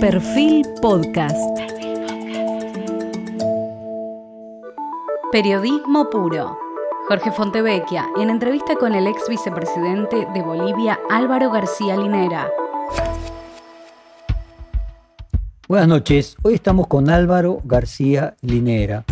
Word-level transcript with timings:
Perfil 0.00 0.64
Podcast. 0.80 1.36
Periodismo 5.32 6.08
puro. 6.08 6.56
Jorge 7.08 7.32
Fontevecchia, 7.32 8.06
en 8.16 8.30
entrevista 8.30 8.76
con 8.76 8.94
el 8.94 9.08
ex 9.08 9.28
vicepresidente 9.28 10.28
de 10.32 10.42
Bolivia, 10.42 11.00
Álvaro 11.10 11.50
García 11.50 11.96
Linera. 11.96 12.48
Buenas 15.66 15.88
noches. 15.88 16.36
Hoy 16.42 16.54
estamos 16.54 16.86
con 16.86 17.10
Álvaro 17.10 17.60
García 17.64 18.36
Linera, 18.40 19.04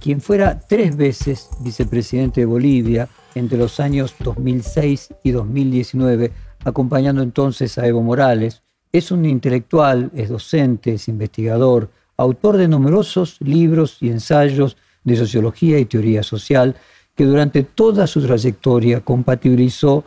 quien 0.00 0.20
fuera 0.20 0.60
tres 0.60 0.96
veces 0.96 1.50
vicepresidente 1.58 2.42
de 2.42 2.46
Bolivia 2.46 3.08
entre 3.34 3.58
los 3.58 3.80
años 3.80 4.14
2006 4.20 5.12
y 5.24 5.32
2019, 5.32 6.30
acompañando 6.64 7.20
entonces 7.20 7.78
a 7.78 7.86
Evo 7.88 8.02
Morales 8.02 8.62
es 8.92 9.10
un 9.10 9.24
intelectual, 9.24 10.10
es 10.14 10.28
docente, 10.28 10.94
es 10.94 11.08
investigador, 11.08 11.90
autor 12.16 12.56
de 12.56 12.68
numerosos 12.68 13.36
libros 13.40 13.98
y 14.00 14.08
ensayos 14.10 14.76
de 15.04 15.16
sociología 15.16 15.78
y 15.78 15.86
teoría 15.86 16.22
social, 16.22 16.76
que 17.14 17.24
durante 17.24 17.62
toda 17.62 18.06
su 18.06 18.22
trayectoria 18.22 19.00
compatibilizó 19.00 20.04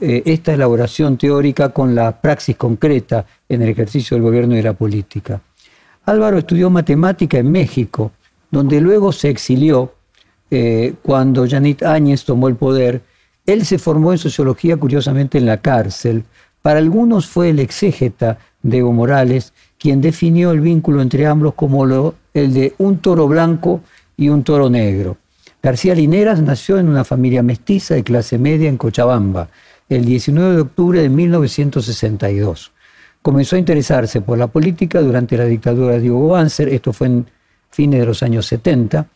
eh, 0.00 0.22
esta 0.26 0.52
elaboración 0.52 1.16
teórica 1.16 1.68
con 1.68 1.94
la 1.94 2.20
praxis 2.20 2.56
concreta 2.56 3.24
en 3.48 3.62
el 3.62 3.68
ejercicio 3.68 4.16
del 4.16 4.24
gobierno 4.24 4.54
y 4.54 4.58
de 4.58 4.64
la 4.64 4.72
política. 4.72 5.40
Álvaro 6.04 6.38
estudió 6.38 6.68
matemática 6.68 7.38
en 7.38 7.50
México, 7.50 8.12
donde 8.50 8.80
luego 8.80 9.12
se 9.12 9.30
exilió 9.30 9.94
eh, 10.50 10.94
cuando 11.02 11.48
Janit 11.48 11.82
Áñez 11.82 12.24
tomó 12.24 12.48
el 12.48 12.56
poder. 12.56 13.02
Él 13.46 13.64
se 13.64 13.78
formó 13.78 14.12
en 14.12 14.18
sociología, 14.18 14.76
curiosamente, 14.76 15.38
en 15.38 15.46
la 15.46 15.58
cárcel, 15.58 16.24
para 16.64 16.78
algunos 16.78 17.26
fue 17.26 17.50
el 17.50 17.58
exégeta 17.58 18.38
de 18.62 18.78
Evo 18.78 18.90
Morales 18.90 19.52
quien 19.78 20.00
definió 20.00 20.50
el 20.50 20.62
vínculo 20.62 21.02
entre 21.02 21.26
ambos 21.26 21.52
como 21.52 21.84
el 21.84 22.54
de 22.54 22.72
un 22.78 23.00
toro 23.00 23.28
blanco 23.28 23.82
y 24.16 24.30
un 24.30 24.42
toro 24.44 24.70
negro. 24.70 25.18
García 25.62 25.94
Lineras 25.94 26.40
nació 26.40 26.78
en 26.78 26.88
una 26.88 27.04
familia 27.04 27.42
mestiza 27.42 27.96
de 27.96 28.02
clase 28.02 28.38
media 28.38 28.70
en 28.70 28.78
Cochabamba 28.78 29.50
el 29.90 30.06
19 30.06 30.54
de 30.54 30.60
octubre 30.62 31.02
de 31.02 31.10
1962. 31.10 32.72
Comenzó 33.20 33.56
a 33.56 33.58
interesarse 33.58 34.22
por 34.22 34.38
la 34.38 34.46
política 34.46 35.02
durante 35.02 35.36
la 35.36 35.44
dictadura 35.44 35.96
de 35.96 36.00
Diego 36.00 36.28
Banzer, 36.28 36.70
esto 36.70 36.94
fue 36.94 37.08
en 37.08 37.26
fines 37.68 38.00
de 38.00 38.06
los 38.06 38.22
años 38.22 38.46
70, 38.46 39.06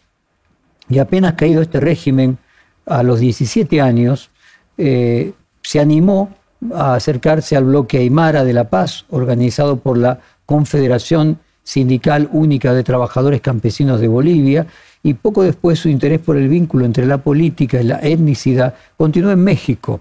y 0.91 0.99
apenas 0.99 1.33
caído 1.33 1.63
este 1.63 1.81
régimen 1.81 2.37
a 2.85 3.03
los 3.03 3.21
17 3.21 3.81
años, 3.81 4.29
eh, 4.77 5.33
se 5.63 5.81
animó 5.81 6.37
a 6.73 6.95
acercarse 6.95 7.57
al 7.57 7.65
bloque 7.65 7.99
Aymara 7.99 8.45
de 8.45 8.53
la 8.53 8.65
Paz, 8.65 9.05
organizado 9.11 9.79
por 9.79 9.97
la 9.97 10.21
Confederación 10.47 11.39
Sindical 11.63 12.29
Única 12.33 12.73
de 12.73 12.83
Trabajadores 12.83 13.41
Campesinos 13.41 14.01
de 14.01 14.09
Bolivia, 14.09 14.67
y 15.03 15.15
poco 15.15 15.43
después 15.43 15.79
su 15.79 15.89
interés 15.89 16.21
por 16.21 16.37
el 16.37 16.49
vínculo 16.49 16.85
entre 16.85 17.07
la 17.07 17.19
política 17.19 17.81
y 17.81 17.85
la 17.85 18.01
etnicidad 18.01 18.75
continuó 18.97 19.31
en 19.31 19.45
México, 19.45 20.01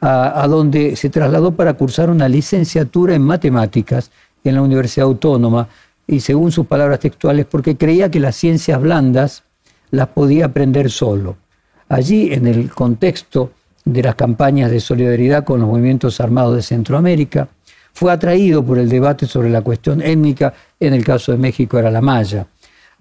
a, 0.00 0.46
donde 0.48 0.96
se 0.96 1.10
trasladó 1.10 1.52
para 1.52 1.74
cursar 1.74 2.10
una 2.10 2.28
licenciatura 2.28 3.14
en 3.14 3.22
matemáticas 3.22 4.10
en 4.44 4.54
la 4.54 4.62
Universidad 4.62 5.06
Autónoma, 5.06 5.68
y 6.06 6.20
según 6.20 6.50
sus 6.52 6.66
palabras 6.66 7.00
textuales, 7.00 7.46
porque 7.46 7.76
creía 7.76 8.10
que 8.10 8.20
las 8.20 8.36
ciencias 8.36 8.80
blandas 8.80 9.44
las 9.90 10.08
podía 10.08 10.46
aprender 10.46 10.90
solo. 10.90 11.36
Allí, 11.88 12.32
en 12.32 12.46
el 12.46 12.70
contexto 12.70 13.52
de 13.92 14.02
las 14.02 14.14
campañas 14.14 14.70
de 14.70 14.80
solidaridad 14.80 15.44
con 15.44 15.60
los 15.60 15.68
movimientos 15.68 16.20
armados 16.20 16.56
de 16.56 16.62
Centroamérica, 16.62 17.48
fue 17.92 18.12
atraído 18.12 18.64
por 18.64 18.78
el 18.78 18.88
debate 18.88 19.26
sobre 19.26 19.50
la 19.50 19.62
cuestión 19.62 20.00
étnica, 20.00 20.54
en 20.78 20.94
el 20.94 21.04
caso 21.04 21.32
de 21.32 21.38
México 21.38 21.78
era 21.78 21.90
la 21.90 22.00
maya, 22.00 22.46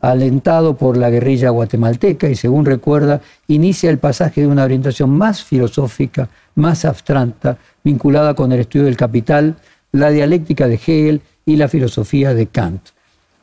alentado 0.02 0.76
por 0.76 0.98
la 0.98 1.10
guerrilla 1.10 1.50
guatemalteca 1.50 2.30
y 2.30 2.36
según 2.36 2.66
recuerda, 2.66 3.22
inicia 3.48 3.90
el 3.90 4.00
pasaje 4.00 4.42
de 4.42 4.48
una 4.48 4.64
orientación 4.64 5.12
más 5.12 5.44
filosófica, 5.44 6.30
más 6.56 6.86
abstracta, 6.86 7.58
vinculada 7.84 8.34
con 8.34 8.52
el 8.52 8.62
estudio 8.62 8.86
del 8.86 8.98
capital, 8.98 9.56
la 9.92 10.10
dialéctica 10.10 10.68
de 10.68 10.76
Hegel 10.76 11.22
y 11.46 11.56
la 11.56 11.68
filosofía 11.68 12.34
de 12.34 12.48
Kant. 12.48 12.82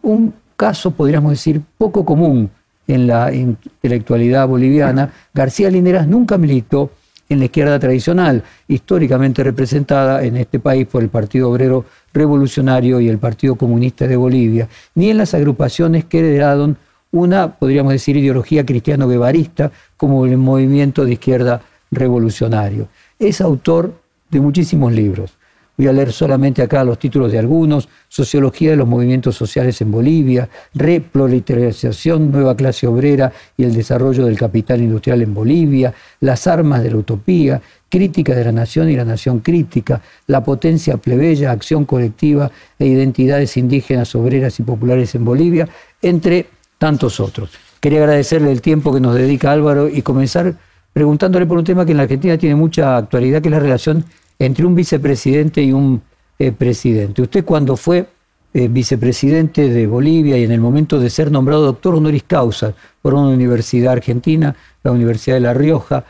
Un 0.03 0.35
caso, 0.57 0.91
podríamos 0.91 1.33
decir, 1.33 1.61
poco 1.79 2.05
común 2.05 2.51
en 2.87 3.07
la 3.07 3.33
intelectualidad 3.33 4.47
boliviana. 4.47 5.13
García 5.35 5.71
Lineras 5.71 6.07
nunca 6.07 6.39
militó 6.39 6.91
en 7.29 7.39
la 7.41 7.47
izquierda 7.47 7.79
tradicional, 7.79 8.43
históricamente 8.69 9.43
representada 9.43 10.25
en 10.25 10.37
este 10.37 10.61
país 10.61 10.87
por 10.87 11.03
el 11.03 11.09
Partido 11.09 11.51
Obrero 11.51 11.85
Revolucionario 12.13 13.01
y 13.01 13.09
el 13.09 13.19
Partido 13.19 13.57
Comunista 13.57 14.07
de 14.07 14.17
Bolivia, 14.17 14.69
ni 14.95 15.11
en 15.11 15.19
las 15.19 15.35
agrupaciones 15.35 16.05
que 16.05 16.21
heredaron 16.21 16.77
una, 17.11 17.57
podríamos 17.57 17.93
decir, 17.93 18.17
ideología 18.17 18.65
cristiano-guevarista 18.65 19.71
como 19.97 20.27
el 20.27 20.37
movimiento 20.37 21.05
de 21.05 21.13
izquierda 21.13 21.63
revolucionario. 21.91 22.89
Es 23.19 23.41
autor 23.41 23.95
de 24.31 24.41
muchísimos 24.41 24.93
libros. 24.93 25.33
Voy 25.77 25.89
a 25.89 25.93
leer 25.93 26.11
solamente 26.11 26.63
acá 26.63 26.83
los 26.85 26.99
títulos 26.99 27.31
de 27.31 27.39
algunos. 27.39 27.89
Sociología 28.09 28.71
de 28.71 28.77
los 28.77 28.89
movimientos 28.89 29.37
sociales 29.37 29.81
en 29.83 29.91
Bolivia, 29.91 30.49
Reproletarización, 30.75 32.33
Nueva 32.33 32.57
clase 32.57 32.87
obrera 32.87 33.31
y 33.57 33.65
el 33.65 33.75
desarrollo 33.75 34.25
del 34.25 34.39
capital 34.39 34.81
industrial 34.81 35.21
en 35.21 35.35
Bolivia, 35.35 35.93
Las 36.21 36.47
armas 36.47 36.83
de 36.83 36.91
la 36.91 36.97
utopía, 36.97 37.61
Crítica 37.91 38.35
de 38.35 38.45
la 38.45 38.53
nación 38.53 38.89
y 38.89 38.97
la 38.97 39.05
nación 39.05 39.41
crítica, 39.41 40.01
La 40.27 40.43
potencia 40.43 40.97
plebeya, 40.97 41.51
Acción 41.51 41.85
colectiva 41.85 42.51
e 42.79 42.87
identidades 42.87 43.57
indígenas, 43.59 44.15
obreras 44.15 44.59
y 44.59 44.63
populares 44.63 45.15
en 45.15 45.25
Bolivia, 45.25 45.69
entre 46.01 46.47
tantos 46.79 47.21
otros. 47.21 47.51
Quería 47.81 48.01
agradecerle 48.01 48.51
el 48.51 48.63
tiempo 48.63 48.93
que 48.95 49.01
nos 49.01 49.15
dedica 49.15 49.53
Álvaro 49.53 49.89
y 49.89 50.01
comenzar 50.01 50.55
preguntándole 50.93 51.45
por 51.45 51.59
un 51.59 51.65
tema 51.65 51.85
que 51.85 51.91
en 51.91 51.99
la 51.99 52.05
Argentina 52.05 52.39
tiene 52.39 52.55
mucha 52.55 52.97
actualidad, 52.97 53.43
que 53.43 53.49
es 53.49 53.53
la 53.53 53.61
relación 53.61 54.05
entre 54.39 54.67
un 54.67 54.75
vicepresidente 54.75 55.63
y 55.63 55.73
un 55.73 56.03
eh, 56.39 56.53
presidente. 56.53 57.23
Usted 57.23 57.45
cuando 57.45 57.77
fue 57.77 58.07
eh, 58.53 58.69
vicepresidente 58.69 59.69
de 59.69 59.87
Bolivia 59.87 60.39
y 60.39 60.45
en 60.45 60.53
el 60.53 60.61
momento 60.61 60.99
de 60.99 61.11
ser 61.11 61.31
nombrado 61.31 61.65
doctor 61.65 61.95
honoris 61.95 62.25
causa 62.25 62.75
por 63.03 63.15
una 63.15 63.29
universidad 63.29 63.93
argentina, 63.93 64.57
la 64.83 64.93
Universidad 64.93 65.37
de 65.37 65.41
La 65.41 65.55
Rioja, 65.55 66.05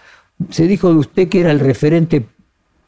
se 0.50 0.66
dijo 0.66 0.91
de 0.91 0.97
usted 0.97 1.28
que 1.28 1.41
era 1.41 1.50
el 1.50 1.60
referente 1.60 2.26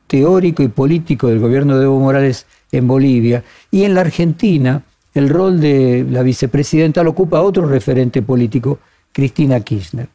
teórico 0.06 0.62
y 0.62 0.68
político 0.68 1.28
del 1.28 1.38
gobierno 1.38 1.78
de 1.78 1.84
Evo 1.84 1.98
Morales 1.98 2.46
en 2.72 2.86
Bolivia 2.86 3.42
y 3.70 3.84
en 3.84 3.94
la 3.94 4.02
Argentina 4.02 4.82
el 5.14 5.28
rol 5.28 5.60
de 5.60 6.06
la 6.08 6.22
vicepresidenta 6.22 7.02
lo 7.02 7.10
ocupa 7.10 7.40
otro 7.40 7.66
referente 7.66 8.22
político, 8.22 8.78
Cristina 9.12 9.60
Kirchner. 9.60 10.08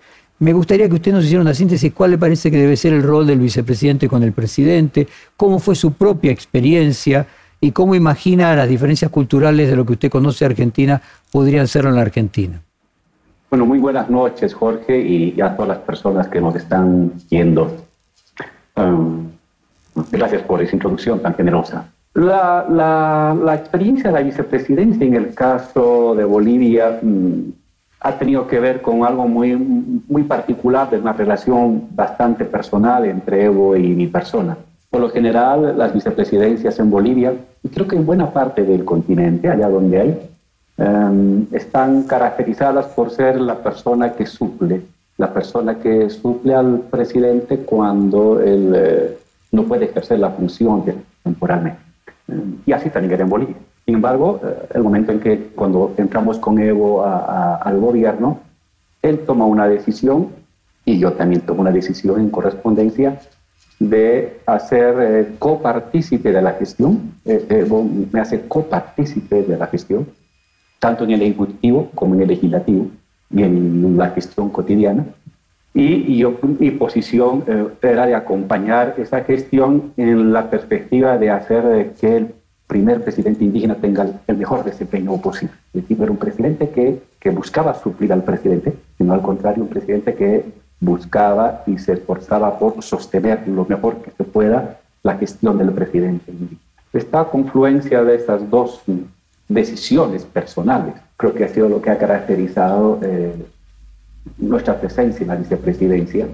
Me 0.43 0.51
gustaría 0.51 0.89
que 0.89 0.95
usted 0.95 1.13
nos 1.13 1.23
hiciera 1.23 1.41
una 1.41 1.53
síntesis, 1.53 1.93
cuál 1.93 2.11
le 2.11 2.17
parece 2.17 2.51
que 2.51 2.57
debe 2.57 2.75
ser 2.75 2.91
el 2.91 3.01
rol 3.01 3.25
del 3.25 3.39
vicepresidente 3.39 4.09
con 4.09 4.23
el 4.23 4.33
presidente, 4.33 5.07
cómo 5.37 5.57
fue 5.57 5.73
su 5.73 5.93
propia 5.93 6.33
experiencia 6.33 7.25
y 7.61 7.71
cómo 7.71 7.95
imagina 7.95 8.53
las 8.53 8.67
diferencias 8.67 9.09
culturales 9.09 9.69
de 9.69 9.77
lo 9.77 9.85
que 9.85 9.93
usted 9.93 10.11
conoce 10.11 10.43
de 10.43 10.51
Argentina 10.51 11.01
podrían 11.31 11.65
ser 11.69 11.85
en 11.85 11.95
la 11.95 12.01
Argentina. 12.01 12.61
Bueno, 13.49 13.65
muy 13.65 13.79
buenas 13.79 14.09
noches, 14.09 14.53
Jorge, 14.53 14.99
y 14.99 15.39
a 15.39 15.55
todas 15.55 15.69
las 15.69 15.77
personas 15.77 16.27
que 16.27 16.41
nos 16.41 16.57
están 16.57 17.13
viendo. 17.31 17.77
Um, 18.75 19.29
gracias 20.11 20.41
por 20.41 20.61
esa 20.61 20.75
introducción 20.75 21.21
tan 21.21 21.35
generosa. 21.35 21.89
La, 22.15 22.65
la, 22.69 23.55
experiencia 23.55 24.09
de 24.09 24.19
la 24.19 24.23
vicepresidencia 24.25 25.07
en 25.07 25.15
el 25.15 25.33
caso 25.33 26.15
de 26.15 26.25
Bolivia 26.25 26.99
mm, 27.01 27.62
ha 28.03 28.19
tenido 28.19 28.45
que 28.47 28.59
ver 28.59 28.81
con 28.81 29.05
algo 29.05 29.27
muy, 29.27 29.55
muy 29.55 30.23
particular 30.23 30.89
de 30.89 30.99
una 30.99 31.13
relación 31.13 31.87
bastante 31.91 32.43
personal 32.43 33.05
entre 33.05 33.45
Evo 33.45 33.77
y 33.77 33.87
mi 33.95 34.07
persona. 34.07 34.57
Por 34.89 34.99
lo 34.99 35.09
general, 35.09 35.77
las 35.77 35.93
vicepresidencias 35.93 36.77
en 36.79 36.91
Bolivia, 36.91 37.33
y 37.63 37.69
creo 37.69 37.87
que 37.87 37.95
en 37.95 38.05
buena 38.05 38.29
parte 38.29 38.63
del 38.63 38.83
continente, 38.83 39.49
allá 39.49 39.69
donde 39.69 40.01
hay, 40.01 40.29
em, 40.77 41.45
están 41.53 42.03
caracterizadas 42.03 42.87
por 42.87 43.09
ser 43.09 43.39
la 43.39 43.55
persona 43.55 44.11
que 44.11 44.25
suple, 44.25 44.81
la 45.17 45.33
persona 45.33 45.75
que 45.79 46.09
suple 46.09 46.53
al 46.53 46.81
presidente 46.91 47.59
cuando 47.59 48.41
él 48.41 48.73
eh, 48.75 49.17
no 49.53 49.63
puede 49.63 49.85
ejercer 49.85 50.19
la 50.19 50.31
función 50.31 50.83
temporalmente. 51.23 51.79
y 52.65 52.71
así 52.71 52.89
también 52.89 53.13
era 53.13 53.23
en 53.23 53.29
Bolivia. 53.29 53.55
Sin 53.85 53.95
embargo, 53.95 54.39
eh, 54.43 54.67
el 54.75 54.83
momento 54.83 55.11
en 55.11 55.19
que 55.19 55.47
cuando 55.55 55.93
entramos 55.97 56.37
con 56.39 56.59
Evo 56.59 57.03
al 57.05 57.79
gobierno, 57.79 58.39
él 59.01 59.19
toma 59.25 59.45
una 59.45 59.67
decisión 59.67 60.29
y 60.85 60.99
yo 60.99 61.13
también 61.13 61.41
tomo 61.41 61.61
una 61.61 61.71
decisión 61.71 62.19
en 62.19 62.29
correspondencia 62.29 63.19
de 63.79 64.39
hacer 64.45 64.95
eh, 64.99 65.35
copartícipe 65.37 66.31
de 66.31 66.41
la 66.41 66.53
gestión. 66.53 67.13
Eh, 67.25 67.45
Evo 67.49 67.83
me 68.11 68.21
hace 68.21 68.47
copartícipe 68.47 69.43
de 69.43 69.57
la 69.57 69.67
gestión, 69.67 70.07
tanto 70.79 71.03
en 71.03 71.11
el 71.11 71.21
Ejecutivo 71.21 71.89
como 71.93 72.15
en 72.15 72.21
el 72.21 72.27
Legislativo 72.29 72.87
y 73.29 73.43
en 73.43 73.97
la 73.97 74.11
gestión 74.11 74.49
cotidiana. 74.49 75.05
Y, 75.73 76.17
yo, 76.17 76.37
mi 76.59 76.69
posición 76.69 77.43
era 77.81 78.05
de 78.05 78.13
acompañar 78.13 78.93
esa 78.99 79.23
gestión 79.23 79.91
en 79.97 80.31
la 80.31 80.51
perspectiva 80.51 81.17
de 81.17 81.31
hacer 81.31 81.93
que 81.99 82.17
él 82.17 82.35
primer 82.67 83.03
presidente 83.03 83.43
indígena 83.43 83.75
tenga 83.75 84.07
el 84.27 84.37
mejor 84.37 84.63
desempeño 84.63 85.17
posible. 85.17 85.55
Es 85.73 85.81
decir, 85.81 86.01
era 86.01 86.11
un 86.11 86.17
presidente 86.17 86.69
que, 86.69 87.01
que 87.19 87.29
buscaba 87.29 87.73
suplir 87.73 88.11
al 88.13 88.23
presidente, 88.23 88.73
sino 88.97 89.13
al 89.13 89.21
contrario, 89.21 89.63
un 89.63 89.69
presidente 89.69 90.15
que 90.15 90.45
buscaba 90.79 91.63
y 91.65 91.77
se 91.77 91.93
esforzaba 91.93 92.59
por 92.59 92.81
sostener 92.81 93.47
lo 93.47 93.65
mejor 93.65 93.97
que 93.97 94.11
se 94.11 94.23
pueda 94.23 94.79
la 95.03 95.17
gestión 95.17 95.57
del 95.57 95.71
presidente 95.71 96.31
indígena. 96.31 96.61
Esta 96.93 97.25
confluencia 97.25 98.03
de 98.03 98.15
estas 98.15 98.49
dos 98.49 98.81
decisiones 99.47 100.23
personales 100.25 100.93
creo 101.17 101.33
que 101.33 101.43
ha 101.43 101.49
sido 101.49 101.69
lo 101.69 101.81
que 101.81 101.89
ha 101.89 101.97
caracterizado 101.97 102.99
eh, 103.01 103.33
nuestra 104.37 104.79
presencia 104.79 105.23
en 105.23 105.29
la 105.29 105.35
vicepresidencia, 105.35 106.27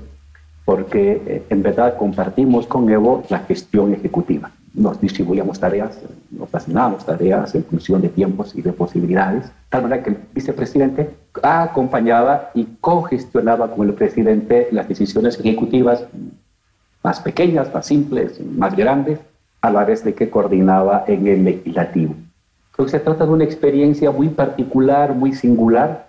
porque 0.65 1.21
eh, 1.25 1.43
en 1.49 1.63
verdad 1.63 1.97
compartimos 1.97 2.67
con 2.67 2.89
Evo 2.89 3.23
la 3.29 3.39
gestión 3.39 3.93
ejecutiva. 3.93 4.51
Nos 4.79 4.99
distribuíamos 5.01 5.59
tareas, 5.59 5.99
nos 6.31 6.55
asignábamos 6.55 7.05
tareas 7.05 7.53
en 7.53 7.65
función 7.65 8.01
de 8.01 8.07
tiempos 8.07 8.55
y 8.55 8.61
de 8.61 8.71
posibilidades, 8.71 9.51
tal 9.69 9.83
manera 9.83 10.01
que 10.01 10.11
el 10.11 10.17
vicepresidente 10.33 11.09
acompañaba 11.43 12.51
y 12.53 12.65
cogestionaba 12.79 13.75
con 13.75 13.89
el 13.89 13.93
presidente 13.93 14.69
las 14.71 14.87
decisiones 14.87 15.37
ejecutivas 15.37 16.05
más 17.03 17.19
pequeñas, 17.19 17.73
más 17.73 17.87
simples, 17.87 18.39
más 18.39 18.73
grandes, 18.73 19.19
a 19.61 19.69
la 19.69 19.83
vez 19.83 20.01
de 20.05 20.13
que 20.13 20.29
coordinaba 20.29 21.03
en 21.07 21.27
el 21.27 21.43
legislativo. 21.43 22.15
Creo 22.71 22.85
que 22.85 22.91
se 22.91 22.99
trata 23.01 23.25
de 23.25 23.31
una 23.31 23.43
experiencia 23.43 24.11
muy 24.11 24.29
particular, 24.29 25.13
muy 25.13 25.33
singular, 25.33 26.07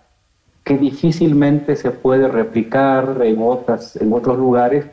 que 0.63 0.79
difícilmente 0.79 1.75
se 1.75 1.91
puede 1.91 2.29
replicar 2.29 3.21
en, 3.23 3.43
otros 3.43 4.39
lugares, 4.39 4.87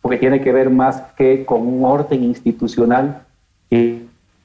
porque 0.00 0.18
tiene 0.18 0.40
que 0.40 0.52
ver 0.52 0.70
más 0.70 1.02
que 1.16 1.44
con 1.44 1.66
un 1.66 1.84
orden 1.84 2.24
institucional 2.24 3.22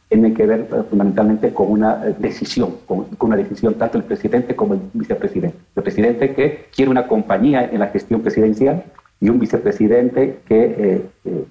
tiene 0.09 0.33
que 0.33 0.45
ver 0.45 0.67
eh, 0.71 0.83
fundamentalmente 0.89 1.53
con 1.53 1.71
una 1.71 2.07
eh, 2.07 2.15
decisión, 2.17 2.75
con, 2.85 3.07
una 3.19 3.35
decisión 3.35 3.73
tanto 3.75 3.97
el 3.97 4.03
presidente 4.03 4.55
como 4.55 4.75
el 4.75 4.81
vicepresidente. 4.93 5.57
El 5.75 5.83
presidente 5.83 6.33
que 6.33 6.67
quiere 6.75 6.91
una 6.91 7.07
compañía 7.07 7.63
en 7.71 7.79
la 7.79 7.87
gestión 7.87 8.21
presidencial 8.21 8.83
y 9.19 9.29
un 9.29 9.39
vicepresidente 9.39 10.39
que 10.47 11.01
eh, 11.25 11.45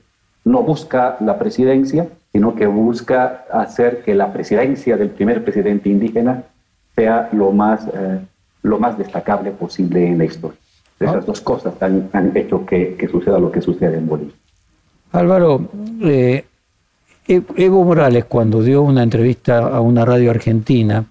no 0.44 0.62
busca 0.62 1.16
la 1.20 1.38
presidencia, 1.38 2.06
sino 2.32 2.54
que 2.54 2.66
busca 2.66 3.44
hacer 3.50 4.02
que 4.02 4.14
la 4.14 4.32
presidencia 4.32 4.96
del 4.96 5.10
primer 5.10 5.42
presidente 5.42 5.88
indígena 5.88 6.44
sea 6.94 7.30
lo 7.32 7.50
más, 7.50 7.88
lo 8.62 8.78
más 8.78 8.98
destacable 8.98 9.50
posible 9.50 10.06
en 10.06 10.18
la 10.18 10.26
historia. 10.26 10.58
Esas 11.00 11.26
dos 11.26 11.40
cosas 11.40 11.74
han, 11.82 12.08
han 12.12 12.36
hecho 12.36 12.64
que, 12.64 12.94
que, 12.94 13.08
suceda 13.08 13.38
lo 13.38 13.50
que 13.50 13.60
sucede 13.60 13.98
en 13.98 14.06
Bolivia. 14.06 14.34
Álvaro, 15.12 15.68
eh, 16.02 16.44
Evo 17.26 17.84
Morales 17.84 18.24
cuando 18.26 18.62
dio 18.62 18.82
una 18.82 19.02
entrevista 19.02 19.58
a 19.58 19.80
una 19.80 20.04
radio 20.04 20.30
argentina, 20.30 21.04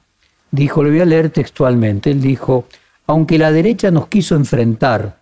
dijo, 0.51 0.83
le 0.83 0.91
voy 0.91 0.99
a 0.99 1.05
leer 1.05 1.29
textualmente, 1.29 2.11
él 2.11 2.21
dijo, 2.21 2.65
aunque 3.07 3.37
la 3.37 3.51
derecha 3.51 3.91
nos 3.91 4.07
quiso 4.07 4.35
enfrentar, 4.35 5.17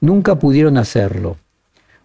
nunca 0.00 0.34
pudieron 0.38 0.76
hacerlo. 0.76 1.36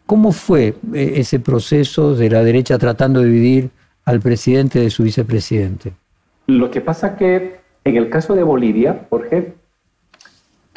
¿Cómo 0.05 0.31
fue 0.31 0.75
eh, 0.93 1.13
ese 1.15 1.39
proceso 1.39 2.15
de 2.15 2.29
la 2.29 2.43
derecha 2.43 2.77
tratando 2.77 3.21
de 3.21 3.27
dividir 3.27 3.69
al 4.05 4.21
presidente 4.21 4.79
de 4.79 4.89
su 4.89 5.03
vicepresidente? 5.03 5.93
Lo 6.45 6.71
que 6.71 6.79
pasa 6.79 7.17
que 7.17 7.57
en 7.83 7.97
el 7.97 8.09
caso 8.09 8.35
de 8.35 8.43
Bolivia, 8.43 9.05
Jorge, 9.09 9.53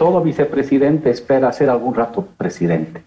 todo 0.00 0.22
vicepresidente 0.22 1.10
espera 1.10 1.52
ser 1.52 1.68
algún 1.68 1.94
rato 1.94 2.26
presidente. 2.38 3.02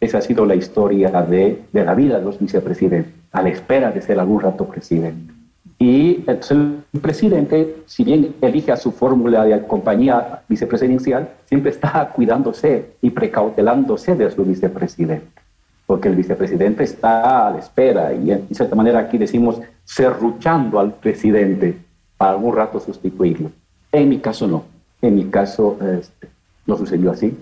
Esa 0.00 0.16
ha 0.16 0.22
sido 0.22 0.46
la 0.46 0.54
historia 0.54 1.10
de, 1.20 1.60
de 1.70 1.84
la 1.84 1.94
vida 1.94 2.18
de 2.18 2.24
los 2.24 2.38
vicepresidentes, 2.38 3.12
a 3.32 3.42
la 3.42 3.50
espera 3.50 3.90
de 3.90 4.00
ser 4.00 4.18
algún 4.18 4.40
rato 4.40 4.64
presidente. 4.64 5.30
Y 5.78 6.24
el 6.26 7.00
presidente, 7.02 7.82
si 7.84 8.02
bien 8.02 8.34
elige 8.40 8.72
a 8.72 8.78
su 8.78 8.92
fórmula 8.92 9.44
de 9.44 9.60
compañía 9.66 10.40
vicepresidencial, 10.48 11.28
siempre 11.44 11.70
está 11.70 12.08
cuidándose 12.14 12.94
y 13.02 13.10
precautelándose 13.10 14.16
de 14.16 14.30
su 14.30 14.42
vicepresidente 14.42 15.42
porque 15.84 16.08
el 16.08 16.16
vicepresidente 16.16 16.84
está 16.84 17.48
a 17.48 17.50
la 17.50 17.58
espera 17.58 18.12
y 18.12 18.30
en 18.30 18.46
cierta 18.54 18.74
manera 18.74 18.98
aquí 19.00 19.16
decimos 19.16 19.58
serruchando 19.84 20.78
al 20.80 20.92
presidente 20.92 21.78
para 22.18 22.32
algún 22.32 22.54
rato 22.54 22.78
sustituirlo. 22.78 23.50
En 23.92 24.08
mi 24.10 24.18
caso 24.18 24.46
no, 24.46 24.64
en 25.00 25.14
mi 25.14 25.24
caso 25.30 25.78
este, 25.80 26.28
no 26.68 26.76
sucedió 26.76 27.10
así. 27.10 27.36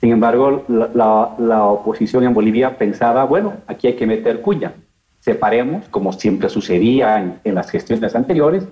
Sin 0.00 0.12
embargo, 0.12 0.64
la, 0.68 1.64
oposición 1.66 2.24
en 2.24 2.32
Bolivia 2.32 2.78
pensaba, 2.78 3.24
bueno, 3.24 3.54
aquí 3.66 3.88
hay 3.88 3.94
que 3.94 4.06
meter 4.06 4.40
cuña, 4.40 4.72
separemos, 5.20 5.88
como 5.88 6.12
siempre 6.12 6.48
sucedía 6.48 7.20
en, 7.20 7.38
en 7.44 7.54
las 7.54 7.70
gestiones 7.70 8.14
anteriores, 8.14 8.64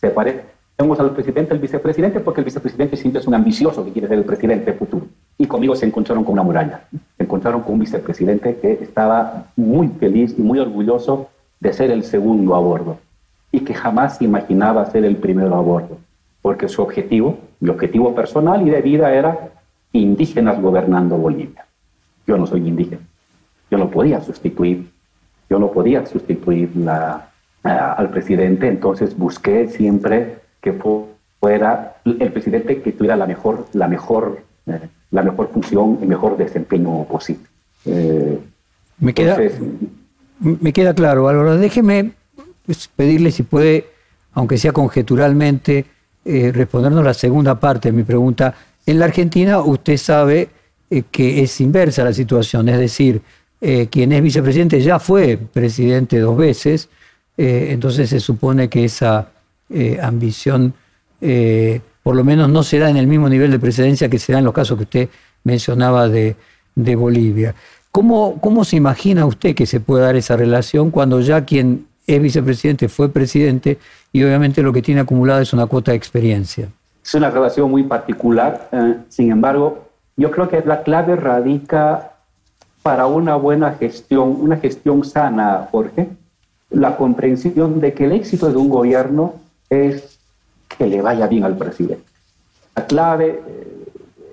separemos 0.00 1.00
al 1.00 1.10
presidente, 1.10 1.52
al 1.52 1.58
vicepresidente, 1.58 2.20
porque 2.20 2.40
el 2.40 2.44
vicepresidente 2.44 2.96
siempre 2.96 3.20
es 3.20 3.26
un 3.26 3.34
ambicioso 3.34 3.84
que 3.84 3.92
quiere 3.92 4.08
ser 4.08 4.18
el 4.18 4.24
presidente 4.24 4.72
futuro. 4.72 5.06
Y 5.38 5.46
conmigo 5.46 5.74
se 5.74 5.86
encontraron 5.86 6.24
con 6.24 6.34
una 6.34 6.42
muralla. 6.42 6.82
Se 7.16 7.22
encontraron 7.22 7.62
con 7.62 7.74
un 7.74 7.80
vicepresidente 7.80 8.56
que 8.56 8.72
estaba 8.72 9.46
muy 9.56 9.88
feliz 9.88 10.34
y 10.36 10.42
muy 10.42 10.58
orgulloso 10.58 11.28
de 11.60 11.72
ser 11.72 11.90
el 11.90 12.04
segundo 12.04 12.54
a 12.54 12.58
bordo 12.58 12.98
y 13.52 13.60
que 13.60 13.74
jamás 13.74 14.20
imaginaba 14.22 14.90
ser 14.90 15.04
el 15.04 15.16
primero 15.16 15.54
a 15.54 15.60
bordo, 15.60 15.98
porque 16.42 16.68
su 16.68 16.82
objetivo, 16.82 17.38
mi 17.60 17.68
objetivo 17.68 18.14
personal 18.14 18.66
y 18.66 18.70
de 18.70 18.80
vida 18.80 19.14
era 19.14 19.50
indígenas 19.92 20.60
gobernando 20.60 21.16
Bolivia. 21.16 21.66
Yo 22.26 22.36
no 22.36 22.46
soy 22.46 22.66
indígena, 22.66 23.02
yo 23.70 23.78
no 23.78 23.90
podía 23.90 24.20
sustituir, 24.20 24.90
yo 25.48 25.58
no 25.58 25.70
podía 25.70 26.06
sustituir 26.06 26.70
la, 26.76 27.30
al 27.62 28.10
presidente, 28.10 28.68
entonces 28.68 29.16
busqué 29.16 29.68
siempre 29.68 30.38
que 30.60 30.72
fuera 31.40 31.96
el 32.04 32.32
presidente 32.32 32.80
que 32.82 32.92
tuviera 32.92 33.16
la 33.16 33.26
mejor, 33.26 33.66
la 33.72 33.88
mejor, 33.88 34.42
eh, 34.66 34.88
la 35.10 35.22
mejor 35.22 35.50
función 35.52 35.98
y 36.02 36.06
mejor 36.06 36.36
desempeño 36.36 37.04
posible. 37.04 37.44
Eh, 37.86 38.38
me, 38.98 39.14
queda, 39.14 39.38
me 40.38 40.72
queda 40.72 40.94
claro, 40.94 41.28
Álvaro. 41.28 41.56
Déjeme 41.56 42.12
pues, 42.66 42.88
pedirle 42.88 43.30
si 43.30 43.42
puede, 43.42 43.86
aunque 44.32 44.58
sea 44.58 44.72
conjeturalmente, 44.72 45.86
eh, 46.24 46.52
respondernos 46.52 47.04
la 47.04 47.14
segunda 47.14 47.58
parte 47.58 47.90
de 47.90 47.96
mi 47.96 48.02
pregunta. 48.02 48.54
En 48.86 48.98
la 48.98 49.06
Argentina 49.06 49.60
usted 49.60 49.96
sabe 49.96 50.48
que 51.10 51.42
es 51.42 51.60
inversa 51.60 52.02
la 52.02 52.12
situación, 52.12 52.68
es 52.68 52.76
decir, 52.76 53.22
quien 53.90 54.10
es 54.10 54.20
vicepresidente 54.20 54.80
ya 54.80 54.98
fue 54.98 55.36
presidente 55.36 56.18
dos 56.18 56.36
veces, 56.36 56.88
entonces 57.36 58.10
se 58.10 58.18
supone 58.18 58.68
que 58.68 58.86
esa 58.86 59.28
eh, 59.72 60.00
ambición, 60.02 60.74
eh, 61.20 61.80
por 62.02 62.16
lo 62.16 62.24
menos 62.24 62.50
no 62.50 62.64
se 62.64 62.80
da 62.80 62.90
en 62.90 62.96
el 62.96 63.06
mismo 63.06 63.28
nivel 63.28 63.52
de 63.52 63.60
precedencia 63.60 64.08
que 64.08 64.18
se 64.18 64.32
da 64.32 64.40
en 64.40 64.44
los 64.44 64.52
casos 64.52 64.76
que 64.76 64.82
usted 64.82 65.08
mencionaba 65.44 66.08
de, 66.08 66.34
Bolivia. 66.74 67.54
¿Cómo, 67.92 68.40
¿Cómo 68.40 68.64
se 68.64 68.76
imagina 68.76 69.26
usted 69.26 69.54
que 69.54 69.66
se 69.66 69.78
puede 69.78 70.04
dar 70.04 70.16
esa 70.16 70.36
relación 70.36 70.90
cuando 70.90 71.20
ya 71.20 71.44
quien 71.44 71.86
es 72.14 72.22
vicepresidente 72.22 72.88
fue 72.88 73.08
presidente 73.08 73.78
y 74.12 74.22
obviamente 74.22 74.62
lo 74.62 74.72
que 74.72 74.82
tiene 74.82 75.00
acumulado 75.00 75.40
es 75.40 75.52
una 75.52 75.66
cuota 75.66 75.92
de 75.92 75.96
experiencia? 75.96 76.68
Es 77.04 77.14
una 77.14 77.30
relación 77.30 77.70
muy 77.70 77.84
particular, 77.84 78.68
eh, 78.72 78.96
sin 79.08 79.30
embargo, 79.30 79.88
yo 80.16 80.30
creo 80.30 80.48
que 80.48 80.62
la 80.64 80.82
clave 80.82 81.16
radica 81.16 82.12
para 82.82 83.06
una 83.06 83.36
buena 83.36 83.72
gestión, 83.72 84.36
una 84.40 84.56
gestión 84.56 85.04
sana, 85.04 85.68
Jorge, 85.70 86.08
la 86.70 86.96
comprensión 86.96 87.80
de 87.80 87.94
que 87.94 88.04
el 88.04 88.12
éxito 88.12 88.50
de 88.50 88.56
un 88.56 88.68
gobierno 88.68 89.34
es 89.68 90.18
que 90.76 90.86
le 90.86 91.02
vaya 91.02 91.26
bien 91.26 91.44
al 91.44 91.56
presidente. 91.56 92.04
La 92.76 92.86
clave 92.86 93.40
eh, 93.46 93.84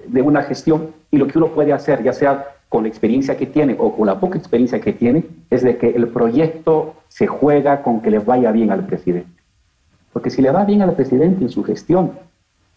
de 0.08 0.22
una 0.22 0.44
gestión 0.44 0.92
y 1.12 1.18
lo 1.18 1.28
que 1.28 1.38
uno 1.38 1.48
puede 1.48 1.74
hacer, 1.74 2.04
ya 2.04 2.14
sea 2.14 2.57
con 2.70 2.84
la 2.84 2.90
experiencia 2.90 3.38
que 3.38 3.46
tiene 3.46 3.76
o 3.80 3.96
con 3.96 4.08
la 4.08 4.20
poca 4.20 4.38
experiencia 4.38 4.80
que 4.82 4.94
tiene, 4.94 5.26
es 5.50 5.64
de 5.64 5.78
que 5.78 5.90
el 5.90 6.08
proyecto 6.10 6.96
se 7.08 7.28
juega 7.28 7.82
con 7.82 8.02
que 8.02 8.12
le 8.12 8.20
vaya 8.20 8.52
bien 8.52 8.72
al 8.72 8.86
presidente. 8.86 9.42
Porque 10.12 10.30
si 10.30 10.42
le 10.42 10.52
va 10.52 10.66
bien 10.66 10.82
al 10.82 10.94
presidente 10.94 11.44
en 11.44 11.50
su 11.50 11.64
gestión, 11.64 12.12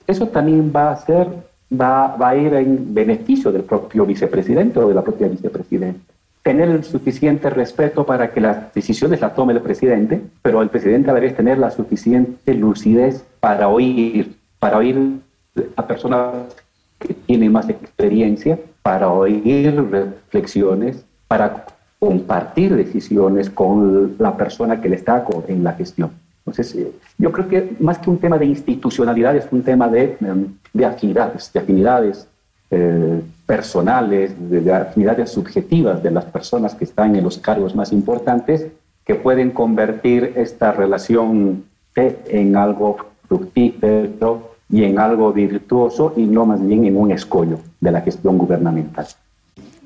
eso 0.07 0.29
también 0.29 0.73
va 0.75 0.93
a 0.93 0.97
ser, 0.97 1.29
va, 1.73 2.17
va 2.17 2.31
a 2.31 2.37
ir 2.37 2.55
en 2.55 2.95
beneficio 2.95 3.51
del 3.51 3.63
propio 3.63 4.07
vicepresidente 4.07 4.79
o 4.79 4.89
de 4.89 4.95
la 4.95 5.03
propia 5.03 5.29
vicepresidenta 5.29 6.13
tener 6.43 6.69
el 6.69 6.85
suficiente 6.85 7.51
respeto 7.51 8.07
para 8.07 8.33
que 8.33 8.41
las 8.41 8.73
decisiones 8.73 9.21
las 9.21 9.35
tome 9.35 9.53
el 9.53 9.61
presidente, 9.61 10.23
pero 10.43 10.63
el 10.63 10.71
presidente 10.71 11.13
debe 11.13 11.31
tener 11.31 11.59
la 11.59 11.71
suficiente 11.71 12.55
lucidez 12.55 13.25
para 13.41 13.69
oír, 13.69 14.37
para 14.59 14.79
oír 14.79 15.21
a 15.77 15.87
personas 15.87 16.35
que 16.99 17.15
tienen 17.15 17.53
más 17.53 17.69
experiencia, 17.69 18.59
para 18.83 19.11
oír 19.11 19.75
reflexiones, 19.91 21.05
para 21.29 21.67
compartir 21.99 22.75
decisiones 22.75 23.51
con 23.51 24.17
la 24.19 24.37
persona 24.37 24.81
que 24.81 24.89
le 24.89 24.97
está 24.97 25.25
en 25.49 25.63
la 25.63 25.73
gestión. 25.73 26.11
Entonces, 26.39 26.75
eh, 26.75 26.91
yo 27.19 27.31
creo 27.31 27.49
que 27.49 27.77
más 27.79 27.99
que 27.99 28.11
un 28.11 28.19
tema 28.19 28.39
de 28.39 28.47
institucionalidad, 28.47 29.37
es 29.37 29.47
un 29.51 29.63
tema 29.63 29.89
de, 29.89 30.17
de 30.73 30.85
afinidades, 30.85 31.53
de 31.53 31.61
afinidades 31.61 32.27
eh, 32.71 33.21
personales, 33.47 34.33
de, 34.49 34.73
afinidades 34.73 35.31
subjetivas 35.31 36.03
de 36.03 36.13
las 36.13 36.25
personas 36.25 36.75
que 36.75 36.85
están 36.85 37.17
en 37.17 37.25
los 37.25 37.37
cargos 37.39 37.75
más 37.75 37.93
importantes, 37.93 38.69
que 39.05 39.17
pueden 39.17 39.51
convertir 39.51 40.35
esta 40.37 40.71
relación 40.71 41.65
en 41.97 42.57
algo 42.57 42.97
fructífero 43.27 44.50
y 44.71 44.85
en 44.85 44.99
algo 44.99 45.33
virtuoso 45.33 46.15
y 46.17 46.23
no 46.23 46.47
más 46.47 46.65
bien 46.65 46.85
en 46.85 46.97
un 46.97 47.11
escollo 47.11 47.59
de 47.81 47.91
la 47.91 48.01
gestión 48.01 48.39
gubernamental. 48.39 49.07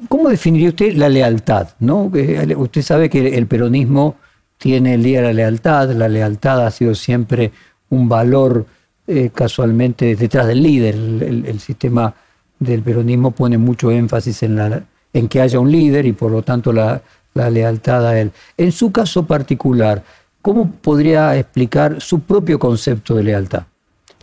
¿Cómo 0.09 0.29
definiría 0.29 0.69
usted 0.69 0.95
la 0.95 1.09
lealtad? 1.09 1.69
¿no? 1.79 2.11
Usted 2.57 2.83
sabe 2.83 3.09
que 3.09 3.37
el 3.37 3.47
peronismo 3.47 4.17
tiene 4.59 4.95
el 4.95 5.03
día 5.03 5.21
de 5.21 5.29
la 5.29 5.33
lealtad, 5.33 5.91
la 5.93 6.09
lealtad 6.09 6.67
ha 6.67 6.71
sido 6.71 6.95
siempre 6.95 7.53
un 7.91 8.09
valor 8.09 8.67
eh, 9.07 9.31
casualmente 9.35 10.17
detrás 10.17 10.47
del 10.47 10.63
líder. 10.63 10.95
El, 10.95 11.61
sistema 11.61 12.15
del 12.59 12.83
peronismo 12.83 13.31
pone 13.31 13.59
mucho 13.59 13.91
énfasis 13.91 14.43
en, 14.43 14.57
la, 14.57 14.83
en 15.13 15.29
que 15.29 15.41
haya 15.41 15.59
un 15.59 15.71
líder 15.71 16.07
y 16.07 16.13
por 16.13 16.31
lo 16.31 16.43
tanto 16.43 16.73
la, 16.73 17.01
la 17.35 17.51
lealtad 17.51 18.07
a 18.07 18.21
él. 18.21 18.33
En 18.57 18.73
su 18.73 18.93
caso 18.93 19.27
particular, 19.27 20.03
¿cómo 20.43 20.71
podría 20.71 21.37
explicar 21.37 22.01
su 22.01 22.21
propio 22.21 22.59
concepto 22.59 23.15
de 23.15 23.25
lealtad? 23.25 23.65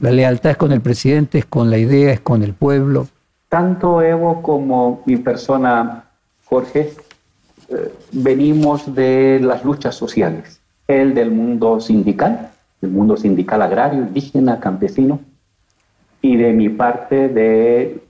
La 0.02 0.10
lealtad 0.10 0.52
es 0.52 0.58
con 0.58 0.72
el 0.72 0.82
presidente, 0.82 1.38
es 1.38 1.46
con 1.46 1.70
la 1.70 1.78
idea, 1.78 2.12
es 2.12 2.22
con 2.22 2.42
el 2.42 2.56
pueblo. 2.56 3.06
Tanto 3.50 4.02
Evo 4.02 4.42
como 4.42 5.04
mi 5.06 5.18
persona, 5.18 6.06
Jorge, 6.46 6.94
eh, 7.70 7.94
venimos 8.12 8.96
de 8.96 9.40
las 9.44 9.64
luchas 9.64 9.94
sociales. 9.94 10.60
Él 10.88 11.14
del 11.14 11.30
mundo 11.30 11.80
sindical, 11.80 12.50
del 12.82 12.90
mundo 12.90 13.16
sindical 13.16 13.62
agrario, 13.62 14.00
indígena, 14.00 14.60
campesino, 14.60 15.20
y 16.20 16.36
de 16.36 16.52
mi 16.52 16.70
parte 16.70 17.30
de 17.30 18.04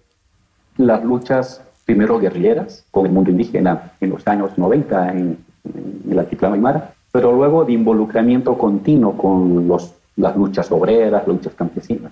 las 0.77 1.03
luchas 1.03 1.61
primero 1.83 2.19
guerrilleras 2.19 2.85
con 2.89 3.05
el 3.05 3.11
mundo 3.11 3.31
indígena 3.31 3.91
en 3.99 4.11
los 4.11 4.25
años 4.29 4.57
90 4.57 5.11
en, 5.11 5.37
en 5.65 6.03
el 6.09 6.19
altiplano 6.19 6.55
Aymara, 6.55 6.93
pero 7.11 7.33
luego 7.33 7.65
de 7.65 7.73
involucramiento 7.73 8.57
continuo 8.57 9.17
con 9.17 9.67
los 9.67 9.93
las 10.15 10.35
luchas 10.35 10.71
obreras, 10.71 11.27
luchas 11.27 11.53
campesinas. 11.53 12.11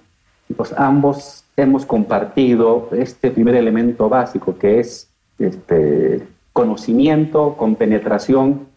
Pues 0.55 0.73
ambos 0.77 1.43
hemos 1.55 1.85
compartido 1.85 2.89
este 2.91 3.31
primer 3.31 3.55
elemento 3.55 4.09
básico 4.09 4.57
que 4.57 4.79
es 4.79 5.09
este, 5.37 6.27
conocimiento, 6.53 7.55
con 7.55 7.75
penetración 7.75 8.67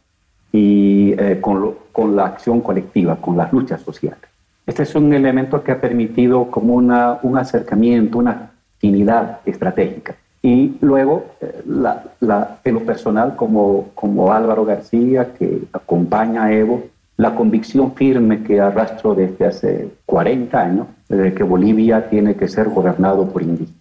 y 0.53 1.15
eh, 1.19 1.39
con, 1.41 1.75
con, 1.93 2.15
la 2.15 2.27
acción 2.27 2.61
colectiva, 2.61 3.17
con 3.17 3.37
las 3.37 3.53
luchas 3.53 3.81
sociales. 3.81 4.21
Este 4.67 4.83
es 4.83 4.95
un 4.95 5.13
elemento 5.13 5.63
que 5.63 5.73
ha 5.73 5.81
permitido 5.81 6.51
como 6.51 6.75
una, 6.75 7.19
un 7.23 7.39
acercamiento, 7.39 8.19
una 8.19 8.53
afinidad 8.77 9.41
estratégica. 9.47 10.15
Y 10.43 10.77
luego, 10.81 11.25
eh, 11.41 11.63
la, 11.67 12.05
la, 12.21 12.59
en 12.65 12.75
lo 12.75 12.81
personal, 12.81 13.35
como, 13.37 13.91
como 13.95 14.33
Álvaro 14.33 14.65
García, 14.65 15.33
que 15.35 15.63
acompaña 15.73 16.45
a 16.45 16.53
Evo, 16.53 16.85
la 17.23 17.37
convicción 17.37 17.95
firme 17.95 18.43
que 18.43 18.61
arrastro 18.61 19.15
desde 19.15 19.47
hace 19.47 19.89
40 20.07 20.61
años 20.61 20.87
de 21.09 21.33
que 21.33 21.45
Bolivia 21.45 22.11
tiene 22.11 22.35
que 22.35 22.49
ser 22.49 22.69
gobernado 22.69 23.29
por 23.29 23.43
indígenas, 23.43 23.81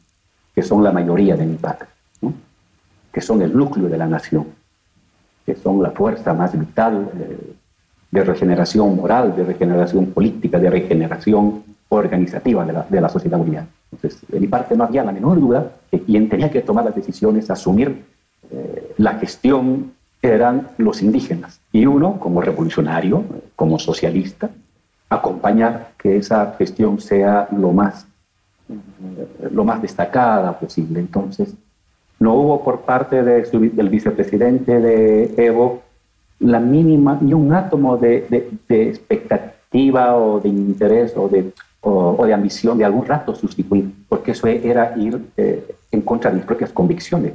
que 0.53 0.61
son 0.61 0.83
la 0.83 0.91
mayoría 0.91 1.35
de 1.35 1.47
mi 1.47 1.55
patria, 1.55 1.89
que 3.11 3.19
son 3.19 3.41
el 3.41 3.57
núcleo 3.57 3.89
de 3.89 3.97
la 3.97 4.05
nación, 4.05 4.45
que 5.43 5.55
son 5.55 5.81
la 5.81 5.89
fuerza 5.89 6.35
más 6.35 6.57
vital 6.57 7.09
eh, 7.19 7.53
de 8.11 8.23
regeneración 8.23 8.95
moral, 8.95 9.35
de 9.35 9.43
regeneración 9.43 10.05
política, 10.11 10.59
de 10.59 10.69
regeneración 10.69 11.63
organizativa 11.89 12.63
de 12.63 13.01
la, 13.01 13.09
sociedad 13.09 13.39
boliviana. 13.39 13.69
Entonces, 13.91 14.21
de 14.27 14.39
mi 14.39 14.47
parte 14.47 14.77
no 14.77 14.83
había 14.83 15.03
la 15.03 15.11
menor 15.11 15.39
duda 15.39 15.71
que 15.89 15.99
quien 15.99 16.29
tenía 16.29 16.51
que 16.51 16.61
tomar 16.61 16.85
las 16.85 16.95
decisiones, 16.95 17.49
asumir 17.49 18.05
eh, 18.51 18.93
la 18.97 19.13
gestión 19.15 19.93
eran 20.21 20.67
los 20.77 21.01
indígenas. 21.01 21.60
Y 21.71 21.85
uno, 21.85 22.19
como 22.19 22.41
revolucionario, 22.41 23.23
como 23.55 23.79
socialista, 23.79 24.49
acompañar 25.09 25.91
que 25.97 26.17
esa 26.17 26.55
gestión 26.57 26.99
sea 26.99 27.47
lo 27.51 27.71
más, 27.71 28.07
lo 29.51 29.63
más 29.63 29.81
destacada 29.81 30.57
posible. 30.57 30.99
Entonces, 30.99 31.53
no 32.19 32.35
hubo 32.35 32.63
por 32.63 32.81
parte 32.81 33.23
del 33.23 33.89
vicepresidente 33.89 34.79
de 34.79 35.33
Evo 35.37 35.81
la 36.39 36.59
mínima, 36.59 37.17
ni 37.21 37.33
un 37.33 37.53
átomo 37.53 37.97
de, 37.97 38.25
expectativa 38.69 40.15
o 40.17 40.39
de 40.39 40.49
interés 40.49 41.13
o 41.15 41.27
de, 41.27 41.51
o, 41.81 42.25
de 42.25 42.33
ambición 42.33 42.77
de 42.77 42.85
algún 42.85 43.05
rato 43.05 43.35
sustituir, 43.35 43.91
porque 44.09 44.31
eso 44.31 44.47
era 44.47 44.97
ir 44.97 45.19
eh, 45.37 45.75
en 45.91 46.01
contra 46.01 46.31
de 46.31 46.37
mis 46.37 46.45
propias 46.45 46.71
convicciones. 46.71 47.33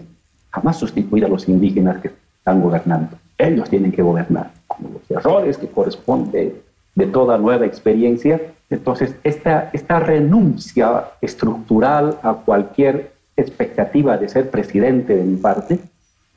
Jamás 0.50 0.78
sustituir 0.78 1.24
a 1.24 1.28
los 1.28 1.48
indígenas 1.48 2.00
que 2.00 2.10
están 2.38 2.60
gobernando. 2.60 3.16
Ellos 3.38 3.68
tienen 3.68 3.92
que 3.92 4.02
gobernar, 4.02 4.50
como 4.66 4.90
los 4.90 5.10
errores 5.10 5.58
que 5.58 5.68
corresponden 5.68 6.54
de 6.94 7.06
toda 7.06 7.38
nueva 7.38 7.66
experiencia. 7.66 8.40
Entonces, 8.70 9.14
esta, 9.22 9.70
esta 9.72 10.00
renuncia 10.00 11.04
estructural 11.20 12.18
a 12.22 12.34
cualquier 12.34 13.12
expectativa 13.36 14.16
de 14.16 14.28
ser 14.28 14.50
presidente 14.50 15.14
de 15.14 15.22
mi 15.22 15.36
parte 15.36 15.78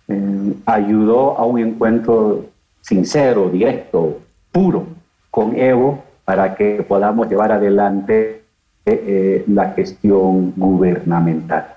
eh, 0.09 0.53
ayudó 0.65 1.37
a 1.37 1.45
un 1.45 1.59
encuentro 1.59 2.45
sincero, 2.81 3.49
directo, 3.49 4.19
puro 4.51 4.87
con 5.29 5.57
Evo 5.57 6.03
para 6.25 6.55
que 6.55 6.83
podamos 6.87 7.29
llevar 7.29 7.51
adelante 7.51 8.43
eh, 8.85 9.03
eh, 9.07 9.43
la 9.47 9.71
gestión 9.71 10.53
gubernamental. 10.55 11.67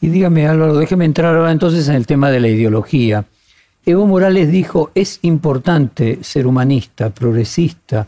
Y 0.00 0.08
dígame, 0.08 0.46
Álvaro, 0.46 0.76
déjeme 0.76 1.04
entrar 1.04 1.34
ahora 1.34 1.52
entonces 1.52 1.88
en 1.88 1.96
el 1.96 2.06
tema 2.06 2.30
de 2.30 2.40
la 2.40 2.48
ideología. 2.48 3.24
Evo 3.86 4.06
Morales 4.06 4.50
dijo, 4.50 4.90
es 4.94 5.18
importante 5.22 6.18
ser 6.22 6.46
humanista, 6.46 7.10
progresista, 7.10 8.06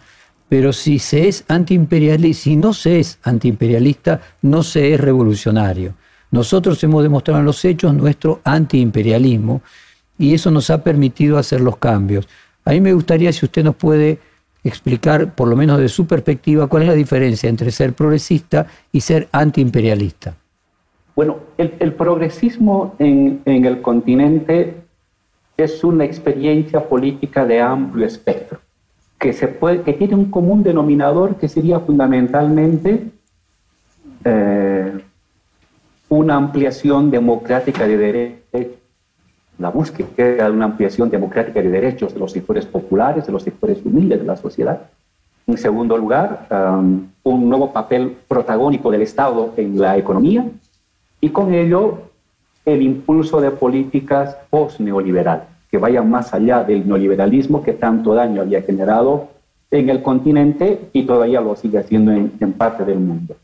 pero 0.49 0.71
si 0.73 0.99
se 0.99 1.29
es 1.29 1.45
antiimperialista, 1.49 2.43
si 2.43 2.57
no 2.57 2.75
se 2.75 3.00
es 3.00 3.19
antiimperialista, 3.23 4.21
no 4.43 4.62
se 4.62 4.93
es 4.93 5.00
revolucionario. 5.00 5.95
Nosotros 6.31 6.83
hemos 6.85 7.02
demostrado 7.02 7.41
en 7.41 7.47
los 7.47 7.64
hechos 7.64 7.95
nuestro 7.95 8.41
antiimperialismo 8.45 9.62
y 10.19 10.35
eso 10.35 10.50
nos 10.50 10.69
ha 10.69 10.85
permitido 10.85 11.38
hacer 11.38 11.62
los 11.62 11.79
cambios. 11.79 12.29
A 12.67 12.73
mí 12.73 12.81
me 12.83 12.93
gustaría 12.93 13.33
si 13.33 13.47
usted 13.47 13.64
nos 13.64 13.76
puede 13.76 14.19
explicar, 14.62 15.35
por 15.35 15.49
lo 15.49 15.57
menos 15.57 15.79
de 15.79 15.88
su 15.88 16.07
perspectiva, 16.07 16.67
cuál 16.67 16.83
es 16.83 16.88
la 16.91 16.95
diferencia 16.95 17.49
entre 17.49 17.71
ser 17.71 17.95
progresista 17.95 18.67
y 18.93 19.00
ser 19.00 19.29
antiimperialista. 19.33 20.35
Bueno, 21.17 21.38
el, 21.59 21.93
progresismo 21.95 22.95
en, 22.99 23.41
en 23.47 23.64
el 23.64 23.83
continente 23.83 24.82
es 25.64 25.85
una 25.85 26.04
experiencia 26.04 26.88
política 26.88 27.45
de 27.45 27.61
amplio 27.61 28.07
espectro, 28.07 28.61
que, 29.19 29.33
se 29.33 29.49
puede, 29.49 29.83
que 29.83 29.92
tiene 29.92 30.14
un 30.14 30.31
común 30.31 30.62
denominador 30.62 31.37
que 31.37 31.49
sería 31.49 31.81
fundamentalmente 31.81 33.11
eh, 34.25 35.00
una 36.09 36.37
ampliación 36.37 37.11
democrática 37.11 37.87
de 37.87 37.97
derechos, 37.97 38.78
la 39.59 39.71
búsqueda 39.71 40.47
de 40.47 40.50
una 40.50 40.66
ampliación 40.66 41.09
democrática 41.09 41.62
de 41.62 41.69
derechos 41.69 42.14
de 42.14 42.21
los 42.21 42.33
sectores 42.33 42.66
populares, 42.66 43.26
de 43.26 43.33
los 43.33 43.42
sectores 43.42 43.78
humildes 43.85 44.21
de 44.21 44.26
la 44.26 44.37
sociedad. 44.37 44.90
En 45.47 45.57
segundo 45.57 45.97
lugar, 45.97 46.47
um, 46.50 47.07
un 47.23 47.49
nuevo 47.49 47.73
papel 47.73 48.16
protagónico 48.28 48.90
del 48.90 49.02
Estado 49.02 49.54
en 49.57 49.81
la 49.81 49.97
economía 49.97 50.47
y 51.21 51.28
con 51.31 51.54
ello 51.54 52.11
el 52.64 52.83
impulso 52.83 53.40
de 53.40 53.50
políticas 53.50 54.37
post-neoliberales 54.50 55.51
que 55.73 55.79
vayan 55.79 56.11
más 56.11 56.35
allá 56.35 56.62
del 56.62 56.87
neoliberalismo 56.87 57.62
que 57.62 57.73
tanto 57.73 58.14
daño 58.14 58.43
había 58.43 58.61
generado 58.61 59.29
en 59.71 59.88
el 59.88 60.02
continente 60.02 60.91
y 60.93 61.05
todavía 61.05 61.41
lo 61.41 61.57
sigue 61.57 61.79
haciendo 61.79 62.12
en, 62.12 62.52
parte 62.52 62.85
del 62.85 62.99
mundo. 62.99 63.37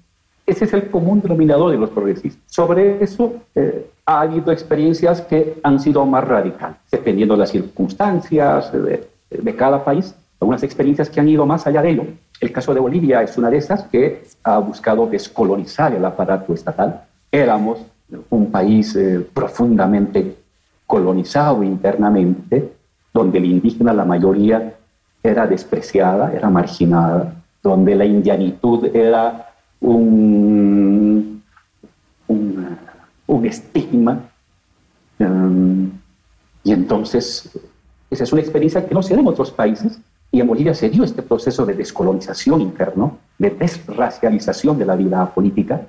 Ese 0.47 0.67
es 0.67 0.75
el 0.75 0.91
común 0.91 1.23
denominador 1.23 1.71
de 1.71 1.79
los 1.79 1.89
progresistas. 1.89 2.43
Sobre 2.47 3.03
eso 3.03 3.33
eh, 3.55 3.91
ha 4.05 4.21
habido 4.21 4.53
experiencias 4.53 5.23
que 5.23 5.59
han 5.63 5.81
sido 5.81 6.05
más 6.05 6.23
radicales, 6.29 6.77
dependiendo 6.93 7.33
de 7.33 7.41
las 7.41 7.51
circunstancias 7.51 8.73
de, 8.73 9.09
de 9.31 9.57
cada 9.57 9.83
país, 9.83 10.15
algunas 10.39 10.63
experiencias 10.63 11.09
que 11.09 11.21
han 11.21 11.31
ido 11.31 11.47
más 11.47 11.67
allá 11.67 11.81
de 11.81 11.91
ello. 11.91 12.05
El 12.41 12.53
caso 12.53 12.75
de 12.75 12.81
Bolivia 12.81 13.23
es 13.23 13.39
una 13.39 13.49
de 13.49 13.57
esas 13.57 13.85
que 13.85 14.23
ha 14.45 14.59
buscado 14.59 15.07
descolonizar 15.07 15.95
el 15.95 16.05
aparato 16.05 16.53
estatal. 16.53 17.05
Éramos 17.33 17.79
un 18.29 18.51
país 18.51 18.95
eh, 18.97 19.27
profundamente 19.33 20.37
colonizado 20.89 21.63
internamente, 21.63 22.73
donde 23.13 23.39
el 23.39 23.45
indígena, 23.45 23.93
la 23.93 24.07
mayoría, 24.07 24.75
era 25.23 25.47
despreciada, 25.47 26.33
era 26.33 26.49
marginada, 26.49 27.35
donde 27.63 27.95
la 27.95 28.07
indianitud 28.07 28.87
era 28.97 29.53
un, 29.81 31.43
un, 32.27 33.47
estigma. 33.47 34.31
Um, 35.19 35.91
y 36.65 36.73
entonces, 36.73 37.51
esa 38.11 38.25
es 38.25 38.33
una 38.33 38.41
experiencia 38.41 38.87
que 38.87 38.95
no 38.95 39.03
se 39.03 39.15
da 39.15 39.21
en 39.21 39.29
otros 39.29 39.51
países, 39.51 40.01
y 40.33 40.41
en 40.41 40.47
Bolivia 40.47 40.75
se 40.75 40.89
dio 40.89 41.05
este 41.05 41.23
proceso 41.23 41.67
de 41.67 41.75
descolonización 41.75 42.63
interno, 42.63 43.19
de 43.39 43.51
desracialización 43.51 44.79
de 44.79 44.87
la 44.87 44.97
vida 44.97 45.35
política, 45.35 45.83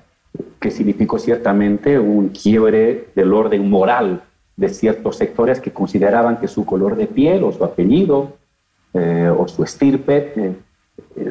que 0.59 0.71
significó 0.71 1.19
ciertamente 1.19 1.97
un 1.97 2.29
quiebre 2.29 3.07
del 3.15 3.33
orden 3.33 3.69
moral 3.69 4.23
de 4.59 4.69
ciertos 4.69 5.15
sectores 5.15 5.59
que 5.61 5.71
consideraban 5.71 6.37
que 6.37 6.47
su 6.47 6.65
color 6.65 6.95
de 6.95 7.07
piel 7.07 7.43
o 7.43 7.51
su 7.51 7.63
apellido 7.63 8.33
o 8.93 9.47
su 9.47 9.63
estirpe 9.63 10.55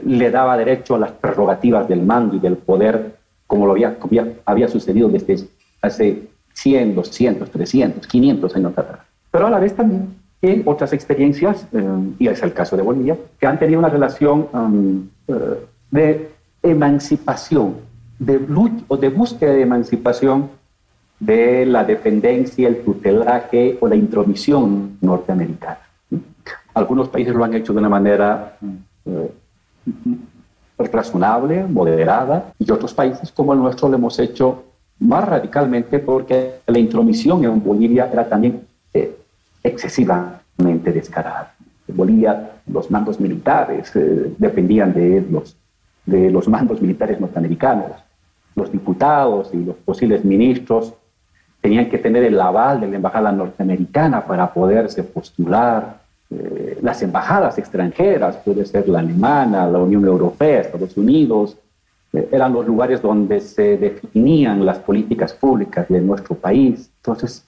le 0.05 0.31
daba 0.31 0.57
derecho 0.57 0.95
a 0.95 0.99
las 0.99 1.13
prerrogativas 1.13 1.89
del 1.89 2.03
mando 2.03 2.37
y 2.37 2.39
del 2.39 2.57
poder, 2.57 3.17
como 3.47 3.67
lo 3.67 3.73
había, 3.73 3.99
había 4.47 4.69
sucedido 4.69 5.09
desde 5.09 5.47
hace 5.83 6.29
100, 6.55 6.95
200, 6.95 7.51
300, 7.51 8.07
500 8.07 8.57
años 8.57 8.79
atrás. 8.79 9.01
Pero 9.31 9.47
a 9.47 9.51
la 9.51 9.59
vez 9.59 9.75
también 9.75 10.15
en 10.41 10.63
otras 10.67 10.93
experiencias, 10.93 11.67
eh, 11.73 11.83
y 12.19 12.29
es 12.29 12.43
el 12.43 12.53
caso 12.53 12.77
de 12.77 12.83
Bolivia, 12.83 13.17
que 13.41 13.47
han 13.47 13.59
tenido 13.59 13.79
una 13.79 13.89
relación 13.89 14.49
um, 14.53 15.09
eh, 15.27 15.67
de 15.91 16.31
emancipación, 16.63 17.77
de 18.19 18.39
lucha 18.39 18.85
o 18.89 18.97
de 18.97 19.09
búsqueda 19.09 19.53
de 19.53 19.63
emancipación 19.63 20.51
de 21.21 21.67
la 21.67 21.85
dependencia, 21.85 22.69
el 22.69 22.83
tutelaje 22.83 23.77
o 23.81 23.89
la 23.89 23.97
intromisión 23.97 24.99
norteamericana. 25.01 25.81
Algunos 26.75 27.09
países 27.09 27.35
lo 27.35 27.45
han 27.45 27.55
hecho 27.55 27.73
de 27.73 27.79
una 27.81 27.89
manera 27.89 28.57
eh, 29.05 29.31
razonable, 30.79 31.65
moderada, 31.65 32.53
y 32.59 32.71
otros 32.71 32.95
países 32.95 33.33
como 33.33 33.53
el 33.53 33.59
nuestro 33.59 33.89
lo 33.89 33.97
hemos 33.97 34.19
hecho 34.19 34.65
más 35.01 35.25
radicalmente 35.25 35.99
porque 35.99 36.61
la 36.67 36.79
intromisión 36.79 37.45
en 37.45 37.63
Bolivia 37.63 38.09
era 38.13 38.29
también 38.29 38.63
eh, 38.95 39.17
excesivamente 39.63 40.93
descarada. 40.93 41.55
En 41.87 41.97
Bolivia 41.97 42.53
los 42.67 42.91
mandos 42.91 43.19
militares 43.19 43.95
eh, 43.97 44.35
dependían 44.39 44.93
de 44.93 45.25
los, 45.29 45.57
de 46.07 46.31
los 46.31 46.49
mandos 46.49 46.81
militares 46.81 47.21
norteamericanos. 47.21 47.93
Los 48.55 48.71
diputados 48.73 49.51
y 49.53 49.65
los 49.65 49.77
posibles 49.77 50.25
ministros 50.25 50.95
tenían 51.61 51.88
que 51.88 51.99
tener 51.99 52.25
el 52.25 52.41
aval 52.41 52.81
de 52.81 52.88
la 52.88 52.97
embajada 52.97 53.33
norteamericana 53.33 54.25
para 54.25 54.53
poderse 54.53 55.03
postular 55.03 55.99
eh, 56.31 56.79
las 56.83 57.03
embajadas 57.03 57.59
extranjeras, 57.59 58.37
puede 58.37 58.67
ser 58.67 58.87
la 58.88 58.99
alemana, 58.99 59.67
la 59.67 59.79
Unión 59.79 60.05
Europea, 60.05 60.61
Estados 60.61 60.97
Unidos, 60.97 61.57
eh, 62.12 62.29
eran 62.33 62.53
los 62.53 62.67
lugares 62.67 63.00
donde 63.00 63.41
se 63.41 63.79
definían 63.79 64.65
las 64.65 64.79
políticas 64.79 65.33
públicas 65.33 65.88
de 65.88 66.00
nuestro 66.00 66.35
país. 66.37 66.91
Entonces, 66.99 67.45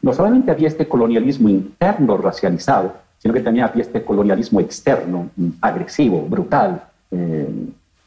no 0.00 0.14
solamente 0.14 0.50
había 0.50 0.68
este 0.68 0.88
colonialismo 0.88 1.48
interno 1.48 2.16
racializado, 2.16 2.94
sino 3.18 3.34
que 3.34 3.40
también 3.40 3.66
había 3.66 3.82
este 3.82 4.02
colonialismo 4.02 4.60
externo, 4.60 5.28
agresivo, 5.60 6.22
brutal, 6.22 6.84
eh, 7.10 7.48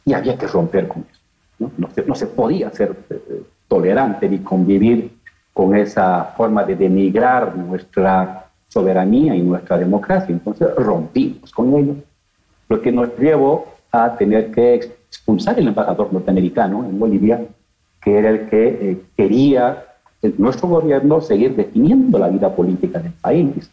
y 0.05 0.13
había 0.13 0.37
que 0.37 0.47
romper 0.47 0.87
con 0.87 1.05
eso. 1.11 1.21
No, 1.59 1.71
no, 2.07 2.15
se, 2.15 2.25
podía 2.25 2.71
ser 2.71 2.95
tolerante 3.67 4.27
ni 4.27 4.39
convivir 4.39 5.11
con 5.53 5.75
esa 5.75 6.33
forma 6.37 6.63
de 6.63 6.75
denigrar 6.75 7.55
nuestra 7.57 8.45
soberanía 8.67 9.35
y 9.35 9.41
nuestra 9.41 9.77
democracia. 9.77 10.31
Entonces 10.33 10.73
rompimos 10.75 11.51
con 11.51 11.75
ello, 11.75 11.95
lo 12.69 12.81
que 12.81 12.91
nos 12.91 13.17
llevó 13.17 13.67
a 13.91 14.15
tener 14.15 14.51
que 14.51 14.75
expulsar 14.75 15.59
el 15.59 15.67
embajador 15.67 16.13
norteamericano 16.13 16.85
en 16.85 16.97
Bolivia, 16.97 17.45
que 18.01 18.17
era 18.17 18.29
el 18.29 18.49
que 18.49 18.67
eh, 18.67 19.01
quería 19.17 19.85
nuestro 20.37 20.69
gobierno 20.69 21.19
seguir 21.19 21.55
definiendo 21.55 22.17
la 22.17 22.29
vida 22.29 22.55
política 22.55 22.99
del 22.99 23.11
país. 23.13 23.69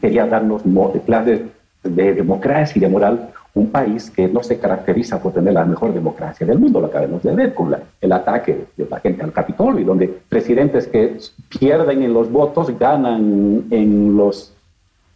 Quería 0.00 0.26
darnos 0.26 0.62
clases 1.04 1.42
de 1.82 2.14
democracia 2.14 2.78
y 2.78 2.80
de 2.80 2.88
moral 2.88 3.32
un 3.54 3.70
país 3.70 4.10
que 4.10 4.26
no 4.26 4.42
se 4.42 4.58
caracteriza 4.58 5.22
por 5.22 5.32
tener 5.32 5.54
la 5.54 5.64
mejor 5.64 5.94
democracia 5.94 6.46
del 6.46 6.58
mundo, 6.58 6.80
lo 6.80 6.88
acabamos 6.88 7.22
de 7.22 7.34
ver 7.34 7.54
con 7.54 7.74
el 8.00 8.12
ataque 8.12 8.66
de 8.76 8.86
la 8.90 8.98
gente 8.98 9.22
al 9.22 9.32
Capitolio, 9.32 9.80
y 9.80 9.84
donde 9.84 10.08
presidentes 10.28 10.88
que 10.88 11.18
pierden 11.48 12.02
en 12.02 12.12
los 12.12 12.30
votos 12.30 12.76
ganan 12.78 13.64
en 13.70 14.16
los 14.16 14.52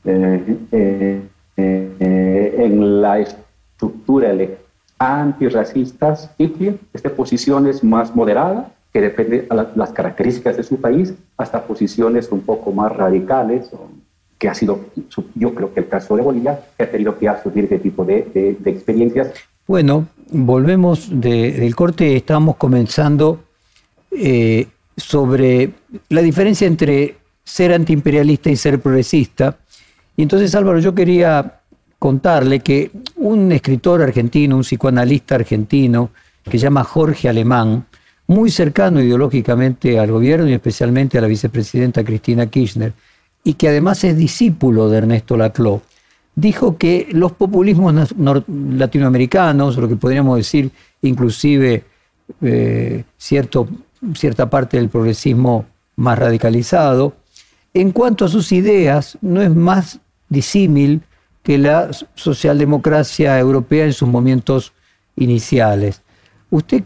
eh, 0.04 0.56
eh, 0.70 1.20
eh, 1.56 2.54
en 2.58 3.02
la 3.02 3.18
estructura 3.18 4.32
antirracistas 4.98 6.30
y 6.38 6.70
este, 6.92 7.10
posiciones 7.10 7.82
más 7.82 8.14
moderadas 8.14 8.68
que 8.92 9.00
depende 9.00 9.42
de 9.42 9.66
las 9.74 9.92
características 9.92 10.56
de 10.56 10.62
su 10.62 10.80
país 10.80 11.14
hasta 11.36 11.62
posiciones 11.62 12.30
un 12.30 12.40
poco 12.40 12.72
más 12.72 12.96
radicales 12.96 13.70
que 14.38 14.48
ha 14.48 14.54
sido, 14.54 14.86
yo 15.34 15.54
creo 15.54 15.74
que 15.74 15.80
el 15.80 15.88
caso 15.88 16.16
de 16.16 16.22
Bolivia, 16.22 16.60
que 16.76 16.84
ha 16.84 16.90
tenido 16.90 17.18
que 17.18 17.28
asumir 17.28 17.64
este 17.64 17.78
tipo 17.78 18.04
de, 18.04 18.56
experiencias. 18.64 19.32
Bueno, 19.66 20.06
volvemos 20.30 21.08
del 21.10 21.74
corte, 21.74 22.16
estamos 22.16 22.56
comenzando 22.56 23.40
eh, 24.10 24.66
sobre 24.96 25.70
la 26.08 26.22
diferencia 26.22 26.66
entre 26.66 27.16
ser 27.42 27.72
antiimperialista 27.72 28.50
y 28.50 28.56
ser 28.56 28.80
progresista. 28.80 29.58
Y 30.16 30.22
entonces, 30.22 30.54
Álvaro, 30.54 30.78
yo 30.78 30.94
quería 30.94 31.60
contarle 31.98 32.60
que 32.60 32.90
un 33.16 33.50
escritor 33.50 34.02
argentino, 34.02 34.56
un 34.56 34.62
psicoanalista 34.62 35.34
argentino, 35.34 36.10
que 36.44 36.52
se 36.52 36.58
llama 36.58 36.84
Jorge 36.84 37.28
Alemán, 37.28 37.86
muy 38.28 38.50
cercano 38.50 39.00
ideológicamente 39.00 39.98
al 39.98 40.12
gobierno 40.12 40.48
y 40.48 40.52
especialmente 40.52 41.18
a 41.18 41.22
la 41.22 41.26
vicepresidenta 41.26 42.04
Cristina 42.04 42.46
Kirchner, 42.46 42.92
y 43.48 43.54
que 43.54 43.70
además 43.70 44.04
es 44.04 44.14
discípulo 44.14 44.90
de 44.90 44.98
Ernesto 44.98 45.34
Laclau, 45.34 45.80
dijo 46.34 46.76
que 46.76 47.08
los 47.12 47.32
populismos 47.32 48.12
latinoamericanos, 48.18 49.78
lo 49.78 49.88
que 49.88 49.96
podríamos 49.96 50.36
decir 50.36 50.70
inclusive 51.00 51.82
eh, 52.42 53.04
cierto, 53.16 53.66
cierta 54.14 54.50
parte 54.50 54.76
del 54.76 54.90
progresismo 54.90 55.64
más 55.96 56.18
radicalizado, 56.18 57.14
en 57.72 57.92
cuanto 57.92 58.26
a 58.26 58.28
sus 58.28 58.52
ideas, 58.52 59.16
no 59.22 59.40
es 59.40 59.48
más 59.54 59.98
disímil 60.28 61.00
que 61.42 61.56
la 61.56 61.88
socialdemocracia 62.16 63.38
europea 63.38 63.86
en 63.86 63.94
sus 63.94 64.10
momentos 64.10 64.74
iniciales. 65.16 66.02
¿Usted 66.50 66.84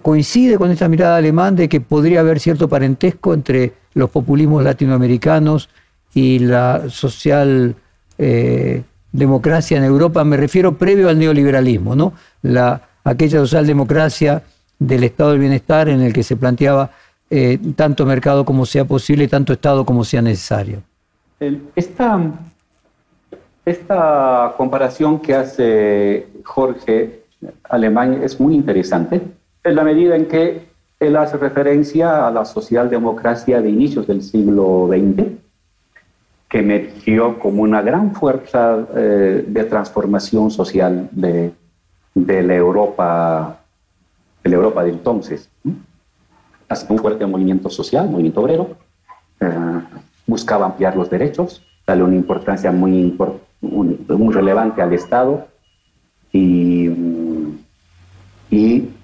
coincide 0.00 0.58
con 0.58 0.70
esta 0.70 0.88
mirada 0.88 1.16
alemán 1.16 1.56
de 1.56 1.68
que 1.68 1.80
podría 1.80 2.20
haber 2.20 2.38
cierto 2.38 2.68
parentesco 2.68 3.34
entre 3.34 3.72
los 3.94 4.10
populismos 4.10 4.62
latinoamericanos 4.62 5.68
y 6.14 6.38
la 6.38 6.88
social 6.88 7.74
eh, 8.18 8.82
democracia 9.12 9.76
en 9.76 9.84
Europa, 9.84 10.24
me 10.24 10.36
refiero 10.36 10.76
previo 10.76 11.08
al 11.08 11.18
neoliberalismo, 11.18 11.94
¿no? 11.94 12.12
La, 12.42 12.80
aquella 13.04 13.40
socialdemocracia 13.40 14.42
del 14.78 15.04
estado 15.04 15.30
del 15.30 15.40
bienestar 15.40 15.88
en 15.88 16.00
el 16.00 16.12
que 16.12 16.22
se 16.22 16.36
planteaba 16.36 16.90
eh, 17.30 17.58
tanto 17.74 18.06
mercado 18.06 18.44
como 18.44 18.66
sea 18.66 18.84
posible, 18.84 19.28
tanto 19.28 19.52
Estado 19.52 19.84
como 19.84 20.04
sea 20.04 20.22
necesario. 20.22 20.82
Esta, 21.74 22.20
esta 23.64 24.54
comparación 24.56 25.20
que 25.20 25.34
hace 25.34 26.26
Jorge 26.44 27.24
Alemán 27.64 28.20
es 28.22 28.38
muy 28.38 28.54
interesante, 28.54 29.20
en 29.64 29.74
la 29.74 29.84
medida 29.84 30.16
en 30.16 30.26
que 30.26 30.68
él 31.00 31.16
hace 31.16 31.36
referencia 31.36 32.26
a 32.26 32.30
la 32.30 32.44
socialdemocracia 32.44 33.60
de 33.60 33.70
inicios 33.70 34.06
del 34.06 34.22
siglo 34.22 34.88
XX, 34.88 35.26
que 36.54 36.60
emergió 36.60 37.40
como 37.40 37.62
una 37.62 37.82
gran 37.82 38.14
fuerza 38.14 38.86
eh, 38.94 39.44
de 39.44 39.64
transformación 39.64 40.52
social 40.52 41.08
de, 41.10 41.52
de, 42.14 42.42
la 42.44 42.54
Europa, 42.54 43.58
de 44.44 44.54
Europa 44.54 44.84
de 44.84 44.90
entonces. 44.90 45.50
Un 45.64 46.98
fuerte 47.00 47.26
movimiento 47.26 47.68
social, 47.70 48.08
movimiento 48.08 48.40
obrero, 48.40 48.76
eh, 49.40 49.80
buscaba 50.28 50.66
ampliar 50.66 50.94
los 50.94 51.10
derechos, 51.10 51.60
darle 51.84 52.04
una 52.04 52.14
importancia 52.14 52.70
muy, 52.70 53.18
muy 53.60 54.32
relevante 54.32 54.80
al 54.80 54.92
Estado 54.92 55.48
y 56.32 56.88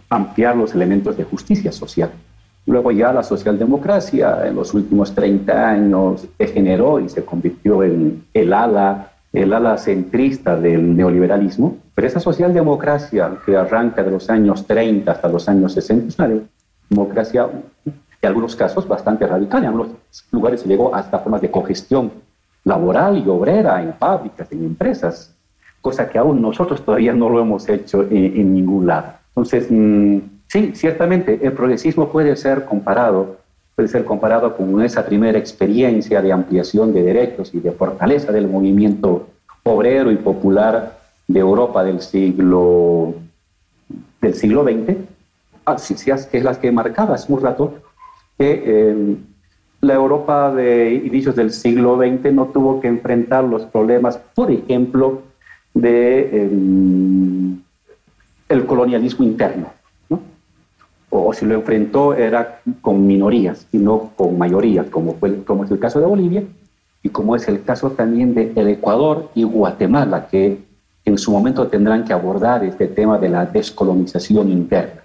ampliar 0.08 0.54
los 0.54 0.72
elementos 0.72 1.16
de 1.16 1.24
justicia 1.24 1.72
social. 1.72 2.12
Luego 2.70 2.92
ya 2.92 3.12
la 3.12 3.24
socialdemocracia 3.24 4.46
en 4.46 4.54
los 4.54 4.72
últimos 4.74 5.12
30 5.12 5.70
años 5.70 6.24
degeneró 6.38 7.00
y 7.00 7.08
se 7.08 7.24
convirtió 7.24 7.82
en 7.82 8.26
el 8.32 8.52
ala, 8.52 9.10
el 9.32 9.52
ala 9.52 9.76
centrista 9.76 10.54
del 10.54 10.96
neoliberalismo. 10.96 11.78
Pero 11.96 12.06
esa 12.06 12.20
socialdemocracia 12.20 13.32
que 13.44 13.56
arranca 13.56 14.04
de 14.04 14.12
los 14.12 14.30
años 14.30 14.68
30 14.68 15.10
hasta 15.10 15.28
los 15.28 15.48
años 15.48 15.72
60 15.72 16.06
es 16.06 16.18
una 16.20 16.46
democracia, 16.88 17.48
en 17.84 18.28
algunos 18.28 18.54
casos, 18.54 18.86
bastante 18.86 19.26
radical. 19.26 19.64
En 19.64 19.70
algunos 19.70 19.88
lugares 20.30 20.64
llegó 20.64 20.94
hasta 20.94 21.18
formas 21.18 21.40
de 21.40 21.50
cogestión 21.50 22.12
laboral 22.62 23.18
y 23.18 23.28
obrera 23.28 23.82
en 23.82 23.94
fábricas, 23.94 24.52
en 24.52 24.64
empresas, 24.64 25.34
cosa 25.80 26.08
que 26.08 26.18
aún 26.18 26.40
nosotros 26.40 26.84
todavía 26.84 27.14
no 27.14 27.30
lo 27.30 27.40
hemos 27.40 27.68
hecho 27.68 28.02
en, 28.08 28.54
ningún 28.54 28.86
lado. 28.86 29.14
Entonces, 29.30 29.66
mm, 29.68 30.18
Sí, 30.50 30.72
ciertamente 30.74 31.38
el 31.42 31.52
progresismo 31.52 32.08
puede 32.08 32.34
ser 32.34 32.64
comparado, 32.64 33.36
puede 33.76 33.88
ser 33.88 34.04
comparado 34.04 34.56
con 34.56 34.82
esa 34.82 35.06
primera 35.06 35.38
experiencia 35.38 36.20
de 36.20 36.32
ampliación 36.32 36.92
de 36.92 37.04
derechos 37.04 37.54
y 37.54 37.60
de 37.60 37.70
fortaleza 37.70 38.32
del 38.32 38.48
movimiento 38.48 39.28
obrero 39.62 40.10
y 40.10 40.16
popular 40.16 40.98
de 41.28 41.38
Europa 41.38 41.84
del 41.84 42.00
siglo 42.00 43.14
del 44.20 44.34
siglo 44.34 44.64
XX, 44.64 44.96
que 46.28 46.38
es 46.38 46.42
las 46.42 46.58
que 46.58 46.72
marcaba 46.72 47.14
hace 47.14 47.32
un 47.32 47.40
rato, 47.40 47.74
que 48.36 48.60
eh, 48.66 49.16
la 49.82 49.94
Europa 49.94 50.52
de 50.52 50.94
inicios 50.94 51.36
del 51.36 51.52
siglo 51.52 51.96
XX 51.96 52.32
no 52.32 52.46
tuvo 52.46 52.80
que 52.80 52.88
enfrentar 52.88 53.44
los 53.44 53.66
problemas, 53.66 54.18
por 54.34 54.50
ejemplo, 54.50 55.22
de 55.74 56.42
em, 56.42 57.60
el 58.48 58.66
colonialismo 58.66 59.24
interno. 59.24 59.79
O, 61.10 61.32
si 61.32 61.44
lo 61.44 61.54
enfrentó 61.56 62.14
era 62.14 62.60
con 62.80 63.06
minorías 63.06 63.66
y 63.72 63.78
no 63.78 64.12
con 64.16 64.38
mayorías, 64.38 64.86
como, 64.86 65.14
fue, 65.14 65.42
como 65.44 65.64
es 65.64 65.70
el 65.70 65.78
caso 65.78 65.98
de 66.00 66.06
Bolivia 66.06 66.44
y 67.02 67.08
como 67.08 67.34
es 67.34 67.48
el 67.48 67.62
caso 67.62 67.90
también 67.90 68.34
de 68.34 68.52
el 68.54 68.68
Ecuador 68.68 69.30
y 69.34 69.42
Guatemala, 69.42 70.28
que 70.28 70.58
en 71.04 71.18
su 71.18 71.32
momento 71.32 71.66
tendrán 71.66 72.04
que 72.04 72.12
abordar 72.12 72.64
este 72.64 72.86
tema 72.86 73.18
de 73.18 73.28
la 73.28 73.46
descolonización 73.46 74.50
interna. 74.50 75.02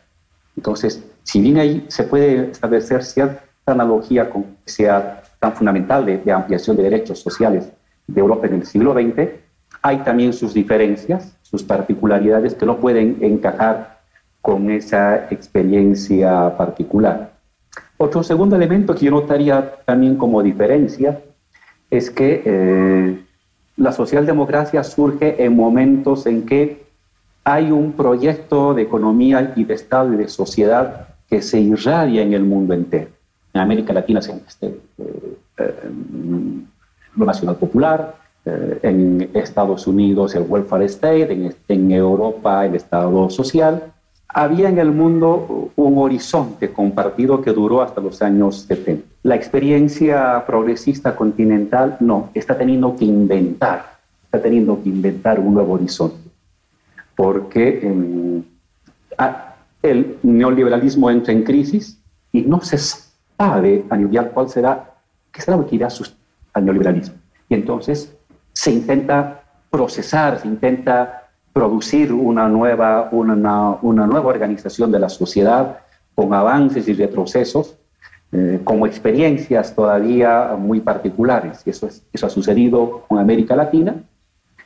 Entonces, 0.56 1.04
si 1.24 1.42
bien 1.42 1.58
ahí 1.58 1.86
se 1.88 2.04
puede 2.04 2.52
establecer 2.52 3.04
cierta 3.04 3.42
analogía 3.66 4.30
con 4.30 4.44
que 4.44 4.72
sea 4.72 5.24
tan 5.40 5.54
fundamental 5.54 6.06
de, 6.06 6.32
ampliación 6.32 6.78
de 6.78 6.84
derechos 6.84 7.20
sociales 7.20 7.72
de 8.08 8.22
Europa 8.22 8.48
en 8.48 8.56
el 8.56 8.66
siglo 8.66 8.94
XX, 8.94 9.30
hay 9.82 9.98
también 10.00 10.34
sus 10.34 10.54
diferencias, 10.54 11.36
sus 11.42 11.64
particularidades 11.64 12.56
que 12.56 12.66
no 12.66 12.78
pueden 12.78 13.18
encajar 13.22 13.95
con 14.46 14.70
esa 14.70 15.26
experiencia 15.32 16.56
particular. 16.56 17.32
Otro 17.98 18.22
segundo 18.22 18.56
elemento 18.56 18.94
que 18.94 19.06
yo 19.06 19.12
notaría 19.12 19.78
también 19.86 20.18
como 20.18 20.44
diferencia 20.44 21.20
es 21.90 22.12
que 22.12 22.44
eh, 22.46 23.24
la 23.76 23.92
socialdemocracia 23.92 24.84
surge 24.84 25.44
en 25.44 25.56
momentos 25.56 26.28
en 26.28 26.46
que 26.46 26.86
hay 27.44 27.72
un 27.72 27.94
proyecto 27.94 28.76
de 28.76 28.84
economía 28.84 29.52
y 29.56 29.64
de 29.64 29.74
Estado 29.74 30.14
y 30.14 30.18
de 30.18 30.28
sociedad 30.28 31.08
que 31.28 31.42
se 31.42 31.60
irradia 31.60 32.22
en 32.22 32.34
el 32.34 32.44
mundo 32.44 32.76
entero. 32.76 33.10
En 33.52 33.62
América 33.62 33.94
Latina 33.94 34.22
siempre 34.22 34.48
este, 34.48 34.68
eh, 34.68 35.38
eh, 35.58 35.90
lo 37.16 37.26
nacional 37.26 37.56
popular, 37.56 38.16
eh, 38.46 38.80
en 38.84 39.32
Estados 39.34 39.88
Unidos 39.88 40.36
el 40.36 40.46
welfare 40.48 40.86
state, 40.86 41.34
en, 41.34 41.56
en 41.68 41.92
Europa 41.92 42.64
el 42.64 42.76
Estado 42.76 43.28
social. 43.32 43.95
Había 44.38 44.68
en 44.68 44.80
el 44.80 44.92
mundo 44.92 45.72
un 45.78 45.98
horizonte 45.98 46.74
compartido 46.74 47.42
que 47.42 47.52
duró 47.52 47.82
hasta 47.82 48.02
los 48.02 48.22
años 48.22 48.66
70. 48.68 49.08
La 49.24 49.36
experiencia 49.36 50.44
progresista 50.46 51.16
continental 51.16 51.96
no, 52.02 52.32
está 52.34 52.58
teniendo 52.58 52.98
que 52.98 53.06
inventar, 53.06 53.98
está 54.26 54.42
teniendo 54.42 54.84
que 54.84 54.90
inventar 54.90 55.40
un 55.40 55.54
nuevo 55.54 55.74
horizonte 55.76 56.26
porque 57.16 57.80
em, 57.82 58.44
el 59.82 60.18
neoliberalismo 60.22 61.10
entra 61.10 61.32
en 61.32 61.44
crisis 61.44 61.98
y 62.32 62.42
no 62.42 62.62
se 62.62 62.78
sabe 62.78 63.86
a 63.90 63.96
nivel 63.96 64.30
cuál 64.32 64.50
será, 64.50 64.96
qué 65.32 65.42
será 65.42 65.58
lo 65.58 65.66
que 65.66 65.78
irá 65.78 65.88
al 66.54 66.66
neoliberalismo. 66.66 67.16
Y 67.48 67.54
entonces 67.54 68.14
se 68.52 68.72
intenta 68.72 69.44
procesar, 69.70 70.40
se 70.40 70.48
intenta 70.48 71.25
producir 71.56 72.12
una 72.12 72.50
nueva, 72.50 73.08
una, 73.12 73.78
una 73.82 74.06
nueva 74.06 74.28
organización 74.28 74.92
de 74.92 75.00
la 75.00 75.10
sociedad 75.10 75.80
con 76.14 76.34
avances 76.34 76.88
y 76.88 76.94
retrocesos, 76.94 77.78
eh, 78.32 78.60
como 78.64 78.86
experiencias 78.86 79.74
todavía 79.74 80.56
muy 80.60 80.82
particulares. 80.82 81.64
Y 81.66 81.70
eso, 81.70 81.88
es, 81.88 82.04
eso 82.12 82.26
ha 82.28 82.30
sucedido 82.30 83.06
con 83.08 83.20
América 83.20 83.56
Latina 83.56 83.96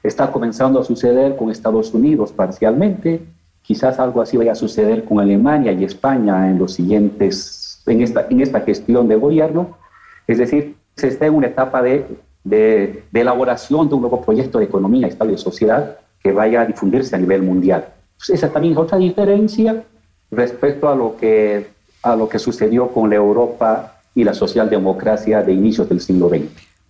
Está 0.02 0.32
comenzando 0.32 0.80
a 0.80 0.84
suceder 0.84 1.36
con 1.36 1.50
Estados 1.50 1.94
Unidos 1.94 2.32
parcialmente, 2.32 3.22
quizás 3.62 4.00
algo 4.00 4.22
así 4.22 4.38
vaya 4.38 4.54
a 4.54 4.56
suceder 4.56 5.04
con 5.04 5.20
Alemania 5.20 5.74
y 5.74 5.84
España 5.84 6.50
en 6.50 6.58
los 6.58 6.74
siguientes, 6.74 7.84
en 7.86 8.02
esta, 8.02 8.26
en 8.30 8.40
esta 8.40 8.62
gestión 8.62 9.10
de 9.10 9.16
gobierno. 9.16 9.78
Es 10.26 10.38
decir, 10.38 10.78
se 10.96 11.10
está 11.10 11.26
en 11.26 11.36
una 11.36 11.48
etapa 11.48 11.82
de, 11.82 12.06
de, 12.46 13.04
elaboración 13.14 13.90
de 13.90 13.96
un 13.96 14.02
nuevo 14.02 14.22
proyecto 14.22 14.60
de 14.60 14.66
economía, 14.66 15.08
Estado 15.08 15.32
y 15.32 15.38
sociedad 15.38 15.98
que 16.22 16.32
vaya 16.32 16.62
a 16.62 16.66
difundirse 16.66 17.16
a 17.16 17.20
nivel 17.20 17.42
mundial. 17.44 17.86
esa 18.28 18.50
también 18.50 18.74
es 18.74 18.80
otra 18.80 18.98
diferencia 18.98 19.84
respecto 20.32 20.90
a 20.90 20.96
lo 20.96 21.16
que, 21.18 21.68
a 22.04 22.16
lo 22.16 22.28
que 22.28 22.40
sucedió 22.40 22.90
con 22.90 23.10
la 23.10 23.16
Europa 23.16 24.02
y 24.14 24.24
la 24.24 24.34
socialdemocracia 24.34 25.42
de 25.44 25.54
inicios 25.54 25.88
del 25.88 26.02
siglo 26.02 26.30
XX. 26.30 26.44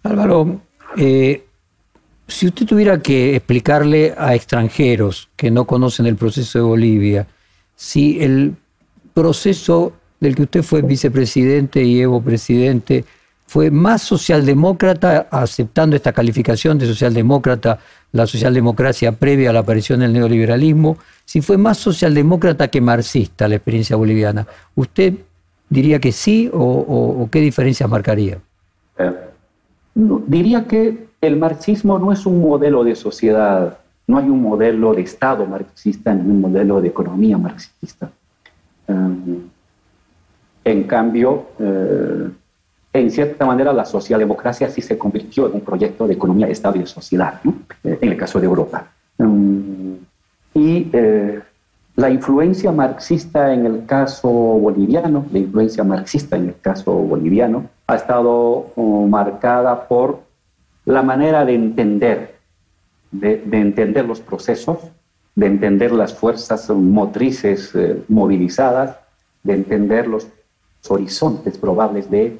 Álvaro, 0.03 0.59
eh, 0.97 1.43
si 2.27 2.47
usted 2.47 2.65
tuviera 2.65 3.01
que 3.01 3.35
explicarle 3.35 4.13
a 4.17 4.35
extranjeros 4.35 5.29
que 5.35 5.51
no 5.51 5.65
conocen 5.65 6.05
el 6.05 6.15
proceso 6.15 6.59
de 6.59 6.63
Bolivia, 6.63 7.27
si 7.75 8.21
el 8.21 8.55
proceso 9.13 9.93
del 10.19 10.35
que 10.35 10.43
usted 10.43 10.63
fue 10.63 10.81
vicepresidente 10.81 11.83
y 11.83 11.99
Evo 12.01 12.21
presidente 12.21 13.05
fue 13.49 13.71
más 13.71 14.03
socialdemócrata, 14.03 15.27
aceptando 15.31 15.95
esta 15.95 16.13
calificación 16.13 16.77
de 16.77 16.85
socialdemócrata, 16.85 17.79
la 18.11 18.27
socialdemocracia 18.27 19.13
previa 19.13 19.49
a 19.49 19.53
la 19.53 19.61
aparición 19.61 20.01
del 20.01 20.13
neoliberalismo, 20.13 20.97
si 21.25 21.41
fue 21.41 21.57
más 21.57 21.79
socialdemócrata 21.79 22.67
que 22.67 22.79
marxista 22.79 23.47
la 23.47 23.55
experiencia 23.55 23.95
boliviana, 23.95 24.45
¿usted 24.75 25.15
diría 25.67 25.97
que 25.97 26.11
sí 26.11 26.47
o, 26.53 27.27
qué 27.31 27.39
diferencias 27.39 27.89
marcaría? 27.89 28.37
Eh, 28.99 29.15
diría 29.95 30.65
que 30.65 31.07
el 31.19 31.35
marxismo 31.35 31.97
no 31.97 32.11
es 32.11 32.27
un 32.27 32.39
modelo 32.41 32.83
de 32.83 32.95
sociedad, 32.95 33.79
no 34.05 34.19
hay 34.19 34.29
un 34.29 34.43
modelo 34.43 34.93
de 34.93 35.01
Estado 35.01 35.47
marxista 35.47 36.13
ni 36.13 36.29
un 36.29 36.41
modelo 36.41 36.81
de 36.81 36.89
economía 36.89 37.35
marxista. 37.39 38.11
Um, 38.85 39.49
en 40.63 40.83
cambio, 40.83 41.47
eh, 41.57 42.29
en 42.91 43.11
cierta 43.11 43.45
manera 43.45 43.71
la 43.71 43.85
socialdemocracia 43.85 44.69
sí 44.69 44.81
se 44.81 44.97
convirtió 44.97 45.47
en 45.47 45.55
un 45.55 45.61
proyecto 45.61 46.07
de 46.07 46.15
economía, 46.15 46.47
Estado 46.47 46.77
y 46.77 46.85
sociedad, 46.85 47.39
eh, 47.83 47.97
en 48.01 48.11
el 48.11 48.17
caso 48.17 48.39
de 48.39 48.45
Europa. 48.45 48.87
Um, 49.17 49.97
y 50.53 50.89
eh, 50.91 51.39
la 51.95 52.09
influencia 52.09 52.71
marxista 52.71 53.53
en 53.53 53.65
el 53.65 53.85
caso 53.85 54.29
boliviano, 54.29 55.25
la 55.31 55.39
influencia 55.39 55.83
marxista 55.83 56.37
en 56.37 56.47
el 56.47 56.55
caso 56.59 56.93
boliviano, 56.93 57.69
ha 57.87 57.95
estado 57.95 58.71
uh, 58.75 59.07
marcada 59.07 59.87
por 59.87 60.21
la 60.85 61.03
manera 61.03 61.45
de 61.45 61.55
entender, 61.55 62.35
de, 63.11 63.43
entender 63.51 64.05
los 64.05 64.21
procesos, 64.21 64.79
de 65.35 65.45
entender 65.45 65.91
las 65.91 66.13
fuerzas 66.13 66.69
motrices 66.69 67.71
eh, 67.75 68.01
movilizadas, 68.07 68.95
de 69.43 69.53
entender 69.53 70.07
los 70.07 70.27
horizontes 70.87 71.57
probables 71.57 72.09
de, 72.09 72.37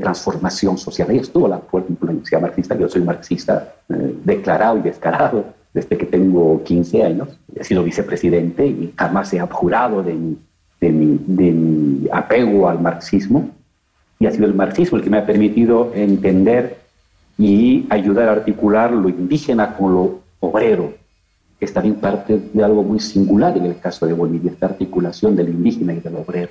transformación 0.00 0.78
social. 0.78 1.08
Ahí 1.10 1.18
estuvo 1.18 1.48
la 1.48 1.58
fuerte 1.58 1.92
influencia 1.92 2.38
marxista. 2.38 2.76
Yo 2.76 2.88
soy 2.88 3.02
marxista 3.02 3.74
eh, 3.88 4.14
declarado 4.24 4.78
y 4.78 4.82
descarado 4.82 5.44
desde 5.72 5.96
que 5.96 6.06
tengo 6.06 6.62
15 6.62 7.02
años. 7.02 7.28
He 7.54 7.64
sido 7.64 7.82
vicepresidente 7.82 8.66
y 8.66 8.92
jamás 8.96 9.32
he 9.32 9.40
abjurado 9.40 10.02
de 10.02 10.36
de 10.80 10.90
mi 10.90 12.08
apego 12.12 12.68
al 12.68 12.80
marxismo. 12.80 13.50
Y 14.20 14.26
ha 14.26 14.30
sido 14.30 14.46
el 14.46 14.54
marxismo 14.54 14.98
el 14.98 15.04
que 15.04 15.10
me 15.10 15.18
ha 15.18 15.26
permitido 15.26 15.92
entender 15.94 16.78
y 17.36 17.86
ayudar 17.90 18.28
a 18.28 18.32
articular 18.32 18.92
lo 18.92 19.08
indígena 19.08 19.76
con 19.76 19.94
lo 19.94 20.20
obrero, 20.40 20.94
que 21.58 21.64
es 21.64 21.72
también 21.72 21.96
parte 21.96 22.40
de 22.52 22.64
algo 22.64 22.82
muy 22.82 22.98
singular 22.98 23.56
en 23.56 23.66
el 23.66 23.78
caso 23.78 24.06
de 24.06 24.12
Bolivia, 24.12 24.50
esta 24.50 24.66
articulación 24.66 25.36
del 25.36 25.50
indígena 25.50 25.94
y 25.94 26.00
del 26.00 26.16
obrero. 26.16 26.50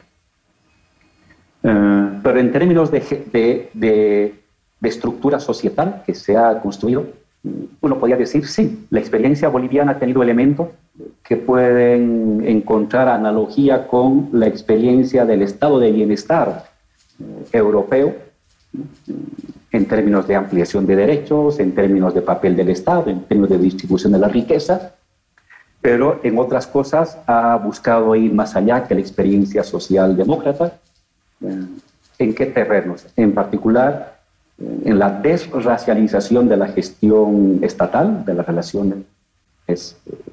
Eh, 1.64 2.20
pero 2.24 2.40
en 2.40 2.52
términos 2.52 2.92
de, 2.92 3.00
de, 3.32 3.70
de, 3.74 4.90
estructura 4.90 5.40
societal 5.40 6.04
que 6.06 6.14
se 6.14 6.38
ha 6.38 6.60
construido, 6.62 7.06
uno 7.82 8.00
podría 8.00 8.18
decir, 8.18 8.48
sí, 8.48 8.86
la 8.90 9.00
experiencia 9.00 9.50
boliviana 9.50 9.94
ha 9.94 10.00
tenido 10.00 10.22
elementos 10.22 10.70
que 11.24 11.38
pueden 11.38 12.44
encontrar 12.46 13.08
analogía 13.08 13.88
con 13.88 14.30
la 14.34 14.48
experiencia 14.48 15.26
del 15.26 15.42
estado 15.42 15.80
de 15.80 15.92
bienestar 15.92 16.66
eh, 17.20 17.58
europeo, 17.58 18.16
en 19.72 19.86
términos 19.86 20.28
de 20.28 20.36
ampliación 20.36 20.86
de 20.86 20.96
derechos, 20.96 21.60
en 21.60 21.74
términos 21.74 22.14
de 22.14 22.22
papel 22.22 22.56
del 22.56 22.70
Estado, 22.70 23.10
en 23.10 23.22
términos 23.24 23.50
de 23.50 23.58
distribución 23.58 24.14
de 24.14 24.20
la 24.20 24.28
riqueza, 24.28 24.94
pero 25.82 26.20
en 26.24 26.38
otras 26.38 26.68
cosas 26.68 27.18
ha 27.28 27.56
buscado 27.58 28.16
ir 28.16 28.34
más 28.34 28.56
allá 28.56 28.84
que 28.84 28.96
la 28.96 29.02
experiencia 29.02 29.64
social 29.64 30.16
demócrata. 30.16 30.74
Eh, 31.42 31.66
¿En 32.20 32.34
qué 32.34 32.48
terrenos? 32.48 33.06
En 33.16 33.34
particular, 33.34 34.20
eh, 34.60 34.82
en 34.86 35.00
la 35.00 35.12
desracialización 35.12 36.48
de 36.48 36.58
la 36.58 36.68
gestión 36.68 37.60
estatal, 37.62 38.26
de 38.26 38.34
las 38.34 38.46
relaciones 38.46 38.98
eh, 39.68 39.76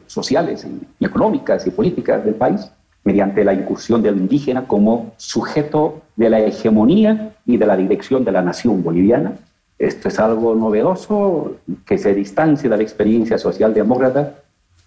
sociales 0.07 0.67
y 0.99 1.05
económicas 1.05 1.67
y 1.67 1.71
políticas 1.71 2.25
del 2.25 2.35
país, 2.35 2.71
mediante 3.05 3.45
la 3.45 3.53
incursión 3.53 4.03
del 4.03 4.17
indígena 4.17 4.67
como 4.67 5.13
sujeto 5.19 6.03
de 6.17 6.31
la 6.31 6.41
hegemonía 6.41 7.35
y 7.45 7.59
de 7.59 7.67
la 7.67 7.77
dirección 7.77 8.25
de 8.25 8.33
la 8.33 8.43
nación 8.43 8.83
boliviana. 8.83 9.33
Esto 9.79 10.09
es 10.09 10.19
algo 10.19 10.55
novedoso 10.55 11.57
que 11.85 11.99
se 11.99 12.15
distancia 12.15 12.71
de 12.71 12.77
la 12.77 12.83
experiencia 12.83 13.37
socialdemócrata 13.37 14.35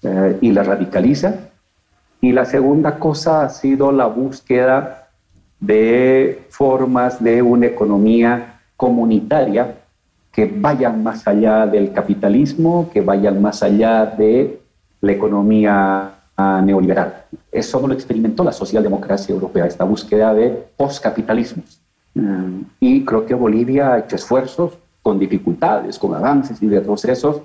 eh, 0.02 0.38
y 0.42 0.52
la 0.52 0.64
radicaliza. 0.64 1.36
Y 2.20 2.32
la 2.32 2.46
segunda 2.46 2.98
cosa 2.98 3.44
ha 3.44 3.50
sido 3.50 3.92
la 3.92 4.08
búsqueda 4.08 5.07
de 5.60 6.46
formas 6.50 7.24
de 7.24 7.42
una 7.42 7.66
economía 7.66 8.60
comunitaria 8.76 9.76
que 10.32 10.46
vayan 10.46 11.02
más 11.02 11.28
allá 11.28 11.66
del 11.66 11.92
capitalismo, 11.92 12.90
que 12.94 13.02
vayan 13.02 13.42
más 13.42 13.64
allá 13.64 14.06
de 14.06 14.60
la 15.02 15.12
economía 15.12 16.12
ah, 16.38 16.62
neoliberal. 16.64 17.26
Eso 17.52 17.82
no 17.82 17.88
lo 17.88 17.94
experimentó 17.94 18.44
la 18.44 18.52
socialdemocracia 18.52 19.34
europea, 19.34 19.66
esta 19.66 19.84
búsqueda 19.84 20.34
de 20.34 20.68
postcapitalismos. 20.78 21.82
Mm, 22.14 22.62
y 22.80 23.04
creo 23.04 23.26
que 23.26 23.34
Bolivia 23.34 23.94
ha 23.94 24.00
hecho 24.00 24.16
esfuerzos 24.16 24.78
con 25.02 25.18
dificultades, 25.18 25.98
con 25.98 26.14
avances 26.14 26.62
y 26.62 26.70
retrocesos, 26.70 27.42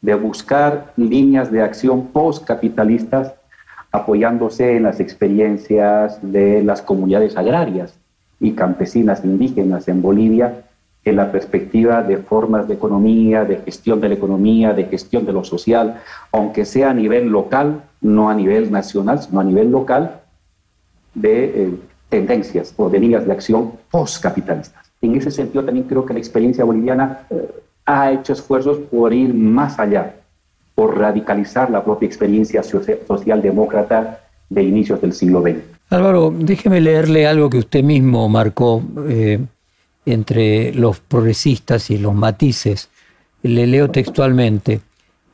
de 0.00 0.14
buscar 0.14 0.92
líneas 0.96 1.50
de 1.50 1.62
acción 1.62 2.06
postcapitalistas 2.06 3.34
apoyándose 3.92 4.76
en 4.76 4.82
las 4.84 5.00
experiencias 5.00 6.18
de 6.22 6.62
las 6.62 6.82
comunidades 6.82 7.36
agrarias 7.36 7.94
y 8.40 8.52
campesinas 8.52 9.24
indígenas 9.24 9.88
en 9.88 10.02
Bolivia 10.02 10.64
en 11.04 11.16
la 11.16 11.32
perspectiva 11.32 12.02
de 12.02 12.18
formas 12.18 12.68
de 12.68 12.74
economía, 12.74 13.44
de 13.44 13.56
gestión 13.56 14.00
de 14.00 14.08
la 14.08 14.14
economía, 14.14 14.72
de 14.72 14.84
gestión 14.84 15.24
de 15.24 15.32
lo 15.32 15.44
social, 15.44 16.00
aunque 16.32 16.64
sea 16.64 16.90
a 16.90 16.94
nivel 16.94 17.28
local, 17.28 17.82
no 18.00 18.28
a 18.28 18.34
nivel 18.34 18.70
nacional, 18.70 19.22
sino 19.22 19.40
a 19.40 19.44
nivel 19.44 19.70
local, 19.70 20.20
de 21.14 21.44
eh, 21.44 21.74
tendencias 22.08 22.74
o 22.76 22.88
de 22.88 23.00
líneas 23.00 23.26
de 23.26 23.32
acción 23.32 23.72
postcapitalistas. 23.90 24.90
En 25.00 25.16
ese 25.16 25.30
sentido, 25.30 25.64
también 25.64 25.86
creo 25.86 26.04
que 26.04 26.12
la 26.12 26.18
experiencia 26.18 26.64
boliviana 26.64 27.20
eh, 27.30 27.48
ha 27.86 28.12
hecho 28.12 28.32
esfuerzos 28.32 28.78
por 28.90 29.12
ir 29.12 29.32
más 29.32 29.78
allá, 29.78 30.14
por 30.78 30.96
radicalizar 30.96 31.70
la 31.70 31.82
propia 31.82 32.06
experiencia 32.06 32.62
socialdemócrata 32.62 34.20
de 34.48 34.62
inicios 34.62 35.00
del 35.00 35.12
siglo 35.12 35.42
XX. 35.42 35.56
Álvaro, 35.90 36.32
déjeme 36.32 36.80
leerle 36.80 37.26
algo 37.26 37.50
que 37.50 37.58
usted 37.58 37.82
mismo 37.82 38.28
marcó 38.28 38.80
eh, 39.08 39.40
entre 40.06 40.72
los 40.72 41.00
progresistas 41.00 41.90
y 41.90 41.98
los 41.98 42.14
matices. 42.14 42.90
Le 43.42 43.66
leo 43.66 43.90
textualmente. 43.90 44.80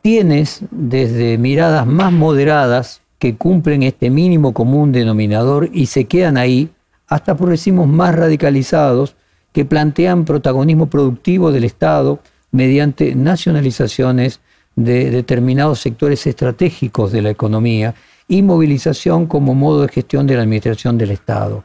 Tienes 0.00 0.62
desde 0.70 1.37
miradas 1.37 1.87
más 1.87 2.11
moderadas 2.11 3.02
que 3.18 3.37
cumplen 3.37 3.83
este 3.83 4.09
mínimo 4.09 4.54
común 4.54 4.92
denominador 4.92 5.68
y 5.74 5.85
se 5.87 6.07
quedan 6.07 6.38
ahí, 6.38 6.70
hasta 7.07 7.37
progresismos 7.37 7.87
más 7.87 8.14
radicalizados 8.14 9.14
que 9.52 9.66
plantean 9.66 10.24
protagonismo 10.24 10.87
productivo 10.87 11.52
del 11.52 11.64
Estado 11.64 12.20
mediante 12.50 13.14
nacionalizaciones 13.14 14.40
de 14.76 15.10
determinados 15.10 15.80
sectores 15.80 16.26
estratégicos 16.26 17.12
de 17.12 17.22
la 17.22 17.30
economía 17.30 17.94
y 18.28 18.42
movilización 18.42 19.26
como 19.26 19.54
modo 19.54 19.82
de 19.82 19.88
gestión 19.88 20.26
de 20.26 20.37
la 20.37 20.42
administración 20.42 20.98
del 20.98 21.10
Estado. 21.10 21.64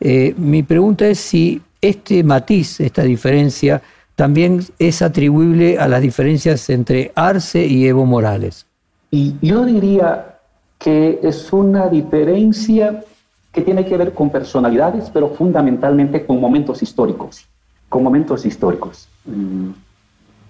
Eh, 0.00 0.34
mi 0.36 0.62
pregunta 0.62 1.06
es 1.06 1.18
si 1.18 1.60
este 1.80 2.22
matiz, 2.24 2.80
esta 2.80 3.02
diferencia, 3.02 3.82
también 4.14 4.60
es 4.78 5.02
atribuible 5.02 5.78
a 5.78 5.88
las 5.88 6.02
diferencias 6.02 6.68
entre 6.70 7.12
Arce 7.14 7.66
y 7.66 7.86
Evo 7.86 8.06
Morales. 8.06 8.66
Y 9.10 9.34
yo 9.42 9.64
diría 9.64 10.38
que 10.78 11.20
es 11.22 11.52
una 11.52 11.88
diferencia 11.88 13.04
que 13.52 13.62
tiene 13.62 13.84
que 13.84 13.96
ver 13.96 14.14
con 14.14 14.30
personalidades, 14.30 15.10
pero 15.10 15.28
fundamentalmente 15.28 16.24
con 16.24 16.40
momentos 16.40 16.82
históricos, 16.82 17.46
con 17.88 18.02
momentos 18.02 18.46
históricos. 18.46 19.08
Mm, 19.24 19.70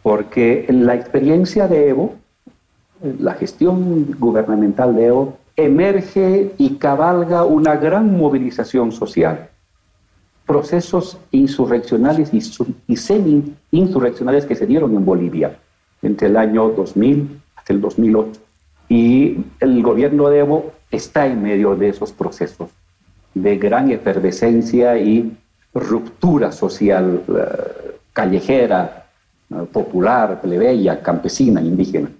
porque 0.02 0.66
la 0.68 0.94
experiencia 0.94 1.68
de 1.68 1.88
Evo, 1.88 2.14
la 3.18 3.34
gestión 3.34 4.16
gubernamental 4.18 4.94
de 4.94 5.06
Evo, 5.06 5.38
emerge 5.56 6.52
y 6.58 6.76
cabalga 6.76 7.44
una 7.44 7.76
gran 7.76 8.16
movilización 8.16 8.92
social. 8.92 9.48
Procesos 10.46 11.18
insurreccionales 11.30 12.30
y, 12.32 12.96
semi-insurreccionales 12.96 14.44
que 14.44 14.56
se 14.56 14.66
dieron 14.66 14.96
en 14.96 15.04
Bolivia 15.04 15.56
entre 16.02 16.28
el 16.28 16.36
año 16.36 16.68
2000 16.70 17.40
hasta 17.54 17.72
el 17.72 17.80
2008. 17.80 18.40
Y 18.88 19.38
el 19.60 19.82
gobierno 19.82 20.28
de 20.28 20.40
Evo 20.40 20.72
está 20.90 21.26
en 21.26 21.42
medio 21.42 21.76
de 21.76 21.90
esos 21.90 22.12
procesos 22.12 22.70
de 23.34 23.56
gran 23.56 23.90
efervescencia 23.90 24.98
y 24.98 25.36
ruptura 25.74 26.52
social 26.52 27.22
eh, 27.28 27.96
callejera, 28.12 29.01
popular, 29.72 30.40
plebeya, 30.40 31.02
campesina, 31.02 31.60
indígena. 31.60 32.10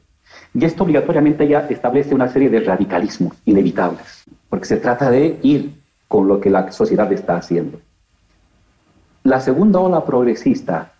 Y 0.55 0.65
esto 0.65 0.85
obligatoriamente 0.85 1.49
ya 1.49 1.61
establece 1.69 2.15
una 2.15 2.29
serie 2.29 2.51
de 2.51 2.61
radicalismos 2.61 3.37
inevitables, 3.45 4.25
porque 4.49 4.67
se 4.67 4.77
trata 4.77 5.11
de 5.11 5.39
ir 5.43 5.75
con 6.09 6.29
lo 6.29 6.41
que 6.41 6.51
la 6.51 6.71
sociedad 6.73 7.11
está 7.13 7.37
haciendo. 7.37 7.81
La 9.25 9.41
segunda 9.41 9.79
ola 9.81 10.05
progresista 10.05 10.93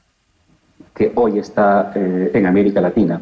que 0.95 1.13
hoy 1.15 1.39
está 1.39 1.93
eh, 1.95 2.31
en 2.33 2.47
América 2.47 2.81
Latina, 2.81 3.21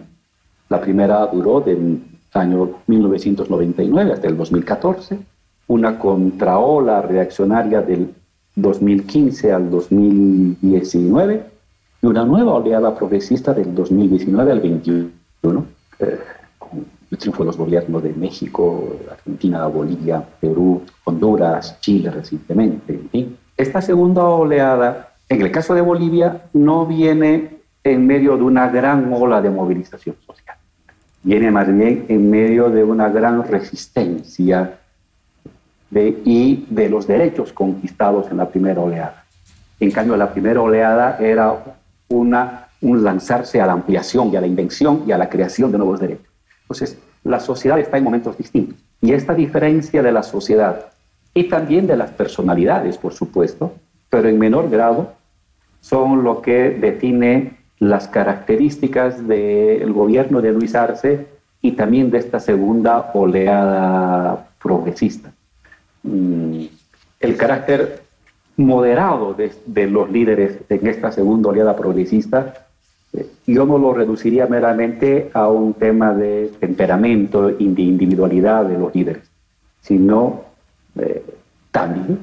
la 0.68 0.80
primera 0.80 1.26
duró 1.26 1.60
del 1.60 2.02
año 2.32 2.78
1999 2.86 4.12
hasta 4.12 4.28
el 4.28 4.36
2014, 4.36 5.18
una 5.66 5.98
contraola 5.98 7.02
reaccionaria 7.02 7.82
del 7.82 8.14
2015 8.54 9.52
al 9.52 9.70
2019 9.70 11.59
y 12.02 12.06
una 12.06 12.24
nueva 12.24 12.54
oleada 12.54 12.94
progresista 12.94 13.52
del 13.52 13.74
2019 13.74 14.52
al 14.52 14.60
21, 14.60 15.66
eh, 15.98 16.18
con 16.58 16.86
el 17.10 17.18
triunfo 17.18 17.42
de 17.42 17.46
los 17.46 17.56
gobiernos 17.56 18.02
de 18.02 18.12
México, 18.14 18.96
Argentina, 19.10 19.66
Bolivia, 19.66 20.24
Perú, 20.40 20.82
Honduras, 21.04 21.78
Chile 21.80 22.10
recientemente. 22.10 22.98
Esta 23.56 23.82
segunda 23.82 24.24
oleada, 24.24 25.14
en 25.28 25.42
el 25.42 25.50
caso 25.50 25.74
de 25.74 25.82
Bolivia, 25.82 26.42
no 26.54 26.86
viene 26.86 27.60
en 27.84 28.06
medio 28.06 28.36
de 28.36 28.42
una 28.44 28.68
gran 28.68 29.12
ola 29.12 29.42
de 29.42 29.50
movilización 29.50 30.16
social, 30.26 30.56
viene 31.22 31.50
más 31.50 31.66
bien 31.66 32.06
en 32.08 32.30
medio 32.30 32.70
de 32.70 32.82
una 32.82 33.10
gran 33.10 33.46
resistencia 33.46 34.78
de, 35.90 36.20
y 36.24 36.66
de 36.70 36.88
los 36.88 37.06
derechos 37.06 37.52
conquistados 37.52 38.30
en 38.30 38.38
la 38.38 38.48
primera 38.48 38.80
oleada. 38.80 39.24
En 39.80 39.90
cambio, 39.90 40.16
la 40.16 40.32
primera 40.32 40.60
oleada 40.60 41.18
era 41.18 41.79
una, 42.10 42.68
un 42.80 43.02
lanzarse 43.02 43.60
a 43.60 43.66
la 43.66 43.72
ampliación 43.72 44.32
y 44.32 44.36
a 44.36 44.40
la 44.40 44.46
invención 44.46 45.04
y 45.06 45.12
a 45.12 45.18
la 45.18 45.28
creación 45.28 45.72
de 45.72 45.78
nuevos 45.78 46.00
derechos. 46.00 46.26
Entonces, 46.62 46.98
la 47.24 47.40
sociedad 47.40 47.78
está 47.78 47.98
en 47.98 48.04
momentos 48.04 48.36
distintos. 48.36 48.78
Y 49.00 49.12
esta 49.12 49.34
diferencia 49.34 50.02
de 50.02 50.12
la 50.12 50.22
sociedad 50.22 50.86
y 51.32 51.44
también 51.44 51.86
de 51.86 51.96
las 51.96 52.10
personalidades, 52.10 52.98
por 52.98 53.14
supuesto, 53.14 53.74
pero 54.08 54.28
en 54.28 54.38
menor 54.38 54.68
grado, 54.68 55.12
son 55.80 56.24
lo 56.24 56.42
que 56.42 56.70
define 56.70 57.58
las 57.78 58.08
características 58.08 59.26
del 59.26 59.92
gobierno 59.92 60.42
de 60.42 60.52
Luis 60.52 60.74
Arce 60.74 61.26
y 61.62 61.72
también 61.72 62.10
de 62.10 62.18
esta 62.18 62.40
segunda 62.40 63.10
oleada 63.14 64.48
progresista. 64.62 65.32
Mm, 66.02 66.64
el 67.20 67.36
carácter 67.36 68.02
moderado 68.56 69.34
de, 69.34 69.86
los 69.86 70.10
líderes 70.10 70.58
en 70.68 70.86
esta 70.86 71.12
segunda 71.12 71.48
oleada 71.48 71.76
progresista, 71.76 72.66
eh, 73.12 73.26
yo 73.46 73.64
no 73.66 73.78
lo 73.78 73.94
reduciría 73.94 74.46
meramente 74.46 75.30
a 75.32 75.48
un 75.48 75.74
tema 75.74 76.12
de 76.14 76.52
temperamento 76.60 77.48
de 77.48 77.56
individualidad 77.58 78.64
de 78.66 78.78
los 78.78 78.94
líderes, 78.94 79.30
sino 79.80 80.42
eh, 80.98 81.24
también 81.70 82.18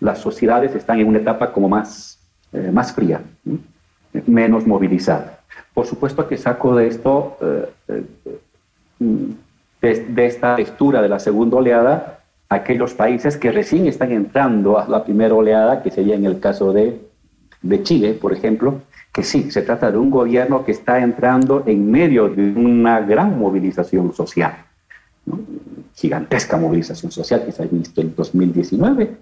las 0.00 0.18
sociedades 0.18 0.74
están 0.74 1.00
en 1.00 1.08
una 1.08 1.18
etapa 1.18 1.52
como 1.52 1.68
más, 1.68 2.18
eh, 2.52 2.70
más 2.72 2.92
fría, 2.92 3.20
menos 4.26 4.66
movilizada. 4.66 5.40
Por 5.74 5.86
supuesto 5.86 6.26
que 6.28 6.36
saco 6.36 6.76
de 6.76 6.86
esto 6.86 7.36
de, 9.80 10.26
esta 10.26 10.56
lectura 10.56 11.02
de 11.02 11.08
la 11.08 11.18
segunda 11.18 11.56
oleada 11.56 12.17
aquellos 12.48 12.94
países 12.94 13.36
que 13.36 13.52
recién 13.52 13.86
están 13.86 14.12
entrando 14.12 14.78
a 14.78 14.88
la 14.88 15.04
primera 15.04 15.34
oleada, 15.34 15.82
que 15.82 15.90
sería 15.90 16.14
en 16.14 16.24
el 16.24 16.40
caso 16.40 16.72
de, 16.72 17.00
de 17.62 17.82
Chile, 17.82 18.14
por 18.14 18.32
ejemplo, 18.32 18.80
que 19.12 19.22
sí, 19.22 19.50
se 19.50 19.62
trata 19.62 19.90
de 19.90 19.98
un 19.98 20.10
gobierno 20.10 20.64
que 20.64 20.72
está 20.72 21.00
entrando 21.00 21.64
en 21.66 21.90
medio 21.90 22.28
de 22.28 22.52
una 22.52 23.00
gran 23.00 23.38
movilización 23.38 24.14
social, 24.14 24.54
gigantesca 25.94 26.56
movilización 26.56 27.12
social 27.12 27.44
que 27.44 27.52
se 27.52 27.62
ha 27.62 27.66
visto 27.66 28.00
en 28.00 28.14
2019 28.14 29.16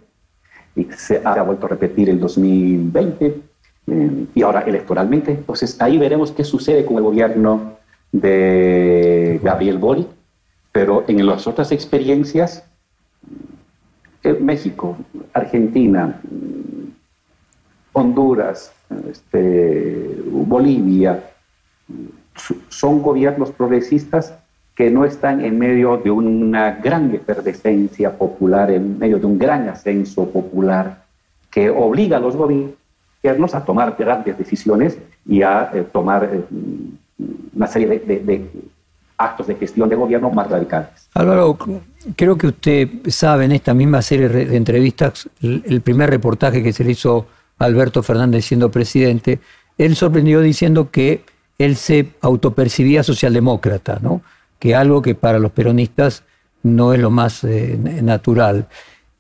y 0.77 0.85
se 0.97 1.21
ha 1.25 1.43
vuelto 1.43 1.67
a 1.67 1.71
repetir 1.71 2.11
en 2.11 2.21
2020 2.21 3.41
eh, 3.89 4.27
y 4.35 4.43
ahora 4.43 4.61
electoralmente. 4.61 5.33
Entonces 5.33 5.81
ahí 5.81 5.99
veremos 5.99 6.31
qué 6.31 6.45
sucede 6.45 6.85
con 6.85 6.99
el 6.99 7.03
gobierno 7.03 7.77
de 8.13 9.41
Gabriel 9.43 9.79
Boric 9.79 10.07
pero 10.77 11.05
en 11.09 11.25
las 11.25 11.47
otras 11.47 11.73
experiencias, 11.73 12.63
México, 14.41 14.97
Argentina, 15.33 16.21
Honduras, 17.93 18.73
este, 19.09 20.21
Bolivia, 20.27 21.23
son 22.69 23.03
gobiernos 23.03 23.51
progresistas 23.53 24.35
que 24.75 24.91
no 24.91 25.05
están 25.05 25.43
en 25.43 25.59
medio 25.59 25.97
de 25.97 26.11
una 26.11 26.73
gran 26.73 27.15
efervescencia 27.15 28.19
popular, 28.19 28.71
en 28.71 28.99
medio 28.99 29.19
de 29.19 29.27
un 29.27 29.39
gran 29.39 29.69
ascenso 29.69 30.29
popular 30.29 31.05
que 31.51 31.71
obliga 31.71 32.19
a 32.19 32.21
los 32.21 32.37
gobiernos 32.37 33.55
a 33.55 33.65
tomar 33.65 33.97
grandes 33.99 34.37
decisiones 34.37 34.99
y 35.25 35.43
a 35.43 35.71
eh, 35.73 35.87
tomar 35.91 36.29
eh, 36.31 36.43
una 37.55 37.67
serie 37.67 37.99
de, 38.01 38.51
actos 39.19 39.47
de 39.47 39.55
gestión 39.55 39.89
de 39.89 39.97
gobierno 39.97 40.31
más 40.31 40.51
radicales. 40.51 41.09
Álvaro, 41.15 41.57
creo 42.17 42.37
que 42.37 42.49
usted 42.49 42.89
sabe 43.09 43.47
en 43.47 43.53
esta 43.53 43.75
misma 43.75 44.03
serie 44.03 44.29
de 44.29 44.57
entrevistas, 44.57 45.29
el 45.43 45.81
primer 45.81 46.11
reportaje 46.11 46.63
que 46.63 46.73
se 46.73 46.85
le 46.85 46.93
hizo 46.93 47.27
a 47.59 47.65
Alberto 47.65 48.03
Fernández 48.03 48.45
siendo 48.45 48.71
presidente, 48.71 49.41
él 49.79 49.97
sorprendió 49.97 50.41
diciendo 50.41 50.91
que 50.91 51.25
él 51.59 51.77
se 51.77 52.09
autopercibía 52.21 53.03
socialdemócrata, 53.03 53.99
¿no? 54.03 54.23
que 54.59 54.75
algo 54.75 55.03
que 55.03 55.15
para 55.15 55.39
los 55.39 55.53
peronistas 55.53 56.23
no 56.63 56.93
es 56.93 57.01
lo 57.01 57.11
más 57.11 57.45
eh, 57.45 57.79
natural. 58.03 58.69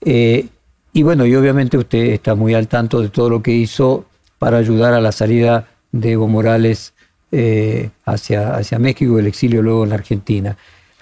Eh, 0.00 0.48
y 0.92 1.02
bueno, 1.02 1.26
y 1.26 1.34
obviamente 1.34 1.76
usted 1.78 2.06
está 2.06 2.34
muy 2.34 2.54
al 2.54 2.68
tanto 2.68 3.00
de 3.00 3.08
todo 3.08 3.30
lo 3.30 3.42
que 3.42 3.52
hizo 3.52 4.06
para 4.38 4.58
ayudar 4.58 4.94
a 4.94 5.00
la 5.00 5.12
salida 5.12 5.68
de 5.92 6.12
Evo 6.12 6.28
Morales 6.28 6.94
eh, 7.32 7.90
hacia, 8.04 8.54
hacia 8.54 8.78
México 8.78 9.18
el 9.18 9.26
exilio 9.26 9.62
luego 9.62 9.84
en 9.84 9.90
la 9.90 9.96
Argentina. 9.96 10.56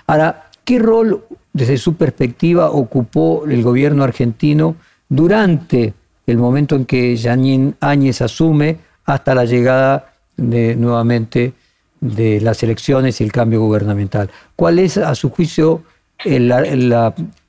Ahora, 0.06 0.50
¿qué 0.64 0.78
rol 0.78 1.24
desde 1.52 1.76
su 1.76 1.96
perspectiva 1.96 2.70
ocupó 2.70 3.44
el 3.46 3.62
gobierno 3.62 4.04
argentino 4.04 4.76
durante 5.08 5.94
el 6.26 6.38
momento 6.38 6.76
en 6.76 6.86
que 6.86 7.16
Janine 7.16 7.74
Áñez 7.80 8.22
asume 8.22 8.78
hasta 9.04 9.34
la 9.34 9.44
llegada 9.44 10.14
de, 10.36 10.74
nuevamente 10.76 11.52
de 12.00 12.40
las 12.40 12.62
elecciones 12.62 13.20
y 13.20 13.24
el 13.24 13.32
cambio 13.32 13.60
gubernamental. 13.60 14.30
¿Cuál 14.56 14.78
es, 14.78 14.98
a 14.98 15.14
su 15.14 15.30
juicio, 15.30 15.82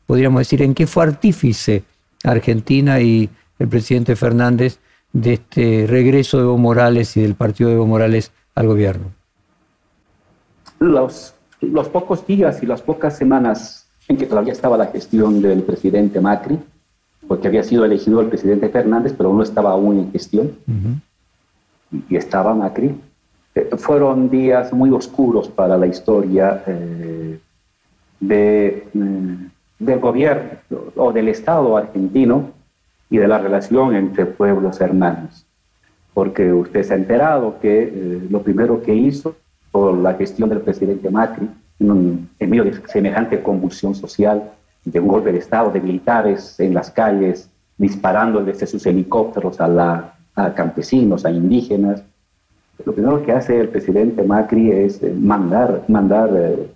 podríamos 0.05 0.39
decir, 0.39 0.61
en 0.61 0.73
qué 0.73 0.87
fue 0.87 1.03
artífice 1.03 1.83
Argentina 2.23 2.99
y 2.99 3.29
el 3.59 3.67
presidente 3.67 4.15
Fernández 4.15 4.79
de 5.13 5.33
este 5.33 5.85
regreso 5.87 6.37
de 6.37 6.43
Evo 6.43 6.57
Morales 6.57 7.15
y 7.17 7.21
del 7.21 7.35
partido 7.35 7.69
de 7.69 7.75
Evo 7.75 7.87
Morales 7.87 8.31
al 8.55 8.67
gobierno? 8.67 9.11
Los, 10.79 11.35
los 11.61 11.89
pocos 11.89 12.25
días 12.25 12.63
y 12.63 12.65
las 12.65 12.81
pocas 12.81 13.17
semanas 13.17 13.87
en 14.07 14.17
que 14.17 14.25
todavía 14.25 14.53
estaba 14.53 14.77
la 14.77 14.87
gestión 14.87 15.41
del 15.41 15.63
presidente 15.63 16.19
Macri, 16.21 16.59
porque 17.27 17.47
había 17.47 17.63
sido 17.63 17.85
elegido 17.85 18.21
el 18.21 18.27
presidente 18.27 18.69
Fernández, 18.69 19.13
pero 19.17 19.33
no 19.33 19.43
estaba 19.43 19.71
aún 19.71 19.99
en 19.99 20.11
gestión, 20.11 20.55
y 22.09 22.15
estaba 22.15 22.53
Macri, 22.53 22.95
eh, 23.55 23.69
fueron 23.77 24.29
días 24.29 24.73
muy 24.73 24.91
oscuros 24.91 25.47
para 25.47 25.77
la 25.77 25.87
historia 25.87 26.63
eh, 26.67 27.39
de, 28.19 28.87
mm, 28.93 29.35
del 29.79 29.99
gobierno 29.99 30.59
o 30.95 31.11
del 31.11 31.29
Estado 31.29 31.77
argentino 31.77 32.51
y 33.09 33.17
de 33.17 33.27
la 33.27 33.37
relación 33.37 33.95
entre 33.95 34.25
pueblos 34.25 34.81
hermanos. 34.81 35.44
Porque 36.15 36.51
usted 36.51 36.81
se 36.81 36.93
ha 36.93 36.97
enterado 36.97 37.59
que 37.59 37.83
eh, 37.83 38.27
lo 38.31 38.41
primero 38.41 38.81
que 38.81 38.95
hizo 38.95 39.35
por 39.71 39.95
la 39.95 40.15
gestión 40.15 40.49
del 40.49 40.61
presidente 40.61 41.11
Macri, 41.11 41.47
en, 41.79 42.27
medio 42.39 42.63
de 42.63 42.73
semejante 42.87 43.43
convulsión 43.43 43.93
social, 43.93 44.51
de 44.83 44.99
un 44.99 45.07
golpe 45.07 45.31
de 45.31 45.39
Estado, 45.39 45.69
de 45.69 45.81
militares 45.81 46.59
en 46.59 46.73
las 46.73 46.89
calles, 46.89 47.49
disparando 47.77 48.43
desde 48.43 48.65
sus 48.65 48.83
helicópteros 48.87 49.61
a, 49.61 49.67
la, 49.67 50.15
a 50.35 50.53
campesinos, 50.53 51.25
a 51.25 51.31
indígenas, 51.31 52.01
lo 52.83 52.93
primero 52.93 53.23
que 53.23 53.31
hace 53.31 53.59
el 53.59 53.69
presidente 53.69 54.23
Macri 54.23 54.71
es 54.71 55.01
eh, 55.01 55.13
mandar, 55.13 55.83
mandar 55.87 56.29
eh, 56.35 56.67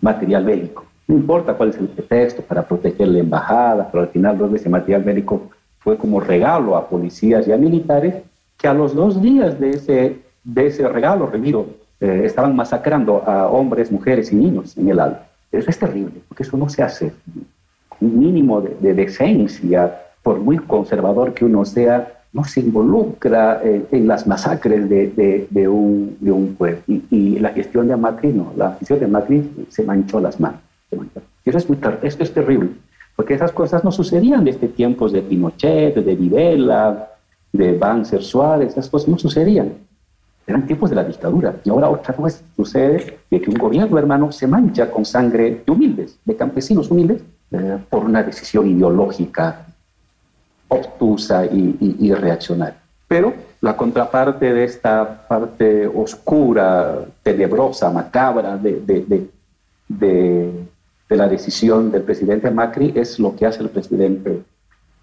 material 0.00 0.44
bélico. 0.44 0.84
No 1.08 1.16
importa 1.16 1.54
cuál 1.54 1.70
es 1.70 1.76
el 1.78 1.88
pretexto 1.88 2.42
para 2.42 2.62
proteger 2.62 3.08
la 3.08 3.18
embajada, 3.18 3.88
pero 3.90 4.04
al 4.04 4.10
final 4.10 4.54
ese 4.54 4.68
material 4.68 5.02
bélico 5.02 5.50
fue 5.78 5.96
como 5.98 6.20
regalo 6.20 6.76
a 6.76 6.88
policías 6.88 7.46
y 7.46 7.52
a 7.52 7.56
militares 7.56 8.14
que 8.58 8.68
a 8.68 8.74
los 8.74 8.94
dos 8.94 9.20
días 9.20 9.58
de 9.60 9.70
ese, 9.70 10.18
de 10.44 10.66
ese 10.66 10.88
regalo 10.88 11.26
recibido 11.26 11.66
eh, 12.00 12.22
estaban 12.24 12.54
masacrando 12.56 13.22
a 13.26 13.48
hombres, 13.48 13.90
mujeres 13.90 14.32
y 14.32 14.36
niños 14.36 14.76
en 14.76 14.88
el 14.88 15.00
alto. 15.00 15.20
Eso 15.52 15.70
es 15.70 15.78
terrible, 15.78 16.20
porque 16.28 16.42
eso 16.42 16.56
no 16.56 16.68
se 16.68 16.82
hace. 16.82 17.12
Un 18.00 18.18
mínimo 18.18 18.60
de, 18.60 18.76
de 18.80 18.94
decencia, 18.94 20.00
por 20.22 20.38
muy 20.38 20.58
conservador 20.58 21.34
que 21.34 21.44
uno 21.44 21.64
sea, 21.64 22.14
no 22.34 22.42
se 22.42 22.60
involucra 22.60 23.60
eh, 23.64 23.86
en 23.92 24.08
las 24.08 24.26
masacres 24.26 24.88
de, 24.88 25.46
de, 25.48 25.68
un, 25.68 26.16
de 26.20 26.32
un, 26.32 26.56
pueblo. 26.56 26.82
Y, 26.88 27.38
la 27.38 27.50
gestión 27.50 27.86
de 27.86 27.96
Macri, 27.96 28.34
la 28.56 28.72
gestión 28.72 28.98
de 28.98 29.06
Macri 29.06 29.66
se 29.70 29.84
manchó 29.84 30.20
las 30.20 30.40
manos. 30.40 30.60
Y 30.90 31.50
eso 31.50 31.58
es, 31.58 31.68
muy 31.68 31.78
esto 32.02 32.24
es 32.24 32.34
terrible, 32.34 32.70
porque 33.14 33.34
esas 33.34 33.52
cosas 33.52 33.84
no 33.84 33.92
sucedían 33.92 34.44
desde 34.44 34.66
tiempos 34.66 35.12
de 35.12 35.22
Pinochet, 35.22 35.94
de 35.94 36.14
Videla, 36.16 37.08
de 37.54 37.78
Banzer 37.78 38.22
Suárez, 38.22 38.72
esas 38.72 38.88
cosas 38.88 39.08
no 39.08 39.16
sucedían. 39.16 39.74
Eran 40.46 40.66
tiempos 40.66 40.90
de 40.90 40.96
la 40.96 41.04
dictadura. 41.04 41.54
Y 41.62 41.70
ahora 41.70 41.88
otra 41.88 42.14
vez 42.18 42.42
sucede 42.56 43.18
de 43.30 43.40
que 43.40 43.48
un 43.48 43.56
gobierno 43.56 43.96
hermano 43.96 44.32
se 44.32 44.48
mancha 44.48 44.90
con 44.90 45.04
sangre 45.04 45.62
de 45.64 45.72
humildes, 45.72 46.18
de 46.24 46.36
campesinos 46.36 46.90
humildes, 46.90 47.22
eh, 47.52 47.78
por 47.88 48.04
una 48.04 48.24
decisión 48.24 48.68
ideológica 48.68 49.66
obtusa 50.66 51.46
y, 51.46 52.12
reaccionaria. 52.12 52.80
Pero 53.06 53.32
la 53.60 53.76
contraparte 53.76 54.52
de 54.52 54.64
esta 54.64 55.26
parte 55.28 55.86
oscura, 55.86 57.04
tenebrosa, 57.22 57.88
macabra 57.90 58.56
de, 58.56 58.80
de, 58.80 59.28
de, 59.88 60.50
la 61.10 61.28
decisión 61.28 61.92
del 61.92 62.02
presidente 62.02 62.50
Macri 62.50 62.92
es 62.96 63.20
lo 63.20 63.36
que 63.36 63.46
hace 63.46 63.62
el 63.62 63.68
presidente, 63.68 64.42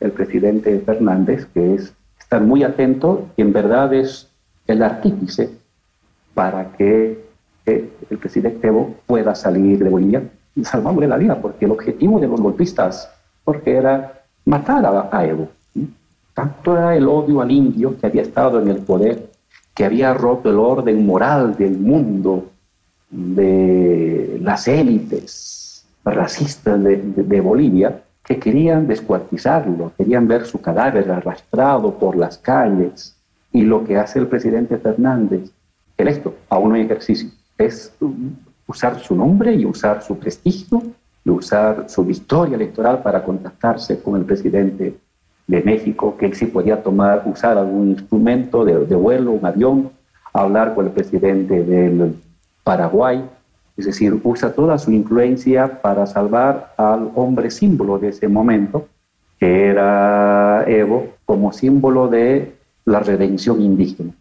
el 0.01 0.11
presidente 0.11 0.77
Fernández, 0.81 1.45
que 1.53 1.75
es 1.75 1.93
estar 2.31 2.47
muy 2.47 2.63
atento 2.63 3.27
y 3.35 3.41
en 3.41 3.51
verdad 3.51 3.93
es 3.93 4.29
el 4.65 4.81
artífice 4.83 5.49
para 6.33 6.71
que 6.77 7.25
el 7.65 8.17
presidente 8.17 8.67
Evo 8.67 8.95
pueda 9.05 9.35
salir 9.35 9.83
de 9.83 9.89
Bolivia 9.89 10.23
y 10.55 10.63
salvarle 10.63 11.09
la 11.09 11.17
vida, 11.17 11.41
porque 11.41 11.65
el 11.65 11.71
objetivo 11.71 12.21
de 12.21 12.29
los 12.29 12.39
golpistas, 12.39 13.11
porque 13.43 13.75
era 13.75 14.23
matar 14.45 15.09
a, 15.11 15.25
Evo. 15.25 15.49
Tanto 16.33 16.77
era 16.77 16.95
el 16.95 17.05
odio 17.09 17.41
al 17.41 17.51
indio 17.51 17.99
que 17.99 18.07
había 18.07 18.21
estado 18.21 18.61
en 18.61 18.69
el 18.69 18.77
poder, 18.77 19.29
que 19.73 19.83
había 19.83 20.13
roto 20.13 20.51
el 20.51 20.57
orden 20.57 21.05
moral 21.05 21.57
del 21.57 21.77
mundo, 21.77 22.45
de 23.09 24.39
las 24.41 24.69
élites 24.69 25.85
racistas 26.05 26.81
de, 26.81 27.41
Bolivia, 27.41 28.01
que 28.23 28.39
querían 28.39 28.87
descuartizarlo, 28.87 29.91
querían 29.97 30.27
ver 30.27 30.45
su 30.45 30.61
cadáver 30.61 31.09
arrastrado 31.11 31.97
por 31.97 32.15
las 32.15 32.37
calles. 32.37 33.15
Y 33.51 33.63
lo 33.63 33.83
que 33.83 33.97
hace 33.97 34.19
el 34.19 34.27
presidente 34.27 34.77
Fernández, 34.77 35.51
electo, 35.97 36.35
aún 36.49 36.75
en 36.75 36.85
ejercicio, 36.85 37.29
es 37.57 37.93
usar 38.67 38.99
su 38.99 39.15
nombre 39.15 39.53
y 39.53 39.65
usar 39.65 40.01
su 40.01 40.17
prestigio 40.17 40.81
y 41.23 41.29
usar 41.29 41.85
su 41.89 42.03
victoria 42.03 42.55
electoral 42.55 43.01
para 43.01 43.23
contactarse 43.23 44.01
con 44.01 44.15
el 44.15 44.25
presidente 44.25 44.95
de 45.47 45.61
México, 45.63 46.15
que 46.17 46.27
él 46.27 46.33
sí 46.35 46.45
podía 46.45 46.81
tomar, 46.81 47.23
usar 47.25 47.57
algún 47.57 47.89
instrumento 47.89 48.63
de, 48.63 48.95
vuelo, 48.95 49.31
un 49.31 49.45
avión, 49.45 49.91
hablar 50.31 50.73
con 50.73 50.85
el 50.85 50.91
presidente 50.91 51.63
del 51.63 52.15
Paraguay, 52.63 53.27
es 53.81 53.87
decir, 53.87 54.19
usa 54.23 54.53
toda 54.53 54.77
su 54.77 54.91
influencia 54.91 55.81
para 55.81 56.05
salvar 56.05 56.73
al 56.77 57.11
hombre 57.15 57.49
símbolo 57.49 57.97
de 57.97 58.09
ese 58.09 58.27
momento, 58.27 58.87
que 59.39 59.65
era 59.65 60.63
Evo, 60.67 61.15
como 61.25 61.51
símbolo 61.51 62.07
de 62.07 62.53
la 62.85 62.99
redención 62.99 63.59
indígena, 63.59 64.13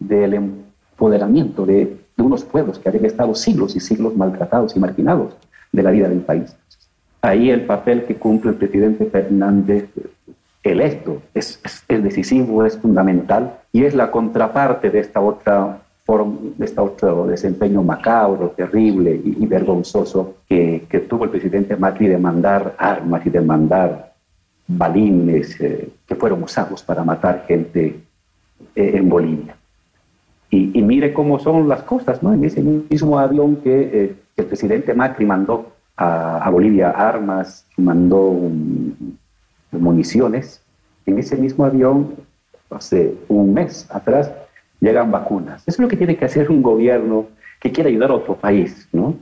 del 0.00 0.34
empoderamiento 0.34 1.64
de, 1.64 1.98
unos 2.18 2.44
pueblos 2.44 2.80
que 2.80 2.88
habían 2.88 3.04
estado 3.04 3.34
siglos 3.36 3.76
y 3.76 3.80
siglos 3.80 4.16
maltratados 4.16 4.74
y 4.74 4.80
marginados 4.80 5.36
de 5.70 5.82
la 5.84 5.92
vida 5.92 6.08
del 6.08 6.20
país. 6.20 6.56
Ahí 7.22 7.50
el 7.50 7.66
papel 7.66 8.04
que 8.06 8.16
cumple 8.16 8.50
el 8.50 8.56
presidente 8.56 9.06
Fernández 9.06 9.88
electo 10.64 11.22
es, 11.34 11.60
es, 11.86 12.02
decisivo, 12.02 12.64
es 12.64 12.76
fundamental 12.78 13.60
y 13.70 13.84
es 13.84 13.94
la 13.94 14.10
contraparte 14.10 14.90
de 14.90 14.98
esta 14.98 15.20
otra 15.20 15.82
de 16.06 16.64
este 16.64 16.80
otro 16.80 17.26
desempeño 17.26 17.82
macabro, 17.82 18.50
terrible 18.50 19.20
y, 19.24 19.44
vergonzoso 19.46 20.36
que, 20.48 20.86
que, 20.88 21.00
tuvo 21.00 21.24
el 21.24 21.30
presidente 21.30 21.76
Macri 21.76 22.06
de 22.06 22.16
mandar 22.16 22.76
armas 22.78 23.26
y 23.26 23.30
de 23.30 23.40
mandar 23.40 24.12
balines 24.68 25.60
eh, 25.60 25.88
que 26.06 26.14
fueron 26.14 26.42
usados 26.44 26.82
para 26.82 27.02
matar 27.02 27.44
gente 27.46 28.00
eh, 28.74 28.92
en 28.94 29.08
Bolivia. 29.08 29.56
Y, 30.48 30.80
mire 30.80 31.12
cómo 31.12 31.40
son 31.40 31.68
las 31.68 31.82
cosas, 31.82 32.22
¿no? 32.22 32.32
En 32.32 32.44
ese 32.44 32.62
mismo 32.62 33.18
avión 33.18 33.56
que 33.56 33.80
eh, 33.92 34.16
el 34.36 34.44
presidente 34.46 34.94
Macri 34.94 35.26
mandó 35.26 35.72
a, 35.96 36.48
Bolivia 36.50 36.90
armas, 36.90 37.66
mandó 37.76 38.32
municiones. 39.72 40.62
En 41.04 41.18
ese 41.18 41.36
mismo 41.36 41.64
avión, 41.64 42.14
hace 42.70 43.14
un 43.28 43.52
mes 43.54 43.86
atrás, 43.90 44.30
llegan 44.86 45.10
vacunas. 45.10 45.62
Eso 45.66 45.76
es 45.76 45.78
lo 45.80 45.88
que 45.88 45.96
tiene 45.96 46.16
que 46.16 46.24
hacer 46.24 46.50
un 46.50 46.62
gobierno 46.62 47.26
que 47.60 47.72
quiere 47.72 47.90
ayudar 47.90 48.10
a 48.10 48.14
otro 48.14 48.36
país, 48.36 48.88
¿no? 48.92 49.14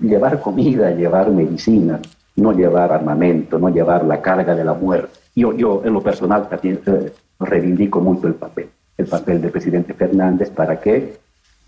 llevar 0.00 0.40
comida, 0.40 0.90
llevar 0.92 1.30
medicina, 1.30 2.00
no 2.36 2.52
llevar 2.52 2.92
armamento, 2.92 3.58
no 3.58 3.68
llevar 3.68 4.04
la 4.04 4.22
carga 4.22 4.54
de 4.54 4.64
la 4.64 4.74
muerte. 4.74 5.18
Yo, 5.34 5.52
yo 5.52 5.82
en 5.84 5.92
lo 5.92 6.00
personal 6.00 6.48
también 6.48 6.80
eh, 6.86 7.12
reivindico 7.40 8.00
mucho 8.00 8.28
el 8.28 8.34
papel, 8.34 8.68
el 8.96 9.06
papel 9.06 9.40
del 9.40 9.50
presidente 9.50 9.94
Fernández 9.94 10.50
para 10.50 10.80
que 10.80 11.16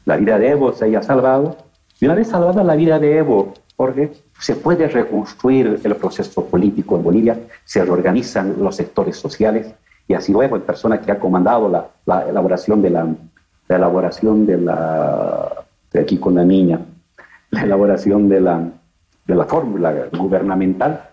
la 0.04 0.16
vida 0.16 0.38
de 0.38 0.50
Evo 0.50 0.72
se 0.72 0.84
haya 0.84 1.02
salvado. 1.02 1.56
Y 2.00 2.04
una 2.06 2.14
vez 2.14 2.28
salvada 2.28 2.62
la 2.62 2.76
vida 2.76 2.98
de 3.00 3.18
Evo, 3.18 3.54
Jorge, 3.76 4.12
se 4.38 4.54
puede 4.54 4.86
reconstruir 4.88 5.80
el 5.82 5.96
proceso 5.96 6.44
político 6.46 6.96
en 6.96 7.02
Bolivia, 7.02 7.38
se 7.64 7.84
reorganizan 7.84 8.56
los 8.61 8.76
sectores 8.76 9.16
sociales 9.16 9.74
y 10.11 10.14
así 10.14 10.32
luego 10.32 10.56
en 10.56 10.62
persona 10.62 11.00
que 11.00 11.12
ha 11.12 11.20
comandado 11.20 11.68
la, 11.68 11.86
la 12.04 12.28
elaboración 12.28 12.82
de 12.82 12.90
la, 12.90 13.06
la 13.68 13.76
elaboración 13.76 14.44
de 14.44 14.58
la, 14.58 15.64
de 15.92 16.00
aquí 16.00 16.18
con 16.18 16.34
la 16.34 16.44
niña, 16.44 16.80
la 17.52 17.62
elaboración 17.62 18.28
de 18.28 18.40
la, 18.40 18.68
de 19.24 19.34
la 19.36 19.44
fórmula 19.44 20.08
gubernamental 20.11 21.11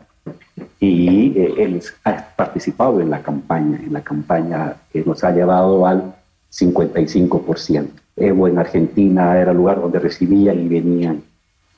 y 0.79 1.31
eh, 1.37 1.53
él 1.59 1.79
ha 2.05 2.25
participado 2.35 2.99
en 2.99 3.11
la 3.11 3.21
campaña, 3.21 3.77
en 3.77 3.93
la 3.93 4.01
campaña 4.01 4.77
que 4.91 5.03
nos 5.05 5.23
ha 5.23 5.29
llevado 5.29 5.85
al 5.85 6.15
55%. 6.51 7.87
Evo 8.15 8.47
en 8.47 8.57
Argentina 8.57 9.39
era 9.39 9.51
el 9.51 9.57
lugar 9.57 9.79
donde 9.79 9.99
recibían 9.99 10.59
y 10.59 10.67
venían 10.67 11.21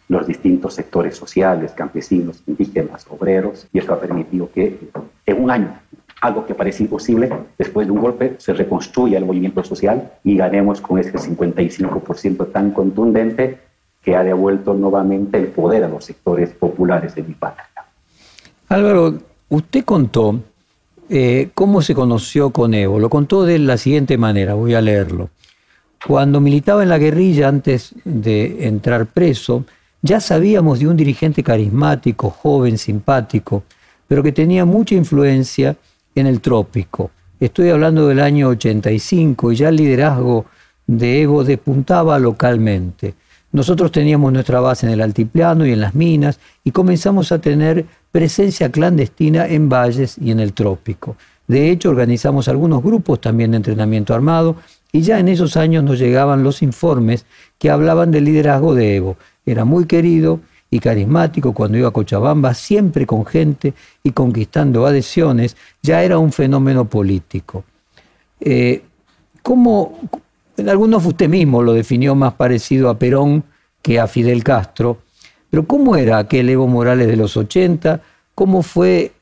los 0.07 0.25
distintos 0.25 0.73
sectores 0.73 1.17
sociales, 1.17 1.73
campesinos, 1.73 2.41
indígenas, 2.47 3.05
obreros, 3.09 3.67
y 3.73 3.79
eso 3.79 3.93
ha 3.93 3.99
permitido 3.99 4.49
que 4.53 4.89
en 5.25 5.43
un 5.43 5.51
año, 5.51 5.73
algo 6.21 6.45
que 6.45 6.53
parecía 6.53 6.85
imposible, 6.85 7.31
después 7.57 7.87
de 7.87 7.91
un 7.91 8.01
golpe 8.01 8.35
se 8.37 8.53
reconstruya 8.53 9.17
el 9.17 9.25
movimiento 9.25 9.63
social 9.63 10.11
y 10.23 10.35
ganemos 10.35 10.81
con 10.81 10.99
ese 10.99 11.13
55% 11.13 12.51
tan 12.51 12.71
contundente 12.71 13.59
que 14.03 14.15
ha 14.15 14.23
devuelto 14.23 14.73
nuevamente 14.73 15.37
el 15.37 15.47
poder 15.47 15.83
a 15.83 15.89
los 15.89 16.05
sectores 16.05 16.49
populares 16.51 17.15
de 17.15 17.23
mi 17.23 17.33
patria. 17.33 17.67
Álvaro, 18.67 19.17
usted 19.49 19.83
contó 19.83 20.39
eh, 21.09 21.49
cómo 21.53 21.81
se 21.81 21.95
conoció 21.95 22.51
con 22.51 22.73
Evo. 22.73 22.99
Lo 22.99 23.09
contó 23.09 23.43
de 23.43 23.59
la 23.59 23.77
siguiente 23.77 24.17
manera, 24.17 24.53
voy 24.53 24.75
a 24.75 24.81
leerlo. 24.81 25.29
Cuando 26.05 26.39
militaba 26.39 26.83
en 26.83 26.89
la 26.89 26.97
guerrilla 26.97 27.47
antes 27.47 27.93
de 28.05 28.67
entrar 28.67 29.07
preso, 29.07 29.65
ya 30.01 30.21
sabíamos 30.21 30.79
de 30.79 30.87
un 30.87 30.95
dirigente 30.95 31.43
carismático, 31.43 32.29
joven, 32.29 32.77
simpático, 32.77 33.63
pero 34.07 34.23
que 34.23 34.31
tenía 34.31 34.65
mucha 34.65 34.95
influencia 34.95 35.75
en 36.15 36.27
el 36.27 36.41
trópico. 36.41 37.11
Estoy 37.39 37.69
hablando 37.69 38.07
del 38.07 38.19
año 38.19 38.49
85 38.49 39.51
y 39.51 39.55
ya 39.55 39.69
el 39.69 39.77
liderazgo 39.77 40.45
de 40.85 41.21
Evo 41.21 41.43
despuntaba 41.43 42.19
localmente. 42.19 43.15
Nosotros 43.51 43.91
teníamos 43.91 44.31
nuestra 44.31 44.59
base 44.59 44.85
en 44.85 44.93
el 44.93 45.01
altiplano 45.01 45.65
y 45.65 45.71
en 45.71 45.81
las 45.81 45.95
minas 45.95 46.39
y 46.63 46.71
comenzamos 46.71 47.31
a 47.31 47.39
tener 47.39 47.85
presencia 48.11 48.71
clandestina 48.71 49.47
en 49.47 49.69
valles 49.69 50.17
y 50.19 50.31
en 50.31 50.39
el 50.39 50.53
trópico. 50.53 51.15
De 51.47 51.71
hecho, 51.71 51.89
organizamos 51.89 52.47
algunos 52.47 52.83
grupos 52.83 53.21
también 53.21 53.51
de 53.51 53.57
entrenamiento 53.57 54.13
armado 54.13 54.55
y 54.91 55.01
ya 55.01 55.19
en 55.19 55.29
esos 55.29 55.57
años 55.57 55.83
nos 55.83 55.97
llegaban 55.97 56.43
los 56.43 56.61
informes 56.61 57.25
que 57.57 57.69
hablaban 57.69 58.11
del 58.11 58.25
liderazgo 58.25 58.75
de 58.75 58.95
Evo. 58.95 59.17
Era 59.45 59.65
muy 59.65 59.85
querido 59.85 60.41
y 60.71 60.79
carismático 60.79 61.53
cuando 61.53 61.77
iba 61.77 61.87
a 61.87 61.91
Cochabamba, 61.91 62.53
siempre 62.53 63.05
con 63.05 63.25
gente 63.25 63.73
y 64.03 64.11
conquistando 64.11 64.85
adhesiones, 64.85 65.57
ya 65.81 66.03
era 66.03 66.19
un 66.19 66.31
fenómeno 66.31 66.85
político. 66.85 67.63
Eh, 68.39 68.83
¿Cómo, 69.41 69.99
en 70.57 70.69
algunos 70.69 71.05
usted 71.05 71.27
mismo 71.27 71.63
lo 71.63 71.73
definió 71.73 72.13
más 72.15 72.33
parecido 72.33 72.89
a 72.89 72.99
Perón 72.99 73.43
que 73.81 73.99
a 73.99 74.07
Fidel 74.07 74.43
Castro, 74.43 74.99
pero 75.49 75.65
¿cómo 75.65 75.95
era 75.95 76.19
aquel 76.19 76.49
Evo 76.49 76.67
Morales 76.67 77.07
de 77.07 77.15
los 77.15 77.35
80? 77.35 78.01
¿Cómo 78.35 78.61
fue 78.61 79.13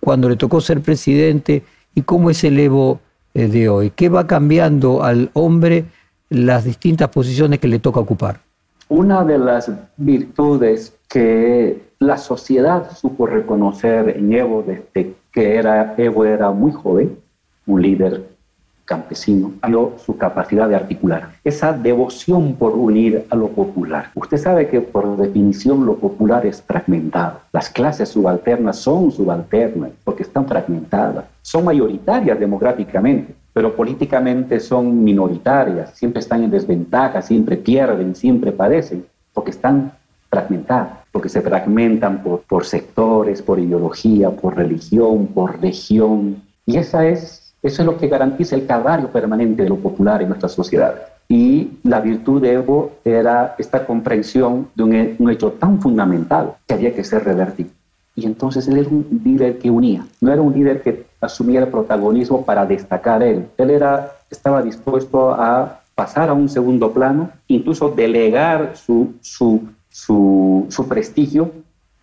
cuando 0.00 0.28
le 0.28 0.36
tocó 0.36 0.60
ser 0.60 0.80
presidente? 0.80 1.62
¿Y 1.94 2.02
cómo 2.02 2.30
es 2.30 2.42
el 2.44 2.58
Evo 2.58 3.00
eh, 3.34 3.46
de 3.46 3.68
hoy? 3.68 3.92
¿Qué 3.94 4.08
va 4.08 4.26
cambiando 4.26 5.04
al 5.04 5.30
hombre 5.34 5.84
las 6.28 6.64
distintas 6.64 7.08
posiciones 7.10 7.60
que 7.60 7.68
le 7.68 7.78
toca 7.78 8.00
ocupar? 8.00 8.45
Una 8.88 9.24
de 9.24 9.38
las 9.38 9.70
virtudes 9.96 10.96
que 11.08 11.82
la 11.98 12.18
sociedad 12.18 12.90
supo 12.92 13.26
reconocer 13.26 14.10
en 14.10 14.32
Evo 14.32 14.62
desde 14.62 15.14
que 15.32 15.56
era, 15.56 15.94
Evo 15.96 16.24
era 16.24 16.52
muy 16.52 16.70
joven, 16.70 17.18
un 17.66 17.82
líder 17.82 18.36
campesino, 18.84 19.52
vio 19.66 19.94
su 19.98 20.16
capacidad 20.16 20.68
de 20.68 20.76
articular, 20.76 21.30
esa 21.42 21.72
devoción 21.72 22.54
por 22.54 22.74
unir 22.74 23.26
a 23.28 23.34
lo 23.34 23.48
popular. 23.48 24.10
Usted 24.14 24.36
sabe 24.36 24.68
que 24.68 24.80
por 24.80 25.16
definición 25.16 25.84
lo 25.84 25.96
popular 25.96 26.46
es 26.46 26.62
fragmentado. 26.62 27.40
Las 27.52 27.68
clases 27.68 28.10
subalternas 28.10 28.76
son 28.76 29.10
subalternas 29.10 29.90
porque 30.04 30.22
están 30.22 30.46
fragmentadas. 30.46 31.24
Son 31.42 31.64
mayoritarias 31.64 32.38
demográficamente, 32.38 33.34
pero 33.56 33.74
políticamente 33.74 34.60
son 34.60 35.02
minoritarias, 35.02 35.96
siempre 35.96 36.20
están 36.20 36.42
en 36.42 36.50
desventaja, 36.50 37.22
siempre 37.22 37.56
pierden, 37.56 38.14
siempre 38.14 38.52
padecen, 38.52 39.06
porque 39.32 39.50
están 39.50 39.92
fragmentadas, 40.28 40.98
porque 41.10 41.30
se 41.30 41.40
fragmentan 41.40 42.22
por, 42.22 42.66
sectores, 42.66 43.40
por 43.40 43.58
ideología, 43.58 44.28
por 44.28 44.56
religión, 44.56 45.28
por 45.28 45.58
región. 45.58 46.42
Y 46.66 46.76
esa 46.76 47.06
es 47.06 47.54
eso 47.62 47.80
es 47.80 47.86
lo 47.86 47.96
que 47.96 48.08
garantiza 48.08 48.56
el 48.56 48.66
calvario 48.66 49.08
permanente 49.08 49.62
de 49.62 49.70
lo 49.70 49.76
popular 49.76 50.20
en 50.20 50.28
nuestra 50.28 50.50
sociedad. 50.50 50.94
Y 51.26 51.78
la 51.82 52.00
virtud 52.00 52.42
de 52.42 52.52
Evo 52.52 52.92
era 53.06 53.54
esta 53.56 53.86
comprensión 53.86 54.68
de 54.74 54.82
un, 55.18 55.30
hecho 55.30 55.52
tan 55.52 55.80
fundamental 55.80 56.56
que 56.66 56.74
había 56.74 56.94
que 56.94 57.04
ser 57.04 57.24
revertido. 57.24 57.70
Y 58.14 58.26
entonces 58.26 58.68
él 58.68 58.76
era 58.76 58.90
un 58.90 59.22
líder 59.24 59.58
que 59.58 59.70
unía, 59.70 60.06
no 60.20 60.30
era 60.30 60.42
un 60.42 60.52
líder 60.52 60.82
que 60.82 61.06
asumía 61.20 61.60
el 61.60 61.68
protagonismo 61.68 62.44
para 62.44 62.66
destacar 62.66 63.22
él. 63.22 63.46
Él 63.56 63.70
era, 63.70 64.12
estaba 64.30 64.62
dispuesto 64.62 65.32
a 65.32 65.80
pasar 65.94 66.28
a 66.28 66.34
un 66.34 66.48
segundo 66.48 66.92
plano, 66.92 67.30
incluso 67.48 67.88
delegar 67.90 68.76
su, 68.76 69.14
su, 69.20 69.68
su, 69.88 70.66
su 70.68 70.88
prestigio 70.88 71.50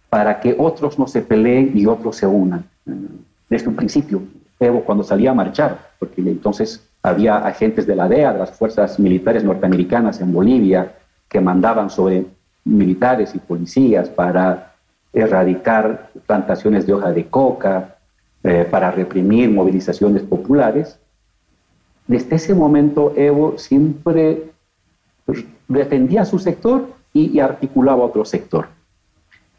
para 0.09 0.39
que 0.39 0.55
otros 0.57 0.97
no 0.99 1.07
se 1.07 1.21
peleen 1.21 1.71
y 1.75 1.85
otros 1.85 2.17
se 2.17 2.27
unan. 2.27 2.65
Desde 3.49 3.67
un 3.67 3.75
principio, 3.75 4.21
cuando 4.85 5.03
salía 5.03 5.31
a 5.31 5.33
marchar, 5.33 5.77
porque 5.99 6.21
entonces 6.21 6.87
había 7.01 7.37
agentes 7.37 7.85
de 7.85 7.95
la 7.95 8.07
DEA, 8.07 8.33
de 8.33 8.39
las 8.39 8.51
fuerzas 8.51 8.99
militares 8.99 9.43
norteamericanas 9.43 10.21
en 10.21 10.31
Bolivia, 10.31 10.93
que 11.27 11.41
mandaban 11.41 11.89
sobre 11.89 12.25
militares 12.63 13.35
y 13.35 13.39
policías 13.39 14.09
para 14.09 14.73
erradicar 15.11 16.09
plantaciones 16.25 16.87
de 16.87 16.93
hoja 16.93 17.11
de 17.11 17.27
coca, 17.27 17.92
eh, 18.43 18.67
para 18.69 18.91
reprimir 18.91 19.49
movilizaciones 19.49 20.23
populares. 20.23 20.99
Desde 22.07 22.35
ese 22.35 22.53
momento 22.53 23.13
Evo 23.15 23.57
siempre 23.57 24.51
defendía 25.67 26.25
su 26.25 26.39
sector 26.39 26.87
y, 27.13 27.31
y 27.31 27.39
articulaba 27.39 28.03
otro 28.03 28.25
sector. 28.25 28.67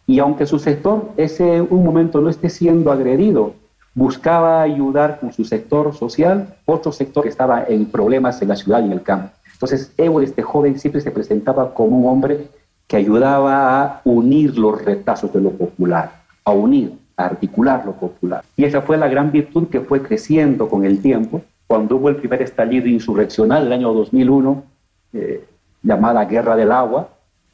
Y 0.06 0.18
aunque 0.18 0.46
su 0.46 0.58
sector 0.58 1.10
ese 1.16 1.62
un 1.62 1.82
momento 1.82 2.20
no 2.20 2.28
esté 2.28 2.50
siendo 2.50 2.92
agredido, 2.92 3.54
buscaba 3.94 4.60
ayudar 4.60 5.20
con 5.20 5.32
su 5.32 5.44
sector 5.44 5.94
social, 5.94 6.56
otro 6.66 6.92
sector 6.92 7.22
que 7.22 7.30
estaba 7.30 7.64
en 7.64 7.86
problemas 7.86 8.42
en 8.42 8.48
la 8.48 8.56
ciudad 8.56 8.82
y 8.82 8.86
en 8.86 8.92
el 8.92 9.02
campo. 9.02 9.30
Entonces, 9.54 9.92
Evo, 9.96 10.20
este 10.20 10.42
joven, 10.42 10.78
siempre 10.78 11.00
se 11.00 11.10
presentaba 11.10 11.72
como 11.72 11.96
un 11.98 12.06
hombre 12.06 12.48
que 12.86 12.96
ayudaba 12.96 13.82
a 13.82 14.00
unir 14.04 14.58
los 14.58 14.84
retazos 14.84 15.32
de 15.32 15.40
lo 15.40 15.50
popular, 15.52 16.22
a 16.44 16.50
unir, 16.50 16.98
articular 17.16 17.84
lo 17.84 17.92
popular. 17.92 18.44
Y 18.56 18.64
esa 18.64 18.82
fue 18.82 18.96
la 18.96 19.08
gran 19.08 19.30
virtud 19.30 19.68
que 19.68 19.80
fue 19.80 20.02
creciendo 20.02 20.68
con 20.68 20.84
el 20.84 21.00
tiempo. 21.00 21.42
Cuando 21.66 21.96
hubo 21.96 22.08
el 22.08 22.16
primer 22.16 22.42
estallido 22.42 22.88
insurreccional, 22.88 23.66
el 23.66 23.72
año 23.72 23.92
2001, 23.92 24.64
eh, 25.12 25.44
llamada 25.82 26.24
Guerra 26.24 26.56
del 26.56 26.72
Agua, 26.72 27.08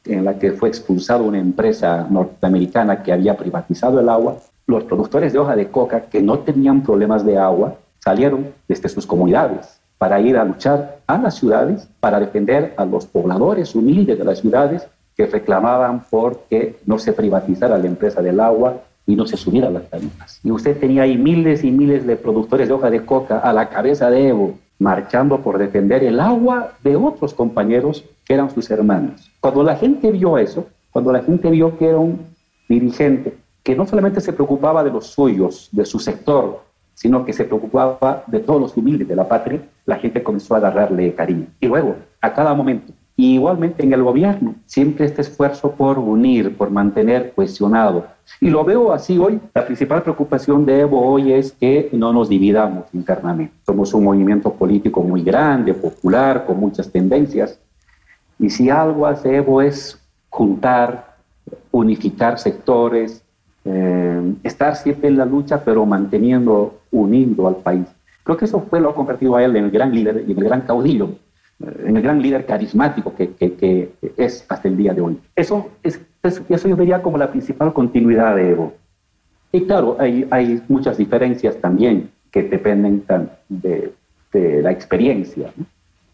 en 0.05 0.25
la 0.25 0.39
que 0.39 0.53
fue 0.53 0.69
expulsada 0.69 1.21
una 1.21 1.39
empresa 1.39 2.07
norteamericana 2.09 3.03
que 3.03 3.13
había 3.13 3.37
privatizado 3.37 3.99
el 3.99 4.09
agua, 4.09 4.37
los 4.65 4.83
productores 4.85 5.33
de 5.33 5.39
hoja 5.39 5.55
de 5.55 5.69
coca 5.69 6.01
que 6.01 6.21
no 6.21 6.39
tenían 6.39 6.81
problemas 6.81 7.25
de 7.25 7.37
agua 7.37 7.75
salieron 7.99 8.47
desde 8.67 8.89
sus 8.89 9.05
comunidades 9.05 9.79
para 9.97 10.19
ir 10.19 10.37
a 10.37 10.43
luchar 10.43 10.99
a 11.05 11.17
las 11.19 11.35
ciudades, 11.35 11.87
para 11.99 12.19
defender 12.19 12.73
a 12.77 12.85
los 12.85 13.05
pobladores 13.05 13.75
humildes 13.75 14.17
de 14.17 14.23
las 14.23 14.39
ciudades 14.39 14.87
que 15.15 15.27
reclamaban 15.27 16.03
por 16.09 16.39
que 16.49 16.79
no 16.85 16.97
se 16.97 17.13
privatizara 17.13 17.77
la 17.77 17.85
empresa 17.85 18.21
del 18.21 18.39
agua 18.39 18.81
y 19.11 19.15
no 19.17 19.27
se 19.27 19.35
subiera 19.35 19.69
las 19.69 19.89
tarifas. 19.89 20.39
Y 20.41 20.51
usted 20.51 20.77
tenía 20.79 21.01
ahí 21.03 21.17
miles 21.17 21.65
y 21.65 21.71
miles 21.71 22.07
de 22.07 22.15
productores 22.15 22.69
de 22.69 22.73
hoja 22.73 22.89
de 22.89 23.05
coca 23.05 23.39
a 23.39 23.51
la 23.51 23.67
cabeza 23.67 24.09
de 24.09 24.29
Evo, 24.29 24.57
marchando 24.79 25.41
por 25.41 25.57
defender 25.57 26.01
el 26.05 26.21
agua 26.21 26.71
de 26.81 26.95
otros 26.95 27.33
compañeros 27.33 28.05
que 28.23 28.35
eran 28.35 28.49
sus 28.49 28.71
hermanos. 28.71 29.29
Cuando 29.41 29.63
la 29.63 29.75
gente 29.75 30.11
vio 30.11 30.37
eso, 30.37 30.65
cuando 30.91 31.11
la 31.11 31.21
gente 31.23 31.49
vio 31.49 31.77
que 31.77 31.87
era 31.89 31.97
un 31.97 32.21
dirigente 32.69 33.35
que 33.63 33.75
no 33.75 33.85
solamente 33.85 34.21
se 34.21 34.31
preocupaba 34.31 34.81
de 34.81 34.91
los 34.91 35.07
suyos, 35.07 35.67
de 35.73 35.85
su 35.85 35.99
sector, 35.99 36.61
sino 36.93 37.25
que 37.25 37.33
se 37.33 37.43
preocupaba 37.43 38.23
de 38.27 38.39
todos 38.39 38.61
los 38.61 38.77
humildes 38.77 39.09
de 39.09 39.15
la 39.17 39.27
patria, 39.27 39.61
la 39.85 39.97
gente 39.97 40.23
comenzó 40.23 40.55
a 40.55 40.59
agarrarle 40.59 41.13
cariño. 41.13 41.47
Y 41.59 41.67
luego, 41.67 41.97
a 42.21 42.33
cada 42.33 42.53
momento, 42.53 42.93
Y 43.21 43.35
igualmente 43.35 43.83
en 43.83 43.93
el 43.93 44.01
gobierno, 44.01 44.55
siempre 44.65 45.05
este 45.05 45.21
esfuerzo 45.21 45.73
por 45.73 45.99
unir, 45.99 46.57
por 46.57 46.71
mantener 46.71 47.33
cohesionado. 47.35 48.07
Y 48.39 48.49
lo 48.49 48.65
veo 48.65 48.91
así 48.91 49.15
hoy. 49.19 49.39
La 49.53 49.63
principal 49.63 50.01
preocupación 50.01 50.65
de 50.65 50.79
Evo 50.79 50.99
hoy 51.05 51.31
es 51.31 51.51
que 51.51 51.87
no 51.91 52.11
nos 52.13 52.29
dividamos 52.29 52.85
internamente. 52.93 53.53
Somos 53.63 53.93
un 53.93 54.05
movimiento 54.05 54.51
político 54.51 55.03
muy 55.03 55.21
grande, 55.21 55.75
popular, 55.75 56.45
con 56.47 56.59
muchas 56.59 56.91
tendencias. 56.91 57.59
Y 58.39 58.49
si 58.49 58.71
algo 58.71 59.05
hace 59.05 59.35
Evo 59.35 59.61
es 59.61 60.01
juntar, 60.31 61.13
unificar 61.69 62.39
sectores, 62.39 63.23
eh, 63.65 64.33
estar 64.41 64.75
siempre 64.75 65.09
en 65.09 65.17
la 65.17 65.25
lucha, 65.25 65.63
pero 65.63 65.85
manteniendo 65.85 66.79
unido 66.89 67.47
al 67.47 67.57
país. 67.57 67.85
Creo 68.23 68.35
que 68.35 68.45
eso 68.45 68.65
fue 68.67 68.81
lo 68.81 68.89
que 68.89 68.95
convertido 68.95 69.35
a 69.35 69.43
él 69.43 69.55
en 69.57 69.65
el 69.65 69.69
gran 69.69 69.93
líder 69.93 70.25
y 70.27 70.31
en 70.31 70.37
el 70.39 70.43
gran 70.43 70.61
caudillo 70.61 71.09
en 71.85 71.97
el 71.97 72.01
gran 72.03 72.21
líder 72.21 72.45
carismático 72.45 73.13
que, 73.15 73.33
que, 73.33 73.91
es 74.17 74.45
hasta 74.49 74.67
el 74.67 74.77
día 74.77 74.93
de 74.93 75.01
hoy. 75.01 75.19
Eso, 75.35 75.69
es, 75.83 76.01
eso 76.23 76.67
yo 76.67 76.75
vería 76.75 77.01
como 77.01 77.17
la 77.17 77.31
principal 77.31 77.73
continuidad 77.73 78.35
de 78.35 78.51
Evo. 78.51 78.73
Y 79.51 79.61
claro, 79.65 79.97
hay, 79.99 80.27
hay 80.31 80.61
muchas 80.67 80.97
diferencias 80.97 81.57
también 81.57 82.11
que 82.31 82.43
dependen 82.43 83.03
de, 83.49 83.93
de 84.31 84.61
la 84.61 84.71
experiencia. 84.71 85.51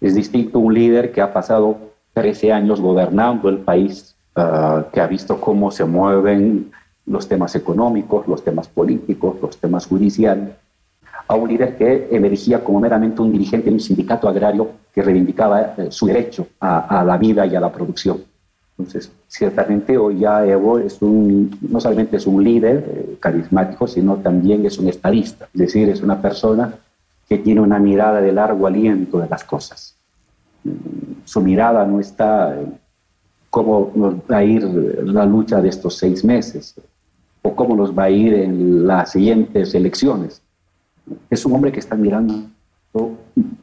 Es 0.02 0.16
distinto 0.16 0.60
un 0.60 0.74
líder 0.74 1.12
que 1.12 1.22
ha 1.22 1.32
pasado 1.32 1.78
13 2.14 2.52
años 2.52 2.82
gobernando 2.82 3.50
el 3.50 3.60
país, 3.60 4.16
ah, 4.36 4.86
que 4.92 5.00
ha 5.00 5.08
visto 5.08 5.40
cómo 5.40 5.70
se 5.72 5.86
mueven 5.86 6.72
los 7.06 7.28
temas 7.28 7.56
económicos, 7.56 8.28
los 8.28 8.44
temas 8.44 8.68
políticos, 8.68 9.38
los 9.42 9.58
temas 9.58 9.86
judiciales, 9.86 10.50
a 11.28 11.36
un 11.36 11.50
líder 11.50 11.76
que 11.78 12.08
emergía 12.12 12.64
como 12.64 12.80
meramente 12.80 13.22
un 13.22 13.32
dirigente 13.32 13.70
de 13.70 13.74
un 13.74 13.80
sindicato 13.80 14.28
agrario 14.28 14.72
que 14.94 15.02
reivindicaba 15.02 15.74
eh, 15.78 15.88
su 15.90 16.08
derecho 16.08 16.48
a, 16.60 17.04
la 17.06 17.18
vida 17.18 17.46
y 17.46 17.56
a 17.56 17.60
la 17.60 17.72
producción. 17.72 18.24
Entonces, 18.78 19.12
ciertamente 19.28 19.98
hoy 19.98 20.20
ya 20.20 20.46
Evo 20.46 20.78
es 20.80 21.02
un, 21.02 21.58
no 21.62 21.80
solamente 21.80 22.18
es 22.18 22.28
un 22.28 22.44
líder 22.44 22.86
eh, 22.88 23.18
carismático, 23.20 23.88
sino 23.88 24.18
también 24.18 24.66
es 24.66 24.78
un 24.78 24.88
estadista, 24.88 25.50
es 25.54 25.60
decir, 25.60 25.90
es 25.90 26.02
una 26.02 26.22
persona 26.22 26.76
que 27.28 27.40
tiene 27.40 27.60
una 27.60 27.80
mirada 27.80 28.22
de 28.22 28.32
largo 28.32 28.68
aliento 28.68 29.20
de 29.20 29.28
las 29.28 29.44
cosas. 29.44 29.96
Mm, 30.64 31.26
su 31.26 31.42
mirada 31.42 31.86
no 31.86 32.00
está 32.00 32.58
en 32.58 32.80
cómo 33.50 33.92
va 34.30 34.38
a 34.38 34.44
ir 34.44 34.64
la 34.64 35.26
lucha 35.26 35.62
de 35.62 35.70
estos 35.70 35.98
seis 35.98 36.24
meses 36.24 36.76
o 37.42 37.56
cómo 37.56 37.76
nos 37.76 37.98
va 37.98 38.04
a 38.04 38.10
ir 38.10 38.34
en 38.34 38.86
las 38.86 39.12
siguientes 39.12 39.74
elecciones 39.74 40.42
es 41.30 41.46
un 41.46 41.54
hombre 41.54 41.72
que 41.72 41.80
está 41.80 41.96
mirando 41.96 42.34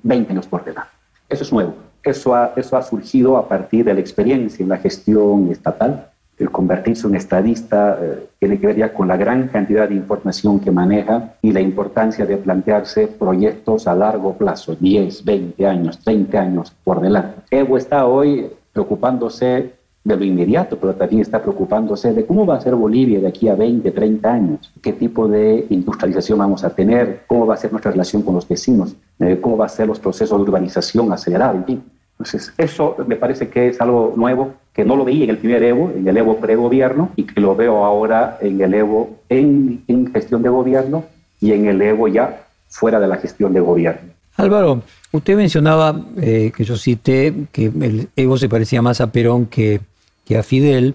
20 0.02 0.32
años 0.32 0.46
por 0.46 0.64
delante. 0.64 0.90
Eso 1.28 1.42
es 1.42 1.52
nuevo. 1.52 1.74
Eso 2.02 2.34
ha, 2.34 2.52
eso 2.56 2.76
ha 2.76 2.82
surgido 2.82 3.36
a 3.36 3.48
partir 3.48 3.84
de 3.84 3.94
la 3.94 4.00
experiencia 4.00 4.62
en 4.62 4.68
la 4.68 4.76
gestión 4.76 5.50
estatal. 5.50 6.10
El 6.36 6.50
convertirse 6.50 7.06
en 7.06 7.14
estadista 7.14 7.96
eh, 8.00 8.26
tiene 8.38 8.58
que 8.58 8.66
ver 8.66 8.76
ya 8.76 8.92
con 8.92 9.08
la 9.08 9.16
gran 9.16 9.48
cantidad 9.48 9.88
de 9.88 9.94
información 9.94 10.60
que 10.60 10.70
maneja 10.70 11.34
y 11.40 11.52
la 11.52 11.60
importancia 11.60 12.26
de 12.26 12.36
plantearse 12.36 13.06
proyectos 13.06 13.86
a 13.86 13.94
largo 13.94 14.36
plazo, 14.36 14.74
10, 14.74 15.24
20 15.24 15.66
años, 15.66 15.98
30 16.00 16.40
años 16.40 16.72
por 16.82 17.00
delante. 17.00 17.40
Evo 17.50 17.78
está 17.78 18.06
hoy 18.06 18.50
preocupándose 18.72 19.74
de 20.04 20.16
lo 20.16 20.24
inmediato, 20.24 20.76
pero 20.78 20.94
también 20.94 21.22
está 21.22 21.40
preocupándose 21.40 22.12
de 22.12 22.26
cómo 22.26 22.44
va 22.44 22.56
a 22.56 22.60
ser 22.60 22.74
Bolivia 22.74 23.20
de 23.20 23.26
aquí 23.26 23.48
a 23.48 23.54
20, 23.54 23.90
30 23.90 24.32
años, 24.32 24.72
qué 24.82 24.92
tipo 24.92 25.26
de 25.26 25.66
industrialización 25.70 26.38
vamos 26.38 26.62
a 26.62 26.70
tener, 26.70 27.22
cómo 27.26 27.46
va 27.46 27.54
a 27.54 27.56
ser 27.56 27.72
nuestra 27.72 27.90
relación 27.90 28.22
con 28.22 28.34
los 28.34 28.46
vecinos, 28.46 28.94
eh, 29.18 29.38
cómo 29.40 29.56
va 29.56 29.64
a 29.64 29.70
ser 29.70 29.86
los 29.86 29.98
procesos 29.98 30.38
de 30.38 30.42
urbanización 30.42 31.10
acelerados, 31.10 31.56
en 31.56 31.64
fin. 31.64 31.82
Entonces, 32.18 32.52
eso 32.58 32.96
me 33.08 33.16
parece 33.16 33.48
que 33.48 33.68
es 33.68 33.80
algo 33.80 34.12
nuevo, 34.14 34.52
que 34.74 34.84
no 34.84 34.94
lo 34.94 35.04
veía 35.04 35.24
en 35.24 35.30
el 35.30 35.38
primer 35.38 35.62
Evo, 35.62 35.90
en 35.96 36.06
el 36.06 36.16
Evo 36.16 36.36
pre-gobierno, 36.36 37.10
y 37.16 37.24
que 37.24 37.40
lo 37.40 37.56
veo 37.56 37.84
ahora 37.84 38.38
en 38.40 38.60
el 38.60 38.74
Evo 38.74 39.16
en, 39.28 39.82
en 39.88 40.12
gestión 40.12 40.42
de 40.42 40.50
gobierno 40.50 41.04
y 41.40 41.52
en 41.52 41.66
el 41.66 41.80
Evo 41.80 42.08
ya 42.08 42.44
fuera 42.68 43.00
de 43.00 43.08
la 43.08 43.16
gestión 43.16 43.52
de 43.52 43.60
gobierno. 43.60 44.12
Álvaro, 44.36 44.82
usted 45.12 45.36
mencionaba, 45.36 45.98
eh, 46.16 46.52
que 46.54 46.64
yo 46.64 46.76
cité, 46.76 47.32
que 47.50 47.66
el 47.66 48.08
Evo 48.16 48.36
se 48.36 48.48
parecía 48.48 48.82
más 48.82 49.00
a 49.00 49.10
Perón 49.10 49.46
que, 49.46 49.80
que 50.24 50.36
a 50.36 50.42
Fidel. 50.42 50.94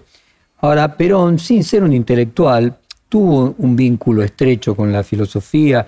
Ahora, 0.62 0.98
Perón, 0.98 1.40
sin 1.40 1.64
ser 1.64 1.84
un 1.84 1.94
intelectual, 1.94 2.78
tuvo 3.08 3.56
un 3.58 3.76
vínculo 3.76 4.24
estrecho 4.24 4.76
con 4.76 4.92
la 4.92 5.04
filosofía, 5.04 5.86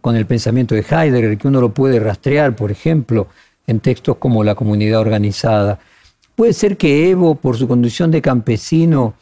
con 0.00 0.16
el 0.16 0.26
pensamiento 0.26 0.74
de 0.74 0.84
Heidegger, 0.88 1.36
que 1.36 1.48
uno 1.48 1.60
lo 1.60 1.74
puede 1.74 2.00
rastrear, 2.00 2.54
por 2.56 2.70
ejemplo, 2.70 3.28
en 3.66 3.80
textos 3.80 4.16
como 4.16 4.44
La 4.44 4.54
comunidad 4.54 5.00
organizada. 5.00 5.78
Puede 6.34 6.52
ser 6.52 6.76
que 6.76 7.10
Evo, 7.10 7.34
por 7.34 7.56
su 7.56 7.68
condición 7.68 8.10
de 8.10 8.22
campesino, 8.22 9.14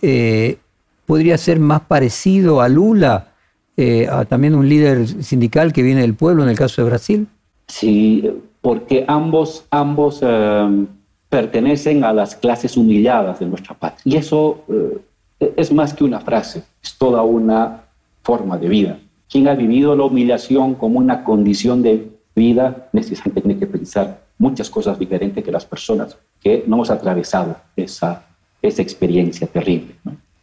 eh, 0.00 0.58
podría 1.06 1.36
ser 1.38 1.60
más 1.60 1.82
parecido 1.82 2.60
a 2.60 2.68
Lula, 2.68 3.32
eh, 3.76 4.06
a 4.08 4.24
también 4.24 4.54
un 4.54 4.68
líder 4.68 5.06
sindical 5.22 5.72
que 5.72 5.82
viene 5.82 6.00
del 6.00 6.14
pueblo, 6.14 6.42
en 6.42 6.48
el 6.48 6.56
caso 6.56 6.82
de 6.82 6.88
Brasil. 6.88 7.26
Sí, 7.68 8.30
porque 8.60 9.04
ambos, 9.08 9.66
ambos 9.70 10.20
eh, 10.22 10.86
pertenecen 11.32 12.04
a 12.04 12.12
las 12.12 12.36
clases 12.36 12.76
humilladas 12.76 13.40
de 13.40 13.46
nuestra 13.46 13.74
patria. 13.74 14.02
Y 14.04 14.16
eso 14.18 14.64
eh, 14.68 15.54
es 15.56 15.72
más 15.72 15.94
que 15.94 16.04
una 16.04 16.20
frase, 16.20 16.62
es 16.84 16.98
toda 16.98 17.22
una 17.22 17.84
forma 18.22 18.58
de 18.58 18.68
vida. 18.68 18.98
Quien 19.30 19.48
ha 19.48 19.54
vivido 19.54 19.96
la 19.96 20.04
humillación 20.04 20.74
como 20.74 20.98
una 20.98 21.24
condición 21.24 21.80
de 21.80 22.06
vida, 22.36 22.90
necesariamente 22.92 23.40
tiene 23.40 23.58
que 23.58 23.66
pensar 23.66 24.24
muchas 24.36 24.68
cosas 24.68 24.98
diferentes 24.98 25.42
que 25.42 25.50
las 25.50 25.64
personas 25.64 26.18
que 26.42 26.64
no 26.66 26.76
hemos 26.76 26.90
atravesado 26.90 27.56
esa, 27.76 28.26
esa 28.60 28.82
experiencia 28.82 29.46
terrible. 29.46 29.94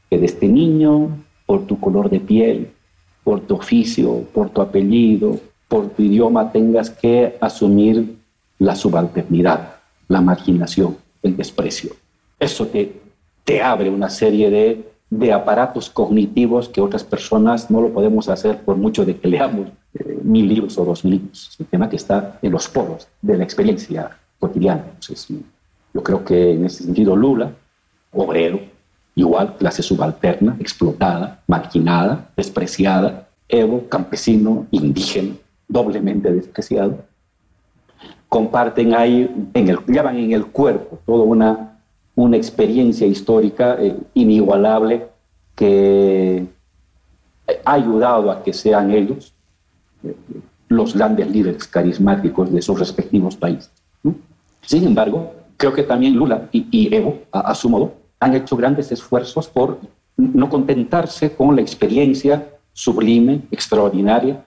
Que 0.10 0.18
desde 0.18 0.48
niño, 0.48 1.24
por 1.46 1.68
tu 1.68 1.80
color 1.80 2.10
de 2.10 2.20
piel, 2.20 2.72
por 3.24 3.42
tu 3.42 3.58
oficio, 3.58 4.24
por 4.34 4.50
tu 4.50 4.60
apellido, 4.60 5.40
por 5.68 5.90
tu 5.90 6.02
idioma, 6.02 6.52
tengas 6.52 6.90
que 6.90 7.38
asumir 7.40 8.18
la 8.58 8.76
subalternidad 8.76 9.79
la 10.10 10.20
marginación, 10.20 10.98
el 11.24 11.38
desprecio. 11.38 11.92
Eso 12.38 12.68
te, 12.68 13.00
te 13.46 13.62
abre 13.62 13.90
una 13.90 14.10
serie 14.10 14.50
de, 14.50 14.92
de 15.10 15.32
aparatos 15.32 15.90
cognitivos 15.90 16.68
que 16.68 16.82
otras 16.82 17.06
personas 17.06 17.72
no 17.72 17.80
lo 17.80 17.94
podemos 17.94 18.28
hacer 18.28 18.62
por 18.64 18.76
mucho 18.76 19.06
de 19.06 19.18
que 19.18 19.30
leamos 19.30 19.70
eh, 19.94 20.20
mil 20.24 20.48
libros 20.50 20.78
o 20.78 20.84
dos 20.84 21.06
libros. 21.06 21.50
Es 21.52 21.60
un 21.60 21.68
tema 21.68 21.90
que 21.90 21.96
está 21.96 22.38
en 22.42 22.52
los 22.52 22.68
poros 22.68 23.08
de 23.22 23.38
la 23.38 23.44
experiencia 23.44 24.18
cotidiana. 24.38 24.84
Entonces, 24.86 25.28
yo 25.94 26.04
creo 26.04 26.26
que 26.26 26.52
en 26.52 26.66
ese 26.66 26.84
sentido 26.84 27.16
Lula, 27.16 27.52
obrero, 28.12 28.60
igual 29.16 29.58
clase 29.58 29.82
subalterna, 29.82 30.58
explotada, 30.60 31.42
marginada, 31.48 32.30
despreciada, 32.36 33.26
Evo, 33.52 33.90
campesino, 33.90 34.68
indígena, 34.70 35.34
doblemente 35.68 36.32
despreciado, 36.32 37.04
comparten 38.30 38.94
ahí, 38.94 39.50
en 39.54 39.68
el, 39.68 39.80
llevan 39.88 40.18
en 40.18 40.32
el 40.32 40.46
cuerpo 40.46 41.00
toda 41.06 41.24
una, 41.24 41.80
una 42.16 42.38
experiencia 42.38 43.08
histórica 43.08 43.76
eh, 43.80 43.98
inigualable 44.14 45.08
que 45.56 46.46
ha 47.66 47.74
ayudado 47.74 48.32
a 48.32 48.44
que 48.44 48.54
sean 48.54 48.92
ellos 48.92 49.34
eh, 50.04 50.16
los 50.70 50.96
grandes 50.96 51.30
líderes 51.30 51.68
carismáticos 51.68 52.52
de 52.52 52.62
sus 52.62 52.80
respectivos 52.80 53.36
países. 53.36 53.72
Sin 54.62 54.86
embargo, 54.86 55.34
creo 55.58 55.74
que 55.74 55.82
también 55.82 56.16
Lula 56.16 56.48
y, 56.52 56.94
Evo, 56.94 57.24
a, 57.32 57.56
su 57.56 57.70
modo, 57.70 57.94
han 58.20 58.36
hecho 58.36 58.56
grandes 58.56 58.92
esfuerzos 58.92 59.48
por 59.48 59.80
no 60.16 60.48
contentarse 60.48 61.34
con 61.34 61.56
la 61.56 61.62
experiencia 61.62 62.48
sublime, 62.72 63.42
extraordinaria 63.50 64.46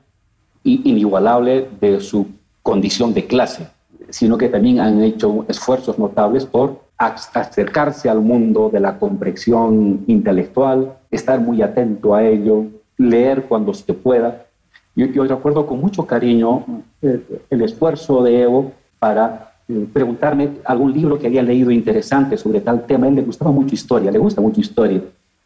e 0.65 0.81
inigualable 0.85 1.69
de 1.81 2.01
su 2.01 2.29
condición 2.63 3.13
de 3.15 3.27
clase, 3.27 3.69
sino 4.11 4.39
que 4.39 4.49
también 4.49 4.81
han 4.81 5.03
hecho 5.03 5.45
esfuerzos 5.49 5.99
notables 5.99 6.47
por 6.47 6.81
acercarse 6.99 8.09
al 8.09 8.21
mundo 8.21 8.71
de 8.73 8.81
la 8.81 8.99
comprensión 8.99 10.05
intelectual, 10.07 10.97
estar 11.11 11.41
muy 11.41 11.63
atento 11.63 12.15
a 12.15 12.25
ello, 12.25 12.67
leer 12.97 13.45
cuando 13.45 13.75
se 13.75 13.93
pueda. 13.93 14.47
Yo, 14.95 15.07
yo 15.07 15.25
recuerdo 15.25 15.67
con 15.67 15.81
mucho 15.81 16.07
cariño 16.07 16.65
eh, 17.01 17.21
el, 17.51 17.63
esfuerzo 17.63 18.23
de 18.23 18.43
Evo 18.43 18.73
para 18.99 19.55
eh, 19.69 19.87
preguntarme 19.93 20.51
algún 20.65 20.93
libro 20.93 21.19
que 21.19 21.27
había 21.27 21.43
leído 21.43 21.71
interesante 21.71 22.37
sobre 22.37 22.61
tal 22.61 22.87
tema. 22.87 23.07
A 23.07 23.09
él 23.09 23.17
le 23.17 23.23
gustaba 23.23 23.51
mucho 23.51 23.75
historia, 23.75 24.11
le 24.11 24.19
gusta 24.19 24.41
mucho 24.41 24.61
historia. 24.61 25.01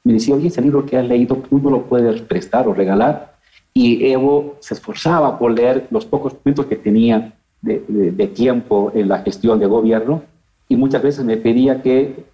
Me 0.05 0.15
decía, 0.15 0.35
oye, 0.35 0.49
ese 0.49 0.61
libro 0.61 0.85
que 0.85 0.99
has 0.99 1.07
leído, 1.07 1.37
tú 1.37 1.59
no 1.59 1.71
lo 1.71 1.83
puedes 1.85 2.21
prestar 2.23 2.69
o 2.69 2.75
regalar 2.75 3.36
y 3.77 4.07
Evo 4.11 4.57
se 4.61 4.73
esforzaba 4.73 5.39
por 5.39 5.53
leer 5.53 5.87
los 5.91 6.07
pocos 6.07 6.35
minutos 6.43 6.65
que 6.65 6.77
tenía 6.77 7.35
de, 7.61 8.27
tiempo 8.35 8.91
en 8.95 9.07
la 9.07 9.19
gestión 9.19 9.59
de 9.59 9.67
gobierno 9.67 10.23
y 10.67 10.77
muchas 10.77 11.03
veces 11.03 11.27
me 11.27 11.37
pedía 11.37 11.83
que 11.83 12.01
eh, 12.01 12.25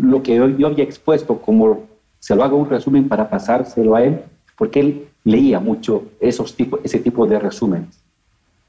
lo 0.00 0.22
que 0.22 0.36
yo, 0.36 0.66
había 0.68 0.84
expuesto, 0.84 1.38
como 1.38 1.88
se 2.20 2.36
lo 2.36 2.44
haga 2.44 2.54
un 2.54 2.70
resumen 2.70 3.08
para 3.08 3.28
pasárselo 3.28 3.96
a 3.96 4.04
él, 4.04 4.20
porque 4.56 4.78
él 4.78 5.08
leía 5.24 5.58
mucho 5.58 6.04
esos 6.20 6.54
tipos, 6.54 6.78
ese 6.84 7.00
tipo 7.00 7.26
de 7.26 7.40
resúmenes. 7.40 7.98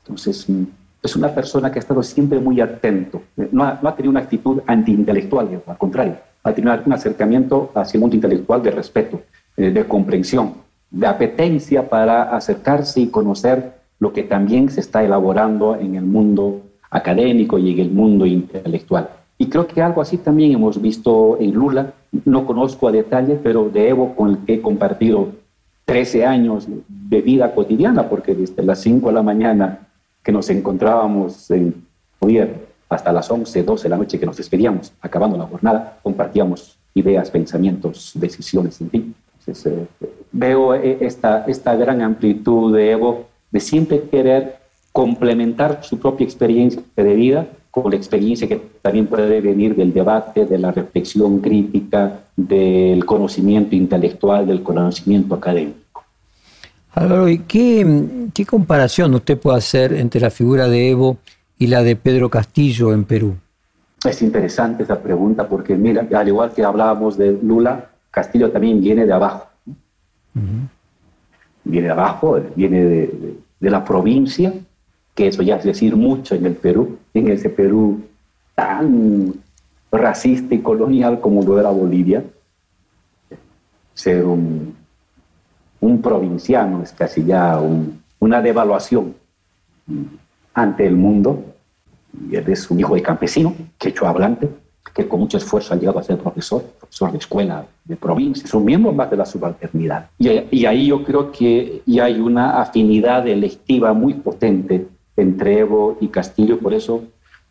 Entonces, 0.02 0.50
mm, 0.50 0.64
es 1.04 1.16
una 1.16 1.30
persona 1.30 1.72
que 1.72 1.78
ha 1.78 1.86
estado 1.86 2.02
siempre 2.02 2.40
muy 2.40 2.60
atento, 2.60 3.22
no 3.52 3.64
ha, 3.64 3.80
no 3.84 3.88
ha 3.88 3.96
tenido 3.96 4.10
una 4.10 4.22
actitud 4.22 4.62
antiintelectual, 4.66 5.62
al 5.68 5.78
contrario, 5.78 6.18
ha 6.44 6.52
tenido 6.52 6.76
un 6.88 6.94
acercamiento 6.94 7.72
hacia 7.76 8.00
el 8.00 8.02
mundo 8.02 8.16
intelectual 8.16 8.64
de 8.64 8.72
respeto, 8.72 9.22
eh, 9.58 9.70
de 9.70 9.86
comprensión, 9.88 10.65
de 10.96 11.08
apetencia 11.08 11.90
para 11.90 12.36
acercarse 12.36 13.02
y 13.02 13.08
conocer 13.08 13.74
lo 14.00 14.14
que 14.14 14.24
también 14.24 14.70
se 14.70 14.80
está 14.80 15.04
elaborando 15.04 15.76
en 15.76 15.96
el 15.96 16.06
mundo 16.06 16.62
académico 16.90 17.58
y 17.60 17.74
en 17.74 17.80
el 17.80 17.92
mundo 17.92 18.26
intelectual. 18.26 19.10
Y 19.38 19.48
creo 19.48 19.68
que 19.68 19.82
algo 19.82 20.02
así 20.02 20.18
también 20.18 20.54
hemos 20.54 20.82
visto 20.82 21.38
en 21.42 21.54
Lula, 21.54 21.94
no 22.24 22.46
conozco 22.46 22.88
a 22.88 22.94
detalle, 22.94 23.38
pero 23.44 23.70
de 23.70 23.90
Evo 23.90 24.16
con 24.16 24.30
el 24.30 24.38
que 24.46 24.54
he 24.54 24.62
compartido 24.62 25.34
13 25.84 26.26
años 26.26 26.66
de 26.88 27.22
vida 27.22 27.54
cotidiana, 27.54 28.08
porque 28.08 28.34
desde 28.34 28.64
las 28.64 28.80
5 28.80 29.10
de 29.10 29.14
la 29.14 29.22
mañana 29.22 29.88
que 30.24 30.32
nos 30.32 30.50
encontrábamos 30.50 31.52
en 31.52 31.84
gobierno 32.22 32.56
hasta 32.88 33.12
las 33.12 33.30
11, 33.30 33.64
12 33.64 33.84
de 33.84 33.90
la 33.90 33.98
noche 33.98 34.18
que 34.18 34.26
nos 34.26 34.38
despedíamos, 34.38 34.94
acabando 35.02 35.38
la 35.38 35.46
jornada, 35.46 36.00
compartíamos 36.02 36.78
ideas, 36.94 37.30
pensamientos, 37.30 38.12
decisiones, 38.16 38.80
en 38.80 38.90
fin. 38.90 39.16
Entonces, 39.48 39.88
eh, 40.02 40.08
veo 40.32 40.74
eh, 40.74 40.98
esta, 41.02 41.46
esta 41.46 41.76
gran 41.76 42.02
amplitud 42.02 42.76
de 42.76 42.92
Evo 42.92 43.28
de 43.52 43.60
siempre 43.60 44.04
querer 44.10 44.58
complementar 44.92 45.84
su 45.84 46.00
propia 46.00 46.24
experiencia 46.24 46.82
de 46.96 47.14
vida 47.14 47.48
con 47.70 47.92
la 47.92 47.98
experiencia 47.98 48.48
que 48.48 48.62
también 48.82 49.08
puede 49.08 49.42
venir 49.42 49.76
del 49.76 49.94
debate, 49.94 50.46
de 50.46 50.58
la 50.58 50.72
reflexión 50.72 51.40
crítica, 51.40 52.22
del 52.36 53.06
conocimiento 53.06 53.76
intelectual, 53.76 54.48
del 54.48 54.64
conocimiento 54.64 55.36
académico. 55.36 56.04
Álvaro, 56.94 57.28
¿y 57.28 57.40
qué, 57.40 57.86
qué 58.34 58.46
comparación 58.46 59.14
usted 59.14 59.38
puede 59.38 59.58
hacer 59.58 59.92
entre 59.94 60.22
la 60.22 60.30
figura 60.30 60.70
de 60.70 60.90
Evo 60.90 61.18
y 61.60 61.68
la 61.68 61.84
de 61.84 61.98
Pedro 61.98 62.30
Castillo 62.30 62.94
en 62.94 63.04
Perú? 63.04 63.36
Es 64.06 64.22
interesante 64.22 64.84
esa 64.84 65.02
pregunta 65.02 65.48
porque, 65.48 65.76
mira, 65.76 66.08
al 66.16 66.28
igual 66.28 66.54
que 66.54 66.64
hablábamos 66.64 67.18
de 67.18 67.38
Lula, 67.42 67.90
Castillo 68.16 68.50
también 68.50 68.80
viene 68.80 69.06
de 69.06 69.12
abajo. 69.12 69.48
Viene 71.66 71.88
de 71.88 71.92
abajo, 71.92 72.40
viene 72.56 72.86
de, 72.86 73.38
de 73.60 73.70
la 73.70 73.84
provincia, 73.84 74.54
que 75.14 75.28
eso 75.28 75.42
ya 75.42 75.58
es 75.58 75.66
decir 75.66 75.98
mucho 75.98 76.34
en 76.34 76.46
el 76.46 76.56
Perú, 76.56 76.98
en 77.14 77.28
ese 77.28 77.50
Perú 77.50 78.06
tan 78.56 79.34
racista 79.92 80.56
y 80.56 80.60
colonial 80.60 81.20
como 81.20 81.44
lo 81.44 81.60
era 81.60 81.70
Bolivia. 81.70 82.24
Ser 83.94 84.24
un, 84.24 84.74
un 85.82 86.02
provinciano 86.02 86.84
es 86.84 86.94
casi 86.94 87.26
ya 87.26 87.62
una 88.20 88.42
devaluación 88.42 89.14
ante 90.54 90.88
el 90.88 90.96
mundo. 90.96 91.44
Y 92.32 92.38
él 92.38 92.46
es 92.48 92.72
un 92.72 92.80
hijo 92.80 92.96
de 92.96 93.02
campesino, 93.02 93.54
quechua 93.78 94.10
hablante, 94.10 94.50
que 94.94 95.08
con 95.08 95.20
mucho 95.20 95.38
esfuerzo 95.38 95.74
ha 95.74 95.78
llegado 95.78 96.00
a 96.00 96.04
ser 96.04 96.18
profesor, 96.18 96.64
profesor 96.80 97.12
de 97.12 97.18
escuela 97.18 97.66
de 97.84 97.96
provincia, 97.96 98.44
es 98.46 98.54
un 98.54 98.66
miembro 98.66 98.92
más 98.92 99.10
de 99.10 99.18
la 99.18 99.26
subalternidad. 99.26 100.10
Y, 100.18 100.30
y 100.52 100.66
ahí 100.66 100.88
yo 100.88 101.04
creo 101.04 101.32
que 101.32 101.82
ya 101.86 102.06
hay 102.06 102.20
una 102.20 102.62
afinidad 102.62 103.28
electiva 103.28 103.94
muy 103.94 104.14
potente 104.16 104.88
entre 105.18 105.60
Evo 105.60 105.98
y 106.00 106.08
Castillo, 106.08 106.60
por 106.60 106.74
eso 106.74 107.04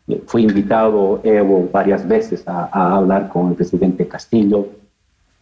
eh, 0.08 0.22
fue 0.26 0.42
invitado 0.42 1.20
Evo 1.24 1.68
varias 1.72 2.06
veces 2.06 2.46
a, 2.46 2.68
a, 2.72 2.96
hablar 2.96 3.28
con 3.28 3.50
el 3.50 3.54
presidente 3.54 4.06
Castillo 4.06 4.68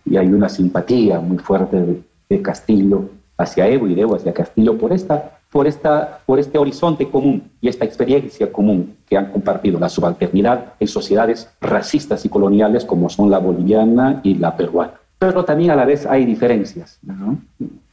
y 0.05 0.16
hay 0.16 0.28
una 0.28 0.49
simpatía 0.49 1.20
muy 1.20 1.38
fuerte 1.38 1.80
de, 1.80 2.03
de 2.28 2.43
Castillo 2.43 3.09
hacia 3.36 3.66
Evo 3.66 3.88
y 3.88 3.95
de 3.95 4.03
Evo 4.03 4.16
hacia 4.16 4.32
Castillo 4.32 4.78
por, 4.78 4.93
esta, 4.93 5.40
por, 5.53 5.67
esta, 5.67 6.21
por 6.27 6.41
este 6.41 6.59
horizonte 6.59 7.09
común 7.09 7.51
y 7.61 7.69
esta 7.69 7.85
experiencia 7.85 8.51
común 8.51 8.97
que 9.07 9.17
han 9.17 9.31
compartido 9.31 9.79
la 9.79 9.89
subalternidad 9.89 10.75
en 10.81 10.89
sociedades 10.89 11.49
racistas 11.61 12.25
y 12.25 12.29
coloniales 12.29 12.85
como 12.85 13.09
son 13.09 13.31
la 13.31 13.39
boliviana 13.39 14.21
y 14.25 14.35
la 14.35 14.57
peruana. 14.57 14.95
Pero 15.19 15.45
también 15.45 15.71
a 15.71 15.77
la 15.77 15.85
vez 15.85 16.07
hay 16.07 16.25
diferencias 16.25 16.99
¿no? 17.03 17.39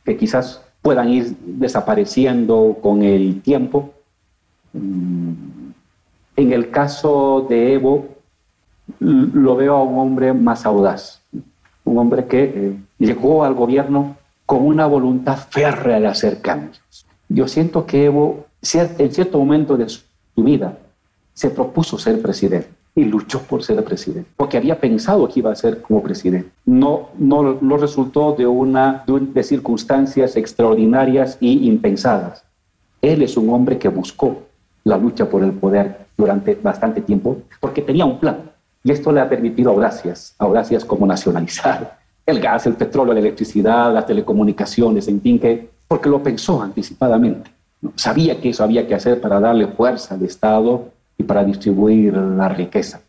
que 0.04 0.18
quizás 0.18 0.64
puedan 0.82 1.10
ir 1.10 1.36
desapareciendo 1.42 2.78
con 2.82 3.04
el 3.04 3.42
tiempo 3.42 3.94
Mm, 4.74 5.72
en 6.36 6.54
el 6.54 6.70
caso 6.70 7.46
de 7.50 7.74
Evo, 7.74 8.08
lo 9.00 9.56
veo 9.56 9.76
a 9.76 9.84
un 9.84 10.00
hombre 10.00 10.34
más 10.34 10.66
audaz, 10.66 11.22
un 11.86 11.98
hombre 11.98 12.26
que 12.26 12.44
eh, 12.44 12.78
llegó 12.98 13.44
al 13.44 13.54
gobierno 13.54 14.16
con 14.46 14.66
una 14.66 14.88
voluntad 14.88 15.38
férrea 15.38 16.00
de 16.00 16.08
hacer 16.08 16.42
cambios. 16.42 16.82
Yo 17.30 17.48
siento 17.48 17.86
que 17.86 18.06
Evo, 18.06 18.46
en 18.62 19.12
cierto 19.12 19.38
momento 19.38 19.78
de 19.78 19.88
su 19.88 20.04
vida, 20.36 20.78
se 21.34 21.50
propuso 21.50 21.98
ser 21.98 22.22
presidente 22.22 22.70
y 22.96 23.06
luchó 23.06 23.42
por 23.44 23.64
ser 23.64 23.84
presidente, 23.84 24.30
porque 24.36 24.58
había 24.58 24.80
pensado 24.80 25.28
que 25.28 25.40
iba 25.40 25.52
a 25.52 25.56
ser 25.56 25.82
como 25.82 26.02
presidente. 26.02 26.50
No, 26.66 27.10
no, 27.18 27.58
no 27.62 27.78
resultó 27.78 28.34
de, 28.34 28.48
una, 28.48 29.04
de 29.08 29.44
circunstancias 29.44 30.36
extraordinarias 30.36 31.38
y 31.40 31.68
impensadas. 31.68 32.44
Él 33.02 33.22
es 33.22 33.38
un 33.38 33.50
hombre 33.52 33.78
que 33.78 33.88
buscó 33.88 34.42
la 34.84 34.98
lucha 34.98 35.30
por 35.30 35.44
el 35.44 35.54
poder 35.54 36.08
durante 36.18 36.56
bastante 36.56 37.02
tiempo, 37.02 37.38
porque 37.60 37.82
tenía 37.82 38.06
un 38.06 38.20
plan. 38.20 38.52
Y 38.84 38.92
esto 38.92 39.12
le 39.12 39.22
ha 39.22 39.30
permitido 39.30 39.72
audacias, 39.72 40.34
audacias 40.40 40.84
como 40.84 41.06
nacionalizar 41.06 42.00
el 42.26 42.40
gas, 42.40 42.66
el 42.68 42.74
petróleo, 42.74 43.14
la 43.14 43.20
electricidad, 43.20 43.94
las 43.94 44.06
telecomunicaciones, 44.06 45.08
en 45.08 45.22
fin, 45.22 45.40
que, 45.40 45.70
porque 45.90 46.08
lo 46.08 46.24
pensó 46.24 46.62
anticipadamente. 46.62 47.52
Sabía 47.96 48.40
que 48.40 48.50
eso 48.50 48.64
había 48.64 48.88
que 48.88 48.96
hacer 48.96 49.20
para 49.20 49.40
darle 49.40 49.68
fuerza 49.68 50.16
al 50.16 50.24
Estado 50.24 50.92
y 51.18 51.24
para 51.24 51.44
distribuir 51.44 52.14
la 52.14 52.48
riqueza. 52.48 53.02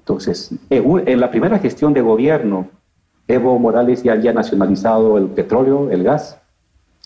Entonces, 0.00 0.52
en 0.68 1.20
la 1.20 1.30
primera 1.30 1.58
gestión 1.58 1.94
de 1.94 2.02
gobierno, 2.02 2.68
Evo 3.26 3.58
Morales 3.58 4.02
ya 4.02 4.12
había 4.12 4.32
nacionalizado 4.32 5.16
el 5.16 5.28
petróleo, 5.28 5.90
el 5.90 6.02
gas, 6.02 6.38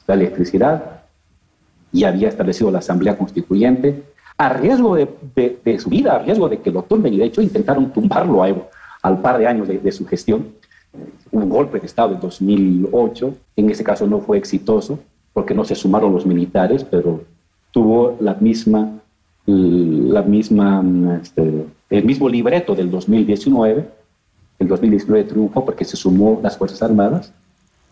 la 0.07 0.15
electricidad, 0.15 1.03
y 1.93 2.05
había 2.05 2.29
establecido 2.29 2.73
la 2.73 2.81
Asamblea 2.81 3.17
Constituyente, 3.17 4.03
a 4.37 4.49
riesgo 4.49 4.97
de, 4.97 5.79
su 5.79 5.91
vida, 5.91 6.17
a 6.17 6.19
riesgo 6.19 6.49
de 6.49 6.59
que 6.59 6.73
lo 6.73 6.83
tumben, 6.83 7.15
y 7.15 7.19
de 7.19 7.27
hecho 7.27 7.41
intentaron 7.41 7.93
tumbarlo 7.93 8.43
a 8.43 8.49
Evo 8.49 8.69
al 9.03 9.21
par 9.21 9.39
de 9.39 9.47
años 9.47 9.69
de, 9.69 9.93
su 9.93 10.07
gestión. 10.07 10.55
Un 11.31 11.49
golpe 11.49 11.81
de 11.81 11.87
Estado 11.87 12.15
en 12.15 12.21
2008, 12.21 13.35
en 13.57 13.71
ese 13.71 13.85
caso 13.85 14.07
no 14.07 14.21
fue 14.21 14.39
exitoso, 14.39 14.99
porque 15.33 15.55
no 15.55 15.65
se 15.65 15.75
sumaron 15.75 16.13
los 16.13 16.27
militares, 16.27 16.85
pero 16.85 17.23
tuvo 17.71 18.17
la 18.21 18.35
misma, 18.35 19.01
la 19.47 20.23
misma, 20.23 20.85
este, 21.21 21.67
el 21.91 22.05
mismo 22.05 22.29
libreto 22.29 22.75
del 22.75 22.91
2019. 22.91 23.89
El 24.61 24.69
2019 24.69 25.25
triunfó 25.25 25.65
porque 25.65 25.85
se 25.85 25.97
sumó 25.97 26.41
las 26.43 26.57
Fuerzas 26.57 26.83
Armadas. 26.83 27.33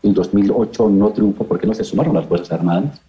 El 0.02 0.14
2008 0.14 0.88
no 0.90 1.10
triunfó 1.10 1.44
porque 1.44 1.66
no 1.66 1.74
se 1.74 1.84
sumaron 1.84 2.14
las 2.14 2.26
Fuerzas 2.26 2.52
Armadas 2.52 3.00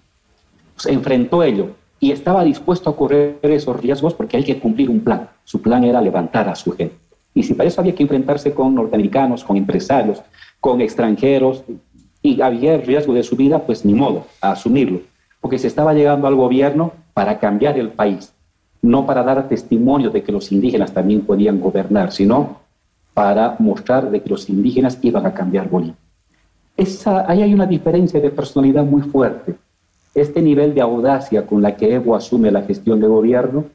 se 0.78 0.92
enfrentó 0.92 1.44
ello 1.44 1.72
y 2.00 2.12
estaba 2.12 2.44
dispuesto 2.44 2.90
a 2.90 2.96
correr 2.96 3.40
esos 3.44 3.80
riesgos 3.80 4.14
porque 4.14 4.38
hay 4.38 4.44
que 4.44 4.60
cumplir 4.60 4.90
un 4.90 5.00
plan. 5.02 5.30
Su 5.44 5.62
plan 5.62 5.84
era 5.84 6.02
levantar 6.02 6.50
a 6.50 6.56
su 6.56 6.72
gente. 6.72 6.96
Y 7.34 7.44
si 7.44 7.54
para 7.54 7.68
eso 7.68 7.82
había 7.82 7.96
que 7.96 8.04
enfrentarse 8.04 8.54
con 8.54 8.76
norteamericanos, 8.76 9.44
con 9.44 9.58
empresarios, 9.58 10.22
con 10.60 10.82
extranjeros, 10.82 11.64
y 12.22 12.42
había 12.42 12.78
riesgo 12.78 13.14
de 13.14 13.24
su 13.24 13.36
vida, 13.36 13.60
pues 13.60 13.84
ni 13.84 13.94
modo, 13.94 14.26
a 14.40 14.52
asumirlo. 14.52 15.02
Porque 15.42 15.60
se 15.60 15.68
estaba 15.68 15.94
llegando 15.94 16.28
al 16.28 16.36
gobierno 16.36 16.94
para 17.14 17.40
cambiar 17.40 17.78
el 17.78 17.90
país, 17.90 18.34
no 18.82 19.06
para 19.06 19.24
dar 19.24 19.50
testimonio 19.50 20.10
de 20.10 20.24
que 20.24 20.32
los 20.32 20.52
indígenas 20.52 20.94
también 20.94 21.22
podían 21.22 21.60
gobernar, 21.60 22.12
sino 22.12 22.62
para 23.14 23.58
mostrar 23.60 24.10
de 24.10 24.22
que 24.22 24.30
los 24.30 24.50
indígenas 24.50 24.98
iban 25.02 25.26
a 25.26 25.34
cambiar 25.34 25.70
Bolivia. 25.70 25.96
Ahí 27.28 27.42
hay 27.42 27.54
una 27.54 27.68
diferencia 27.68 28.20
de 28.20 28.30
personalidad 28.30 28.84
muy 28.84 29.02
fuerte 29.02 29.56
este 30.16 30.42
nivel 30.42 30.74
de 30.74 30.82
audacia 30.82 31.46
con 31.46 31.62
la 31.62 31.76
que 31.76 31.94
Evo 31.94 32.16
asume 32.16 32.52
la 32.52 32.62
gestión 32.62 33.00
de 33.00 33.08
gobierno, 33.08 33.66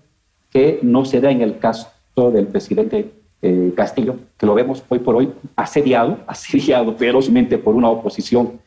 que 0.50 0.78
no 0.82 1.04
se 1.04 1.20
da 1.20 1.30
en 1.30 1.42
el 1.42 1.58
caso 1.58 1.88
del 2.32 2.46
presidente 2.46 3.12
eh, 3.40 3.72
Castillo, 3.76 4.16
que 4.36 4.46
lo 4.46 4.54
vemos 4.54 4.82
hoy 4.88 4.98
por 4.98 5.16
hoy 5.16 5.32
asediado, 5.54 6.18
asediado 6.26 6.94
ferozmente 6.94 7.58
por 7.58 7.74
una 7.74 7.88
oposición 7.88 8.60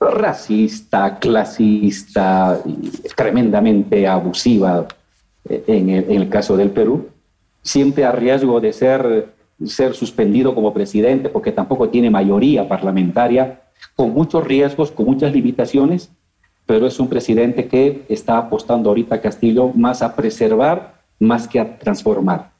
racista, 0.00 1.18
clasista, 1.18 2.60
tremendamente 3.16 4.06
abusiva 4.06 4.86
eh, 5.48 5.64
en 5.66 5.90
el, 5.90 6.28
caso 6.28 6.56
del 6.56 6.70
Perú, 6.70 7.08
siempre 7.62 8.04
a 8.04 8.12
riesgo 8.12 8.60
de 8.60 8.72
ser, 8.72 9.28
ser 9.64 9.94
suspendido 9.94 10.54
como 10.54 10.74
presidente 10.74 11.28
porque 11.28 11.52
tampoco 11.52 11.88
tiene 11.88 12.10
mayoría 12.10 12.68
parlamentaria, 12.68 13.60
con 13.94 14.12
muchos 14.12 14.44
riesgos, 14.44 14.90
con 14.90 15.06
muchas 15.06 15.32
limitaciones, 15.32 16.10
pero 16.66 16.86
es 16.86 16.98
un 16.98 17.08
presidente 17.08 17.66
que 17.68 18.04
está 18.08 18.38
apostando 18.38 18.88
ahorita 18.88 19.20
Castillo 19.20 19.70
más 19.74 20.02
a 20.02 20.16
preservar 20.16 20.94
más 21.18 21.46
que 21.46 21.60
a 21.60 21.78
transformar. 21.78 22.53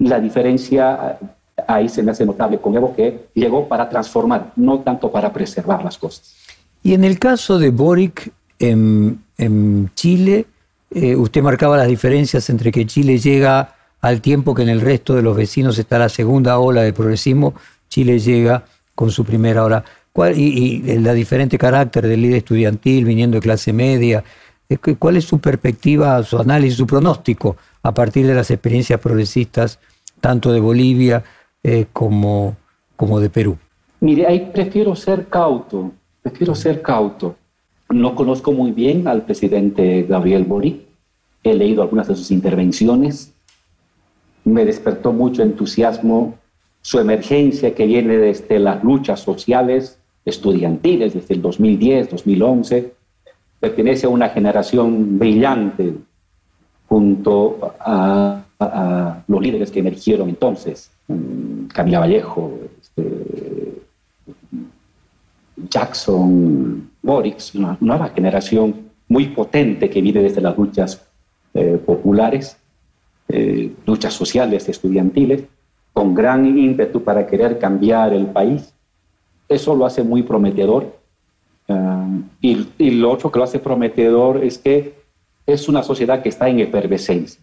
La 0.00 0.18
diferencia 0.18 1.18
eh, 1.20 1.62
ahí 1.68 1.88
se 1.88 2.02
me 2.02 2.10
hace 2.10 2.24
notable 2.24 2.58
con 2.58 2.74
Evo 2.74 2.94
que 2.94 3.28
llegó 3.34 3.68
para 3.68 3.88
transformar, 3.88 4.52
no 4.56 4.80
tanto 4.80 5.12
para 5.12 5.32
preservar 5.32 5.84
las 5.84 5.98
cosas. 5.98 6.34
Y 6.82 6.94
en 6.94 7.04
el 7.04 7.18
caso 7.18 7.58
de 7.58 7.70
Boric 7.70 8.32
en, 8.58 9.22
en 9.36 9.90
Chile, 9.94 10.46
eh, 10.90 11.14
usted 11.14 11.42
marcaba 11.42 11.76
las 11.76 11.88
diferencias 11.88 12.48
entre 12.50 12.72
que 12.72 12.86
Chile 12.86 13.18
llega 13.18 13.74
al 14.00 14.22
tiempo 14.22 14.54
que 14.54 14.62
en 14.62 14.70
el 14.70 14.80
resto 14.80 15.14
de 15.14 15.22
los 15.22 15.36
vecinos 15.36 15.78
está 15.78 15.98
la 15.98 16.08
segunda 16.08 16.58
ola 16.58 16.82
de 16.82 16.94
progresismo, 16.94 17.54
Chile 17.90 18.18
llega 18.18 18.64
con 18.94 19.10
su 19.10 19.24
primera 19.24 19.64
ola. 19.64 19.84
y, 20.34 20.42
y, 20.42 20.98
la 20.98 21.12
diferente 21.12 21.58
carácter 21.58 22.06
del 22.06 22.22
líder 22.22 22.38
estudiantil 22.38 23.04
viniendo 23.04 23.36
de 23.36 23.42
clase 23.42 23.72
media. 23.74 24.24
¿Cuál 24.98 25.16
es 25.16 25.24
su 25.24 25.38
perspectiva, 25.38 26.22
su 26.22 26.38
análisis, 26.38 26.78
su 26.78 26.86
pronóstico 26.86 27.56
a 27.82 27.92
partir 27.92 28.26
de 28.26 28.34
las 28.34 28.50
experiencias 28.50 29.00
progresistas, 29.00 29.78
tanto 30.20 30.52
de 30.52 30.60
Bolivia 30.60 31.24
eh, 31.62 31.86
como, 31.92 32.56
como 32.96 33.20
de 33.20 33.30
Perú? 33.30 33.56
Mire, 34.00 34.26
ahí 34.26 34.50
prefiero 34.52 34.94
ser 34.94 35.28
cauto, 35.28 35.92
prefiero 36.22 36.54
ser 36.54 36.82
cauto. 36.82 37.36
No 37.90 38.14
conozco 38.14 38.52
muy 38.52 38.72
bien 38.72 39.08
al 39.08 39.24
presidente 39.24 40.04
Gabriel 40.08 40.44
Boric, 40.44 40.82
he 41.42 41.54
leído 41.54 41.82
algunas 41.82 42.08
de 42.08 42.16
sus 42.16 42.30
intervenciones, 42.30 43.32
me 44.44 44.64
despertó 44.64 45.12
mucho 45.12 45.42
entusiasmo 45.42 46.38
su 46.82 46.98
emergencia 46.98 47.74
que 47.74 47.86
viene 47.86 48.16
desde 48.16 48.58
las 48.58 48.82
luchas 48.82 49.20
sociales 49.20 49.98
estudiantiles 50.24 51.14
desde 51.14 51.34
el 51.34 51.42
2010, 51.42 52.10
2011, 52.10 52.94
pertenece 53.58 54.06
a 54.06 54.10
una 54.10 54.28
generación 54.30 55.18
brillante 55.18 55.94
junto 56.88 57.74
a, 57.78 58.44
los 59.26 59.40
líderes 59.40 59.70
que 59.70 59.80
emergieron 59.80 60.28
entonces, 60.28 60.90
mm, 61.08 61.66
Camila 61.68 62.00
Vallejo, 62.00 62.58
este, 62.80 63.80
Jackson, 65.68 66.90
Boris, 67.02 67.54
una 67.54 67.76
nueva 67.80 68.08
generación 68.10 68.90
muy 69.08 69.28
potente 69.28 69.88
que 69.88 70.00
viene 70.02 70.22
desde 70.22 70.40
las 70.40 70.56
luchas 70.56 71.06
eh, 71.54 71.80
populares, 71.84 72.56
eh, 73.28 73.72
luchas 73.86 74.12
sociales, 74.14 74.68
estudiantiles, 74.68 75.44
con 75.92 76.14
gran 76.14 76.46
ímpetu 76.58 77.02
para 77.02 77.26
querer 77.26 77.58
cambiar 77.58 78.12
el 78.12 78.26
país. 78.26 78.72
Eso 79.48 79.74
lo 79.74 79.86
hace 79.86 80.02
muy 80.02 80.22
prometedor. 80.22 80.96
Ah, 81.68 82.06
y, 82.40 82.68
y, 82.78 82.90
lo 82.90 83.10
otro 83.10 83.30
que 83.30 83.38
lo 83.38 83.44
hace 83.44 83.58
prometedor 83.58 84.44
es 84.44 84.58
que 84.58 84.94
es 85.46 85.68
una 85.68 85.82
sociedad 85.82 86.22
que 86.22 86.28
está 86.28 86.48
en 86.48 86.60
efervescencia. 86.60 87.40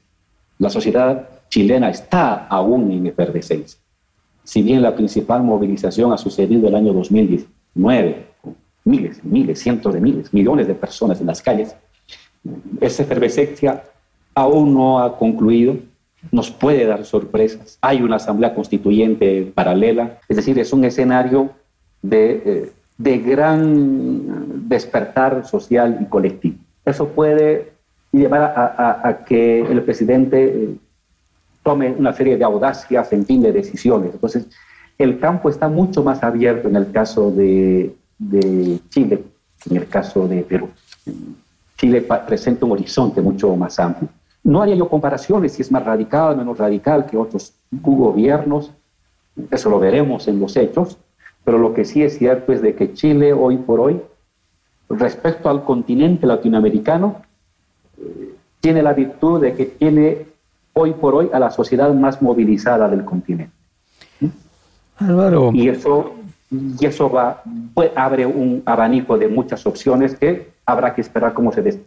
La 0.59 0.69
sociedad 0.69 1.29
chilena 1.49 1.89
está 1.89 2.47
aún 2.47 2.91
en 2.91 3.07
efervescencia. 3.07 3.79
Si 4.43 4.61
bien 4.61 4.81
la 4.81 4.95
principal 4.95 5.43
movilización 5.43 6.13
ha 6.13 6.17
sucedido 6.17 6.67
el 6.67 6.75
año 6.75 6.93
2019, 6.93 8.25
con 8.41 8.55
miles, 8.85 9.23
miles, 9.23 9.59
cientos 9.59 9.93
de 9.93 10.01
miles, 10.01 10.33
millones 10.33 10.67
de 10.67 10.75
personas 10.75 11.19
en 11.19 11.27
las 11.27 11.41
calles, 11.41 11.75
esa 12.79 13.03
efervescencia 13.03 13.83
aún 14.33 14.73
no 14.73 14.99
ha 14.99 15.17
concluido 15.17 15.77
nos 16.31 16.51
puede 16.51 16.85
dar 16.85 17.05
sorpresas. 17.05 17.77
Hay 17.81 18.01
una 18.01 18.17
asamblea 18.17 18.53
constituyente 18.53 19.51
paralela, 19.53 20.19
es 20.27 20.37
decir, 20.37 20.57
es 20.59 20.73
un 20.73 20.83
escenario 20.83 21.51
de, 22.01 22.41
eh, 22.45 22.71
de 22.97 23.17
gran 23.19 24.67
despertar 24.67 25.45
social 25.45 25.99
y 26.01 26.05
colectivo. 26.05 26.57
Eso 26.85 27.09
puede 27.09 27.73
llevar 28.11 28.41
a, 28.41 29.25
que 29.25 29.61
el 29.61 29.81
presidente 29.83 30.45
eh, 30.45 30.75
tome 31.63 31.91
una 31.91 32.13
serie 32.13 32.37
de 32.37 32.43
audacias 32.43 33.11
en 33.13 33.25
fin 33.25 33.41
de 33.41 33.51
decisiones. 33.51 34.13
Entonces, 34.13 34.47
el 34.97 35.19
campo 35.19 35.49
está 35.49 35.67
mucho 35.67 36.03
más 36.03 36.23
abierto 36.23 36.67
en 36.67 36.75
el 36.75 36.91
caso 36.91 37.31
de, 37.31 37.95
de 38.17 38.79
Chile 38.89 39.23
que 39.61 39.69
en 39.69 39.77
el 39.77 39.87
caso 39.87 40.27
de 40.27 40.41
Perú. 40.43 40.69
Chile 41.77 42.05
presenta 42.27 42.65
un 42.65 42.71
horizonte 42.71 43.21
mucho 43.21 43.55
más 43.55 43.79
amplio. 43.79 44.09
No 44.43 44.61
haría 44.61 44.75
yo 44.75 44.87
comparaciones 44.89 45.53
si 45.53 45.61
es 45.61 45.71
más 45.71 45.83
radical 45.83 46.33
o 46.33 46.37
menos 46.37 46.57
radical 46.57 47.05
que 47.05 47.17
otros 47.17 47.53
gobiernos, 47.71 48.71
eso 49.51 49.69
lo 49.69 49.79
veremos 49.79 50.27
en 50.27 50.39
los 50.39 50.55
hechos, 50.55 50.97
pero 51.43 51.57
lo 51.57 51.73
que 51.73 51.85
sí 51.85 52.01
es 52.01 52.17
cierto 52.17 52.51
es 52.51 52.61
de 52.61 52.75
que 52.75 52.93
Chile 52.93 53.33
hoy 53.33 53.57
por 53.57 53.79
hoy, 53.79 54.01
respecto 54.89 55.49
al 55.49 55.63
continente 55.63 56.25
latinoamericano, 56.25 57.21
eh, 57.99 58.33
tiene 58.59 58.81
la 58.81 58.93
virtud 58.93 59.41
de 59.41 59.53
que 59.53 59.65
tiene 59.65 60.25
hoy 60.73 60.93
por 60.93 61.15
hoy 61.15 61.29
a 61.33 61.39
la 61.39 61.51
sociedad 61.51 61.93
más 61.93 62.21
movilizada 62.21 62.87
del 62.89 63.03
continente. 63.03 63.53
Álvaro. 64.97 65.51
Y 65.53 65.69
eso, 65.69 66.13
y 66.51 66.85
eso 66.85 67.09
va, 67.09 67.43
pues, 67.73 67.91
abre 67.95 68.25
un 68.25 68.63
abanico 68.65 69.17
de 69.17 69.27
muchas 69.27 69.65
opciones 69.65 70.15
que 70.15 70.51
habrá 70.65 70.93
que 70.93 71.01
esperar 71.01 71.33
cómo 71.33 71.51
se 71.51 71.61
des 71.61 71.79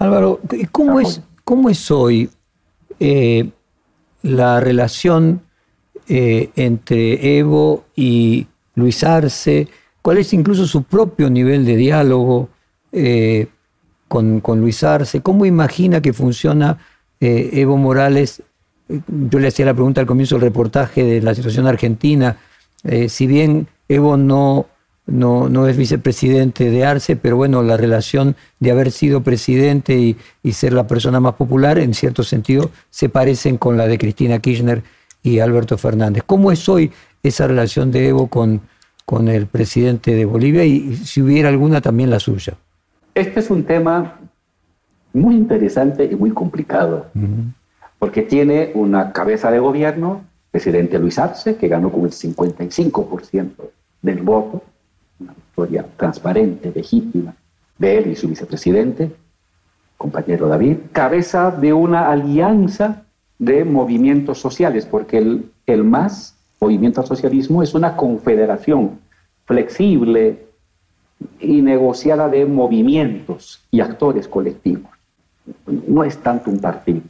Álvaro, 0.00 0.40
¿cómo 0.72 0.98
es, 0.98 1.20
cómo 1.44 1.68
es 1.68 1.90
hoy 1.90 2.30
eh, 2.98 3.50
la 4.22 4.58
relación 4.58 5.42
eh, 6.08 6.50
entre 6.56 7.38
Evo 7.38 7.84
y 7.94 8.46
Luis 8.76 9.04
Arce? 9.04 9.68
¿Cuál 10.00 10.18
es 10.18 10.32
incluso 10.32 10.66
su 10.66 10.84
propio 10.84 11.28
nivel 11.28 11.66
de 11.66 11.76
diálogo 11.76 12.48
eh, 12.92 13.48
con, 14.10 14.60
Luis 14.60 14.82
Arce? 14.82 15.22
¿Cómo 15.22 15.46
imagina 15.46 16.02
que 16.02 16.12
funciona 16.12 16.78
Evo 17.20 17.76
Morales? 17.76 18.42
Yo 18.88 19.38
le 19.38 19.48
hacía 19.48 19.64
la 19.66 19.74
pregunta 19.74 20.00
al 20.00 20.06
comienzo 20.06 20.34
del 20.34 20.42
reportaje 20.42 21.04
de 21.04 21.22
la 21.22 21.34
situación 21.34 21.66
argentina. 21.66 22.36
si 23.08 23.26
bien 23.26 23.68
Evo 23.88 24.16
no 24.16 24.66
no, 25.10 25.48
no 25.48 25.66
es 25.66 25.76
vicepresidente 25.76 26.70
de 26.70 26.84
Arce, 26.84 27.16
pero 27.16 27.36
bueno, 27.36 27.62
la 27.62 27.76
relación 27.76 28.36
de 28.60 28.70
haber 28.70 28.92
sido 28.92 29.22
presidente 29.22 30.16
y, 30.42 30.52
ser 30.52 30.72
la 30.72 30.86
persona 30.86 31.20
más 31.20 31.34
popular, 31.34 31.78
en 31.78 31.94
cierto 31.94 32.22
sentido, 32.22 32.70
se 32.90 33.08
parecen 33.08 33.58
con 33.58 33.76
la 33.76 33.86
de 33.86 33.98
Cristina 33.98 34.38
Kirchner 34.38 34.82
y 35.22 35.40
Alberto 35.40 35.76
Fernández. 35.76 36.22
¿Cómo 36.26 36.52
es 36.52 36.68
hoy 36.68 36.92
esa 37.22 37.46
relación 37.46 37.90
de 37.90 38.08
Evo 38.08 38.28
con, 38.28 38.62
con 39.04 39.28
el 39.28 39.46
presidente 39.46 40.14
de 40.14 40.24
Bolivia 40.24 40.64
y 40.64 40.96
si 40.96 41.20
hubiera 41.20 41.48
alguna 41.48 41.80
también 41.80 42.10
la 42.10 42.20
suya? 42.20 42.56
Este 43.14 43.40
es 43.40 43.50
un 43.50 43.64
tema 43.64 44.18
muy 45.12 45.34
interesante 45.34 46.04
y 46.04 46.14
muy 46.14 46.30
complicado, 46.30 47.06
porque 47.98 48.22
tiene 48.22 48.70
una 48.74 49.12
cabeza 49.12 49.50
de 49.50 49.58
gobierno, 49.58 50.22
presidente 50.50 50.98
Luis 50.98 51.18
Arce, 51.18 51.56
que 51.56 51.68
ganó 51.68 51.90
con 51.90 52.04
el 52.04 52.12
55% 52.12 53.50
del 54.02 54.22
voto, 54.22 54.62
una 55.18 55.34
victoria 55.34 55.86
transparente, 55.96 56.72
legítima, 56.74 57.34
de 57.78 57.98
él 57.98 58.06
y 58.08 58.16
su 58.16 58.28
vicepresidente, 58.28 59.12
compañero 59.96 60.48
David, 60.48 60.76
cabeza 60.92 61.50
de 61.50 61.72
una 61.72 62.10
alianza 62.10 63.04
de 63.38 63.64
movimientos 63.64 64.38
sociales, 64.38 64.86
porque 64.86 65.18
el, 65.18 65.50
el 65.66 65.84
MAS, 65.84 66.36
Movimiento 66.60 67.00
al 67.00 67.06
Socialismo, 67.06 67.62
es 67.62 67.72
una 67.72 67.96
confederación 67.96 68.98
flexible 69.46 70.49
y 71.38 71.62
negociada 71.62 72.28
de 72.28 72.46
movimientos 72.46 73.62
y 73.70 73.80
actores 73.80 74.28
colectivos. 74.28 74.90
No 75.86 76.04
es 76.04 76.18
tanto 76.18 76.50
un 76.50 76.60
partido, 76.60 77.00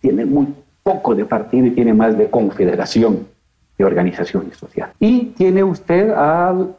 tiene 0.00 0.24
muy 0.24 0.48
poco 0.82 1.14
de 1.14 1.24
partido 1.24 1.66
y 1.66 1.70
tiene 1.70 1.94
más 1.94 2.16
de 2.16 2.28
confederación 2.30 3.26
de 3.78 3.84
organizaciones 3.84 4.56
sociales. 4.56 4.94
Y 4.98 5.26
tiene 5.36 5.62
usted 5.64 6.10
al 6.10 6.76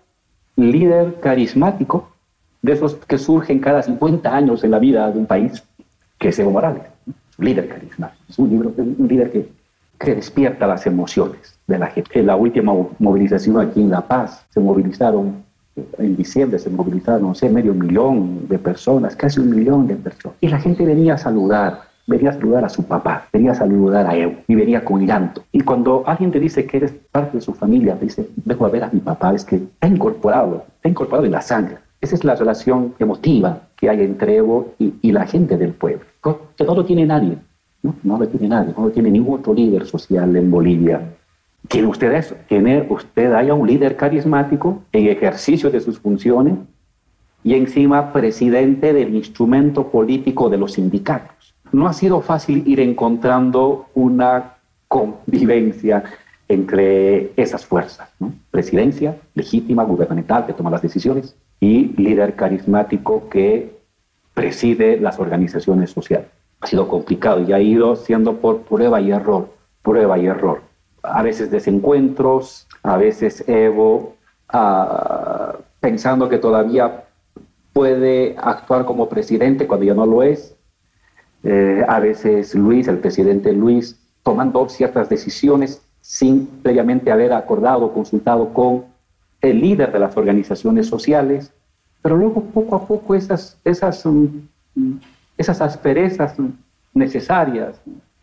líder 0.56 1.20
carismático, 1.20 2.10
de 2.62 2.74
esos 2.74 2.96
que 2.96 3.18
surgen 3.18 3.60
cada 3.60 3.82
50 3.82 4.36
años 4.36 4.64
en 4.64 4.72
la 4.72 4.80
vida 4.80 5.10
de 5.12 5.18
un 5.18 5.26
país, 5.26 5.64
que 6.20 6.30
es 6.30 6.38
Evo 6.38 6.52
Morales, 6.52 6.84
líder 7.38 7.68
carismático. 7.68 8.24
Es 8.30 8.38
un, 8.38 8.50
libro, 8.50 8.74
un 8.78 9.08
líder 9.08 9.32
que, 9.32 9.50
que 10.00 10.16
despierta 10.16 10.68
las 10.68 10.86
emociones 10.86 11.58
de 11.66 11.80
la 11.80 11.88
gente. 11.88 12.20
En 12.20 12.28
la 12.28 12.36
última 12.36 12.74
movilización 13.00 13.60
aquí 13.60 13.82
en 13.82 13.90
La 13.90 14.02
Paz 14.02 14.46
se 14.50 14.60
movilizaron, 14.60 15.44
en 15.98 16.16
diciembre 16.16 16.60
se 16.60 16.70
movilizaron, 16.70 17.24
no 17.24 17.36
sé, 17.36 17.50
medio 17.50 17.74
millón 17.74 18.48
de 18.48 18.60
personas, 18.60 19.16
casi 19.16 19.40
un 19.40 19.50
millón 19.50 19.88
de 19.88 19.96
personas. 19.96 20.38
Y 20.42 20.48
la 20.50 20.60
gente 20.60 20.86
venía 20.86 21.14
a 21.14 21.18
saludar, 21.18 21.82
venía 22.08 22.32
a 22.32 22.34
saludar 22.34 22.66
a 22.66 22.70
su 22.70 22.84
papá, 22.84 23.28
venía 23.32 23.52
a 23.52 23.56
saludar 23.56 24.08
a 24.08 24.16
Evo 24.16 24.36
y 24.48 24.56
venía 24.56 24.84
con 24.84 25.06
llanto. 25.06 25.44
Y 25.52 25.62
cuando 25.62 26.04
alguien 26.06 26.32
te 26.32 26.40
dice 26.40 26.66
que 26.66 26.78
eres 26.78 26.94
parte 27.12 27.38
de 27.38 27.42
su 27.42 27.54
familia, 27.54 27.96
te 27.96 28.06
dice, 28.06 28.30
vengo 28.46 28.66
a 28.66 28.70
ver 28.70 28.84
a 28.84 28.90
mi 28.92 29.00
papá, 29.00 29.34
es 29.34 29.46
que 29.46 29.56
está 29.56 29.88
incorporado, 29.88 30.66
está 30.76 30.90
incorporado 30.90 31.26
en 31.26 31.32
la 31.32 31.42
sangre. 31.42 31.78
Esa 32.02 32.16
es 32.16 32.24
la 32.24 32.36
relación 32.36 32.96
emotiva 33.00 33.68
que 33.78 33.90
hay 33.90 34.02
entre 34.02 34.38
Evo 34.38 34.74
y, 34.80 35.12
la 35.12 35.26
gente 35.26 35.58
del 35.58 35.74
pueblo, 35.74 36.06
que 36.56 36.64
no 36.64 36.76
lo 36.76 36.84
tiene 36.84 37.06
nadie, 37.06 37.38
¿no? 37.84 37.96
no 38.04 38.18
lo 38.18 38.28
tiene 38.28 38.48
nadie, 38.48 38.74
no 38.76 38.86
lo 38.86 38.92
tiene 38.92 39.12
ningún 39.12 39.40
otro 39.40 39.54
líder 39.54 39.86
social 39.86 40.36
en 40.36 40.50
Bolivia. 40.50 41.02
¿Tiene 41.72 41.88
usted 41.88 42.12
eso? 42.12 42.36
¿Tiene 42.48 42.86
usted 42.90 43.34
haya 43.34 43.54
un 43.54 43.66
líder 43.66 43.96
carismático 43.96 44.84
en 44.92 45.08
ejercicio 45.08 45.72
de 45.72 45.80
sus 45.80 46.00
funciones 46.00 46.56
y 47.44 47.56
encima 47.56 48.14
presidente 48.14 48.94
del 48.94 49.16
instrumento 49.16 49.88
político 49.88 50.50
de 50.50 50.58
los 50.58 50.74
sindicatos? 50.74 51.42
no 51.72 51.88
ha 51.88 51.94
sido 51.94 52.22
fácil 52.22 52.64
ir 52.68 52.80
encontrando 52.80 53.88
una 53.94 54.56
convivencia 54.88 56.04
entre 56.48 57.32
esas 57.38 57.66
fuerzas, 57.66 58.10
presidencia 58.50 59.18
legítima, 59.36 59.84
gubernamental, 59.84 60.46
que 60.46 60.54
toma 60.54 60.70
las 60.70 60.82
decisiones, 60.82 61.36
y 61.62 61.94
líder 61.96 62.36
carismático 62.36 63.30
que 63.30 63.80
preside 64.34 65.00
las 65.00 65.20
organizaciones 65.20 65.92
sociales. 65.92 66.28
Ha 66.60 66.68
sido 66.68 66.88
complicado 66.88 67.42
y 67.42 67.54
ha 67.54 67.60
ido 67.60 67.96
siendo 67.96 68.38
por 68.38 68.62
prueba 68.62 69.00
y 69.00 69.12
error, 69.12 69.50
prueba 69.82 70.18
y 70.20 70.26
error. 70.26 70.62
A 71.04 71.24
veces 71.24 71.50
desencuentros, 71.52 72.68
a 72.84 72.98
veces 72.98 73.44
Evo 73.48 74.16
ah, 74.50 75.56
pensando 75.80 76.30
que 76.30 76.38
todavía 76.38 77.06
puede 77.74 78.36
actuar 78.38 78.86
como 78.86 79.10
presidente 79.10 79.68
cuando 79.68 79.86
ya 79.86 79.94
no 79.94 80.06
lo 80.06 80.24
es. 80.24 80.56
Eh, 81.44 81.84
a 81.88 82.00
veces 82.00 82.54
Luis, 82.54 82.88
el 82.88 83.00
presidente 83.00 83.52
Luis, 83.54 84.00
tomando 84.24 84.68
ciertas 84.70 85.10
decisiones 85.10 85.82
sin 86.02 86.46
previamente 86.46 87.12
haber 87.12 87.34
acordado, 87.34 87.94
consultado 87.94 88.54
con 88.54 88.86
el 89.42 89.60
líder 89.60 89.92
de 89.92 90.00
las 90.00 90.16
organizaciones 90.18 90.88
sociales, 90.88 91.52
pero 92.02 92.18
luego 92.18 92.42
poco 92.42 92.76
a 92.76 92.86
poco 92.86 93.16
esas, 93.16 93.60
esas, 93.64 94.06
mm, 94.06 94.98
esas 95.38 95.62
asperezas 95.62 96.36
necesarias, 96.94 97.80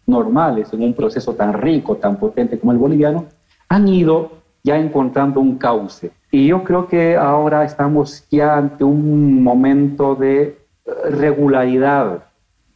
normales 0.09 0.73
en 0.73 0.83
un 0.83 0.95
proceso 0.95 1.35
tan 1.35 1.53
rico, 1.53 1.97
tan 1.97 2.17
potente 2.17 2.59
como 2.59 2.73
el 2.73 2.79
boliviano, 2.79 3.27
han 3.69 3.87
ido 3.87 4.33
ya 4.65 4.79
encontrando 4.79 5.41
un 5.41 5.57
cauce. 5.57 6.11
Y 6.31 6.49
yo 6.49 6.65
creo 6.65 6.89
que 6.89 7.17
ahora 7.17 7.65
estamos 7.65 8.25
ya 8.31 8.57
ante 8.57 8.85
un 8.85 9.43
momento 9.43 10.15
de 10.15 10.43
eh, 10.43 10.57
regularidad. 11.11 12.25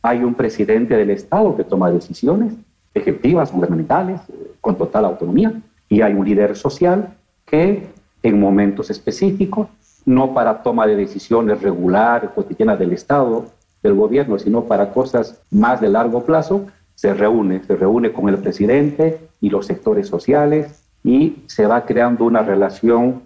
Hay 0.03 0.23
un 0.23 0.35
presidente 0.35 0.97
del 0.97 1.11
Estado 1.11 1.57
que 1.57 1.65
toma 1.65 1.91
decisiones 1.91 2.55
ejecutivas, 2.95 3.53
gubernamentales, 3.53 4.21
eh, 4.29 4.53
con 4.61 4.77
total 4.77 5.07
autonomía, 5.07 5.53
y 5.89 6.01
hay 6.01 6.15
un 6.15 6.25
líder 6.25 6.57
social 6.57 7.15
que 7.45 7.89
en 8.23 8.41
momentos 8.41 8.91
específicos, 8.91 9.69
no 10.05 10.33
para 10.33 10.63
toma 10.63 10.87
de 10.87 10.97
decisiones 10.97 11.61
regular, 11.61 12.33
cotidianas 12.35 12.79
del 12.79 12.93
Estado, 12.93 13.47
del 13.83 13.95
gobierno, 13.95 14.39
sino 14.39 14.65
para 14.65 14.93
cosas 14.93 15.41
más 15.51 15.81
de 15.81 15.89
largo 15.89 16.25
plazo, 16.25 16.67
se 17.03 17.15
reúne, 17.15 17.65
se 17.65 17.75
reúne 17.75 18.13
con 18.13 18.29
el 18.29 18.39
presidente 18.39 19.19
y 19.41 19.51
los 19.51 19.67
sectores 19.67 20.07
sociales 20.07 20.85
y 21.03 21.43
se 21.47 21.67
va 21.67 21.85
creando 21.85 22.25
una 22.25 22.43
relación 22.43 23.23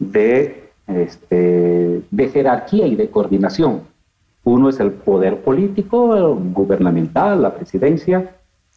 de, 0.00 0.70
este, 0.88 2.02
de 2.10 2.28
jerarquía 2.28 2.88
y 2.88 2.96
de 2.96 3.08
coordinación. 3.08 3.82
Uno 4.42 4.68
es 4.68 4.80
el 4.80 4.90
poder 4.90 5.42
político, 5.42 6.34
gubernamental, 6.52 7.40
la 7.40 7.54
presidencia, 7.54 8.34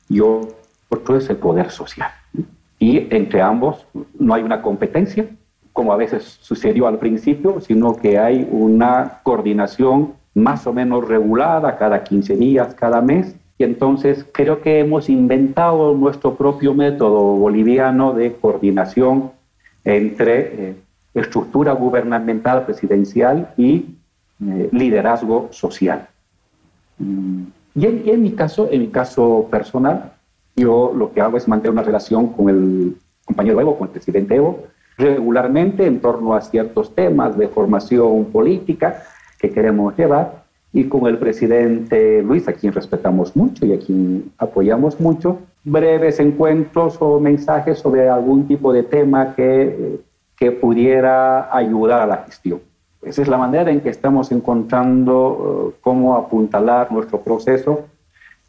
y 0.08 0.20
otro 0.20 1.18
es 1.18 1.28
el 1.32 1.38
poder 1.38 1.72
social. 1.72 2.12
Y 2.78 3.08
entre 3.10 3.42
ambos 3.42 3.88
no 4.20 4.36
hay 4.36 4.44
una 4.44 4.62
competencia, 4.62 5.26
como 5.72 5.94
a 5.94 5.98
veces 5.98 6.38
sucedió 6.42 6.86
al 6.86 7.00
principio, 7.00 7.60
sino 7.60 7.96
que 7.96 8.20
hay 8.20 8.48
una 8.52 9.22
coordinación 9.24 10.14
más 10.36 10.68
o 10.68 10.74
menos 10.74 11.08
regulada 11.08 11.76
cada 11.76 12.04
15 12.04 12.36
días, 12.36 12.76
cada 12.76 13.02
mes. 13.02 13.36
Y 13.64 13.66
entonces 13.66 14.26
creo 14.34 14.62
que 14.62 14.80
hemos 14.80 15.08
inventado 15.08 15.94
nuestro 15.94 16.36
propio 16.36 16.74
método 16.74 17.38
boliviano 17.38 18.12
de 18.12 18.36
coordinación 18.36 19.32
entre 19.86 20.40
eh, 20.40 20.76
estructura 21.14 21.72
gubernamental 21.72 22.66
presidencial 22.66 23.54
y 23.56 23.96
eh, 24.46 24.68
liderazgo 24.74 25.48
social. 25.52 26.10
Mm, 26.98 27.44
y 27.76 27.86
en, 27.86 28.04
en, 28.06 28.22
mi 28.22 28.34
caso, 28.34 28.68
en 28.70 28.82
mi 28.82 28.88
caso 28.90 29.48
personal, 29.50 30.12
yo 30.58 30.92
lo 30.94 31.14
que 31.14 31.22
hago 31.22 31.38
es 31.38 31.48
mantener 31.48 31.72
una 31.72 31.84
relación 31.84 32.34
con 32.34 32.50
el 32.50 32.98
compañero 33.24 33.62
Evo, 33.62 33.78
con 33.78 33.88
el 33.88 33.94
presidente 33.94 34.36
Evo, 34.36 34.66
regularmente 34.98 35.86
en 35.86 36.02
torno 36.02 36.36
a 36.36 36.42
ciertos 36.42 36.94
temas 36.94 37.38
de 37.38 37.48
formación 37.48 38.26
política 38.26 39.04
que 39.40 39.52
queremos 39.52 39.96
llevar 39.96 40.43
y 40.74 40.86
con 40.86 41.06
el 41.06 41.20
presidente 41.20 42.24
Luis, 42.24 42.48
a 42.48 42.54
quien 42.54 42.74
respetamos 42.74 43.36
mucho 43.36 43.66
y 43.66 43.74
a 43.74 43.80
quien 43.80 44.32
apoyamos 44.40 45.00
mucho, 45.00 45.38
breves 45.64 46.20
encuentros 46.20 46.98
o 47.00 47.20
mensajes 47.20 47.78
sobre 47.78 48.10
algún 48.10 48.48
tipo 48.48 48.74
de 48.74 48.82
tema 48.82 49.36
que, 49.36 50.00
que 50.36 50.52
pudiera 50.52 51.56
ayudar 51.56 52.02
a 52.02 52.08
la 52.08 52.18
gestión. 52.26 52.60
Esa 53.04 53.22
es 53.22 53.28
la 53.28 53.38
manera 53.38 53.70
en 53.70 53.82
que 53.82 53.90
estamos 53.90 54.32
encontrando 54.32 55.28
uh, 55.28 55.74
cómo 55.82 56.16
apuntalar 56.16 56.92
nuestro 56.92 57.20
proceso. 57.22 57.86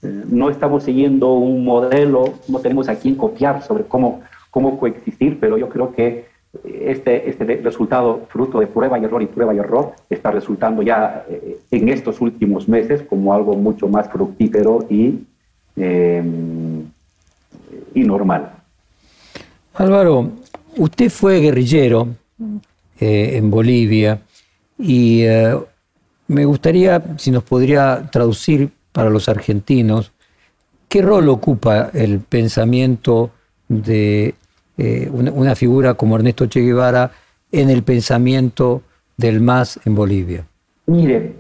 Eh, 0.03 0.25
no 0.29 0.49
estamos 0.49 0.85
siguiendo 0.85 1.35
un 1.35 1.65
modelo, 1.65 2.35
no 2.49 2.61
tenemos 2.61 2.89
a 2.89 2.95
quién 2.95 3.17
copiar 3.17 3.63
sobre 3.63 3.85
cómo, 3.85 4.21
cómo 4.51 4.79
coexistir, 4.79 5.39
pero 5.41 5.59
yo 5.59 5.69
creo 5.69 5.93
que 5.93 6.27
este, 6.63 7.29
este 7.29 7.45
resultado, 7.63 8.27
fruto 8.29 8.61
de 8.61 8.67
prueba 8.67 8.99
y 8.99 9.05
error 9.05 9.23
y 9.23 9.27
prueba 9.27 9.55
y 9.55 9.59
error, 9.59 9.93
está 10.09 10.31
resultando 10.31 10.83
ya 10.83 11.25
eh, 11.29 11.59
en 11.71 11.89
estos 11.89 12.21
últimos 12.21 12.69
meses 12.69 13.03
como 13.03 13.35
algo 13.35 13.55
mucho 13.55 13.89
más 13.89 14.09
fructífero 14.09 14.87
y, 14.89 15.21
em, 15.77 16.85
y 17.95 18.05
normal. 18.05 18.53
Álvaro, 19.75 20.31
usted 20.77 21.11
fue 21.11 21.41
guerrillero 21.41 22.09
eh, 23.01 23.33
en 23.37 23.51
Bolivia 23.51 24.21
y 24.79 25.23
eh, 25.23 25.57
me 26.29 26.45
gustaría, 26.45 27.03
si 27.19 27.31
nos 27.31 27.43
podría 27.43 28.09
traducir 28.11 28.71
para 28.93 29.11
los 29.11 29.29
argentinos, 29.29 30.13
¿qué 30.89 31.03
rol 31.03 31.29
ocupa 31.29 31.91
el 31.93 32.21
pensamiento 32.21 33.31
de 33.69 34.35
eh, 34.77 35.09
una, 35.13 35.55
figura 35.55 35.95
como 35.95 36.17
Ernesto 36.17 36.49
Che 36.49 36.61
Guevara 36.61 37.11
en 37.53 37.71
el 37.71 37.83
pensamiento 37.83 38.83
del 39.17 39.41
MAS 39.41 39.79
en 39.85 39.95
Bolivia? 39.95 40.47
Mire, 40.87 41.37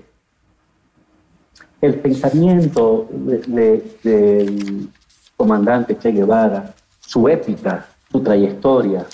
el 1.80 1.94
pensamiento 1.96 3.08
del 3.10 4.88
comandante 5.36 5.98
Che 5.98 6.12
Guevara, 6.12 6.74
su 7.00 7.28
épica, 7.28 7.86
su 8.10 8.20
trayectoria 8.20 9.04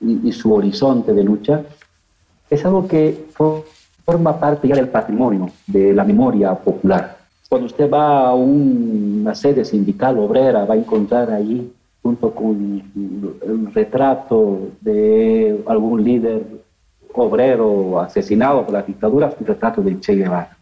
y, 0.00 0.30
su 0.32 0.52
horizonte 0.54 1.14
de 1.14 1.24
lucha, 1.24 1.62
es 2.48 2.64
algo 2.64 2.86
que 2.86 3.26
forma 4.04 4.38
parte 4.38 4.68
ya 4.68 4.76
del 4.76 4.88
patrimonio, 4.88 5.50
de 5.66 5.94
la 5.94 6.04
memoria 6.04 6.54
popular. 6.54 7.16
Cuando 7.48 7.66
usted 7.66 7.90
va 7.90 8.28
a 8.28 8.34
una 8.34 9.34
sede 9.34 9.64
sindical 9.64 10.18
obrera, 10.18 10.64
va 10.66 10.74
a 10.74 10.78
encontrar 10.78 11.30
ahí 11.30 11.72
junto 12.02 12.30
con 12.30 12.82
el 13.42 13.74
retrato 13.74 14.70
de 14.80 15.62
algún 15.66 16.02
líder 16.02 16.42
obrero 17.12 18.00
asesinado 18.00 18.64
por 18.64 18.72
la 18.72 18.82
dictadura, 18.82 19.32
un 19.38 19.46
retrato 19.46 19.82
de 19.82 19.98
Che 20.00 20.14
Guevara. 20.14 20.56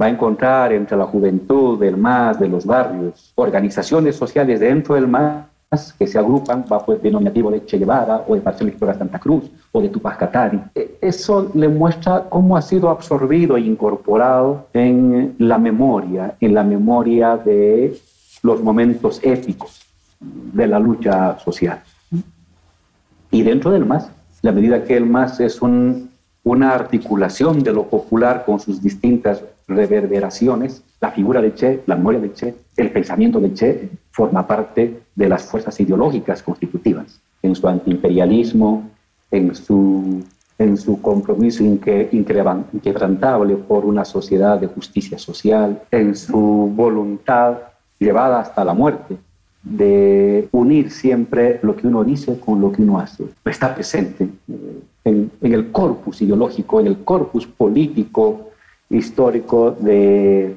Va 0.00 0.06
a 0.06 0.08
encontrar 0.08 0.72
entre 0.72 0.96
la 0.96 1.04
juventud 1.04 1.78
del 1.78 1.96
MAS, 1.96 2.40
de 2.40 2.48
los 2.48 2.66
barrios, 2.66 3.32
organizaciones 3.36 4.16
sociales 4.16 4.58
dentro 4.60 4.94
del 4.94 5.06
MAS 5.06 5.92
que 5.98 6.06
se 6.06 6.18
agrupan 6.18 6.64
bajo 6.68 6.92
el 6.92 7.00
denominativo 7.00 7.50
de 7.50 7.64
Che 7.64 7.78
Guevara 7.78 8.24
o 8.26 8.34
de 8.34 8.40
Partido 8.40 8.66
Victoria 8.66 8.94
Santa 8.94 9.18
Cruz 9.18 9.50
o 9.70 9.80
de 9.80 9.88
Tupac 9.88 10.18
Katari. 10.18 10.60
E, 10.74 10.98
eso 11.00 11.50
le 11.54 11.68
muestra 11.68 12.24
cómo 12.28 12.56
ha 12.56 12.62
sido 12.62 12.90
absorbido 12.90 13.56
e 13.56 13.60
incorporado 13.60 14.66
en 14.72 15.36
la 15.38 15.58
memoria, 15.58 16.34
en 16.40 16.54
la 16.54 16.64
memoria 16.64 17.36
de 17.36 17.96
los 18.42 18.60
momentos 18.62 19.20
épicos 19.22 19.91
de 20.52 20.66
la 20.66 20.78
lucha 20.78 21.38
social. 21.38 21.82
Y 23.30 23.42
dentro 23.42 23.70
del 23.70 23.86
MAS, 23.86 24.10
la 24.42 24.52
medida 24.52 24.84
que 24.84 24.96
el 24.96 25.06
MAS 25.06 25.40
es 25.40 25.60
una 25.62 26.74
articulación 26.74 27.62
de 27.62 27.72
lo 27.72 27.88
popular 27.88 28.44
con 28.44 28.60
sus 28.60 28.82
distintas 28.82 29.42
reverberaciones, 29.66 30.82
la 31.00 31.10
figura 31.10 31.40
de 31.40 31.54
Che, 31.54 31.82
la 31.86 31.96
memoria 31.96 32.20
de 32.20 32.32
Che, 32.32 32.54
el 32.76 32.90
pensamiento 32.90 33.40
de 33.40 33.54
Che 33.54 33.90
forma 34.10 34.46
parte 34.46 35.02
de 35.14 35.28
las 35.28 35.44
fuerzas 35.44 35.78
ideológicas 35.80 36.42
constitutivas, 36.42 37.20
en 37.42 37.54
su 37.54 37.66
antiimperialismo, 37.66 38.90
en 39.30 39.54
su, 39.54 40.22
en 40.58 40.76
su 40.76 41.00
compromiso 41.00 41.64
inquebrantable 41.64 43.56
por 43.56 43.86
una 43.86 44.04
sociedad 44.04 44.58
de 44.60 44.66
justicia 44.66 45.18
social, 45.18 45.82
en 45.90 46.14
su 46.14 46.70
voluntad 46.74 47.58
llevada 47.98 48.40
hasta 48.40 48.64
la 48.64 48.74
muerte 48.74 49.16
de 49.62 50.48
unir 50.50 50.90
siempre 50.90 51.60
lo 51.62 51.76
que 51.76 51.86
uno 51.86 52.02
dice 52.02 52.38
con 52.38 52.60
lo 52.60 52.72
que 52.72 52.82
uno 52.82 52.98
hace. 52.98 53.24
Está 53.44 53.74
presente 53.74 54.28
eh, 54.48 54.82
en, 55.04 55.30
el 55.40 55.70
corpus 55.70 56.20
ideológico, 56.22 56.80
en 56.80 56.88
el 56.88 57.04
corpus 57.04 57.46
político, 57.46 58.50
histórico 58.90 59.70
de, 59.70 60.56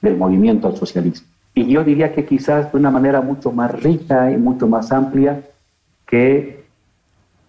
del 0.00 0.16
movimiento 0.16 0.68
al 0.68 0.76
socialismo. 0.76 1.26
Y 1.54 1.66
yo 1.66 1.82
diría 1.82 2.14
que 2.14 2.24
quizás 2.24 2.70
de 2.70 2.78
una 2.78 2.90
manera 2.90 3.20
mucho 3.20 3.50
más 3.50 3.72
rica 3.82 4.30
y 4.30 4.36
mucho 4.36 4.68
más 4.68 4.92
amplia 4.92 5.42
que 6.06 6.64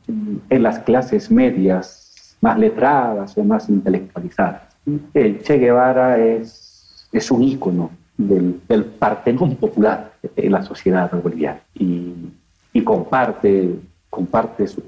en 0.07 0.63
las 0.63 0.79
clases 0.79 1.29
medias, 1.29 2.37
más 2.41 2.57
letradas 2.57 3.37
o 3.37 3.43
más 3.43 3.69
intelectualizadas. 3.69 4.63
El 5.13 5.41
Che 5.43 5.57
Guevara 5.57 6.17
es, 6.17 7.07
es 7.11 7.29
un 7.29 7.43
ícono 7.43 7.91
del, 8.17 8.59
del 8.67 8.85
partenón 8.85 9.55
popular 9.55 10.13
en 10.35 10.51
la 10.51 10.63
sociedad 10.63 11.11
boliviana 11.21 11.61
y, 11.75 12.13
comparte, 12.83 13.75
comparte 14.09 14.67
su, 14.67 14.83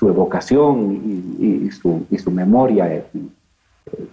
evocación 0.00 1.36
y, 1.38 1.70
su, 1.70 2.06
y, 2.10 2.18
su, 2.18 2.30
memoria 2.30 3.04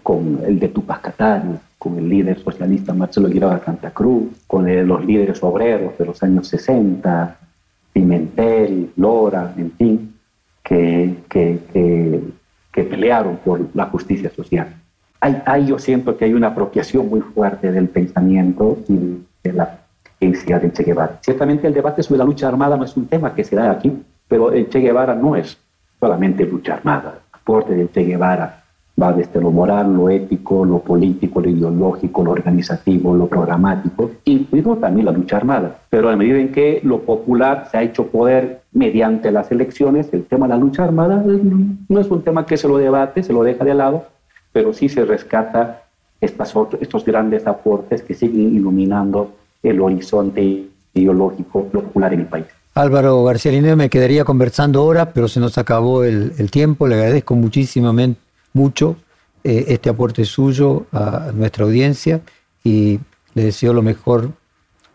con 0.04 0.40
el 0.46 0.60
de 0.60 0.70
Tupac 0.70 1.02
Katari, 1.02 1.58
con 1.78 1.98
el 1.98 2.10
líder 2.10 2.40
socialista 2.40 2.94
Marcelo 2.94 3.30
Guirao 3.30 3.64
Santa 3.64 3.92
Cruz, 3.92 4.30
con 4.48 4.88
los 4.88 5.06
líderes 5.06 5.42
obreros 5.44 5.98
de 5.98 6.06
los 6.06 6.22
años 6.22 6.48
60, 6.48 7.38
Pimentel, 7.94 8.92
Lora, 8.98 9.54
en 9.58 9.72
fin, 9.72 10.16
que, 10.64 11.16
que, 11.30 11.60
que, 12.72 12.84
pelearon 12.84 13.38
por 13.38 13.68
la 13.74 13.86
justicia 13.88 14.30
social. 14.30 14.74
Ahí, 15.22 15.66
yo 15.66 15.78
siento 15.78 16.16
que 16.16 16.26
hay 16.26 16.34
una 16.34 16.48
apropiación 16.48 17.10
muy 17.10 17.20
fuerte 17.20 17.72
del 17.72 17.90
pensamiento 17.90 18.78
y 18.88 19.20
de 19.44 19.54
la 19.54 19.80
agencia 20.16 20.60
de 20.60 20.72
Che 20.72 20.84
Guevara. 20.84 21.20
Ciertamente 21.22 21.68
el 21.68 21.74
debate 21.74 22.04
sobre 22.04 22.20
la 22.20 22.26
lucha 22.26 22.48
armada 22.48 22.78
no 22.78 22.86
es 22.86 22.96
un 22.96 23.08
tema 23.08 23.36
que 23.36 23.44
se 23.44 23.56
da 23.56 23.70
aquí, 23.70 23.92
pero 24.28 24.52
el 24.52 24.70
Che 24.70 24.80
Guevara 24.80 25.16
no 25.16 25.36
es 25.36 25.58
solamente 26.00 26.46
lucha 26.46 26.76
armada. 26.76 27.20
El 27.34 27.40
aporte 27.40 27.76
del 27.76 27.90
Che 27.92 28.04
Guevara 28.04 28.64
va 29.02 29.14
desde 29.14 29.42
lo 29.42 29.52
moral, 29.52 29.94
lo 29.94 30.10
ético, 30.10 30.66
lo 30.66 30.80
político, 30.80 31.42
lo 31.42 31.50
ideológico, 31.50 32.24
lo 32.24 32.32
organizativo, 32.32 33.16
lo 33.16 33.28
programático, 33.28 34.12
incluido 34.26 34.76
también 34.78 35.06
la 35.06 35.12
lucha 35.12 35.38
armada. 35.38 35.78
Pero 35.90 36.10
a 36.10 36.16
medida 36.16 36.38
en 36.38 36.52
que 36.52 36.82
lo 36.84 37.02
popular 37.02 37.68
se 37.72 37.78
ha 37.78 37.84
hecho 37.84 38.08
poder 38.08 38.62
mediante 38.72 39.32
las 39.32 39.52
elecciones, 39.52 40.10
el 40.14 40.26
tema 40.26 40.48
de 40.48 40.54
la 40.54 40.60
lucha 40.60 40.84
armada 40.84 41.24
no 41.88 42.00
es 42.00 42.10
un 42.10 42.24
tema 42.24 42.46
que 42.46 42.58
se 42.58 42.68
lo 42.68 42.78
debate, 42.78 43.24
se 43.24 43.34
lo 43.34 43.44
deja 43.44 43.64
de 43.64 43.74
lado, 43.74 44.06
pero 44.52 44.74
sí 44.74 44.90
se 44.90 45.06
rescata 45.06 45.84
estas, 46.22 46.54
estos 46.80 47.06
grandes 47.06 47.48
aportes 47.48 48.02
que 48.02 48.14
siguen 48.14 48.56
iluminando 48.56 49.36
el 49.64 49.82
horizonte 49.82 50.68
ideológico 50.94 51.66
popular 51.66 52.14
en 52.14 52.22
el 52.22 52.26
país. 52.28 52.46
Álvaro 52.76 53.24
García 53.24 53.52
Linero, 53.52 53.76
me 53.76 53.90
quedaría 53.90 54.24
conversando 54.24 54.80
ahora, 54.80 55.12
pero 55.12 55.28
se 55.28 55.40
nos 55.40 55.58
acabó 55.58 56.04
el, 56.04 56.34
el 56.38 56.52
tiempo. 56.52 56.88
Le 56.88 56.96
agradezco 56.96 57.36
muchísimamente 57.36 58.20
mucho 58.54 58.96
eh, 59.44 59.66
este 59.70 59.90
aporte 59.90 60.26
suyo 60.26 60.86
a 60.92 61.32
nuestra 61.34 61.66
audiencia 61.66 62.22
y 62.64 63.00
le 63.34 63.44
deseo 63.46 63.74
lo 63.74 63.82
mejor 63.82 64.32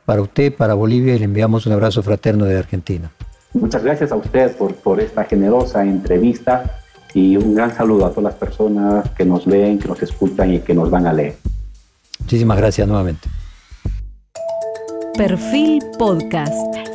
para 0.05 0.21
usted, 0.21 0.55
para 0.55 0.75
Bolivia 0.75 1.15
y 1.15 1.19
le 1.19 1.25
enviamos 1.25 1.67
un 1.67 1.73
abrazo 1.73 2.03
fraterno 2.03 2.45
de 2.45 2.59
Argentina. 2.59 3.11
Muchas 3.55 3.83
gracias 3.83 4.13
a 4.13 4.17
usted 4.17 4.55
por, 4.57 4.75
por 4.75 5.01
esta 5.01 5.25
generosa 5.25 5.83
entrevista 5.83 6.79
y 7.15 7.37
un 7.37 7.55
gran 7.55 7.75
saludo 7.75 8.07
a 8.07 8.11
todas 8.11 8.25
las 8.25 8.35
personas 8.35 9.11
que 9.11 9.25
nos 9.25 9.47
leen, 9.47 9.79
que 9.79 9.89
nos 9.89 10.03
escuchan 10.03 10.53
y 10.53 10.59
que 10.59 10.75
nos 10.75 10.91
van 10.91 11.07
a 11.07 11.13
leer. 11.13 11.37
Muchísimas 12.21 12.59
gracias 12.59 12.87
nuevamente. 12.89 13.29
Perfil 15.17 15.81
Podcast. 15.97 16.94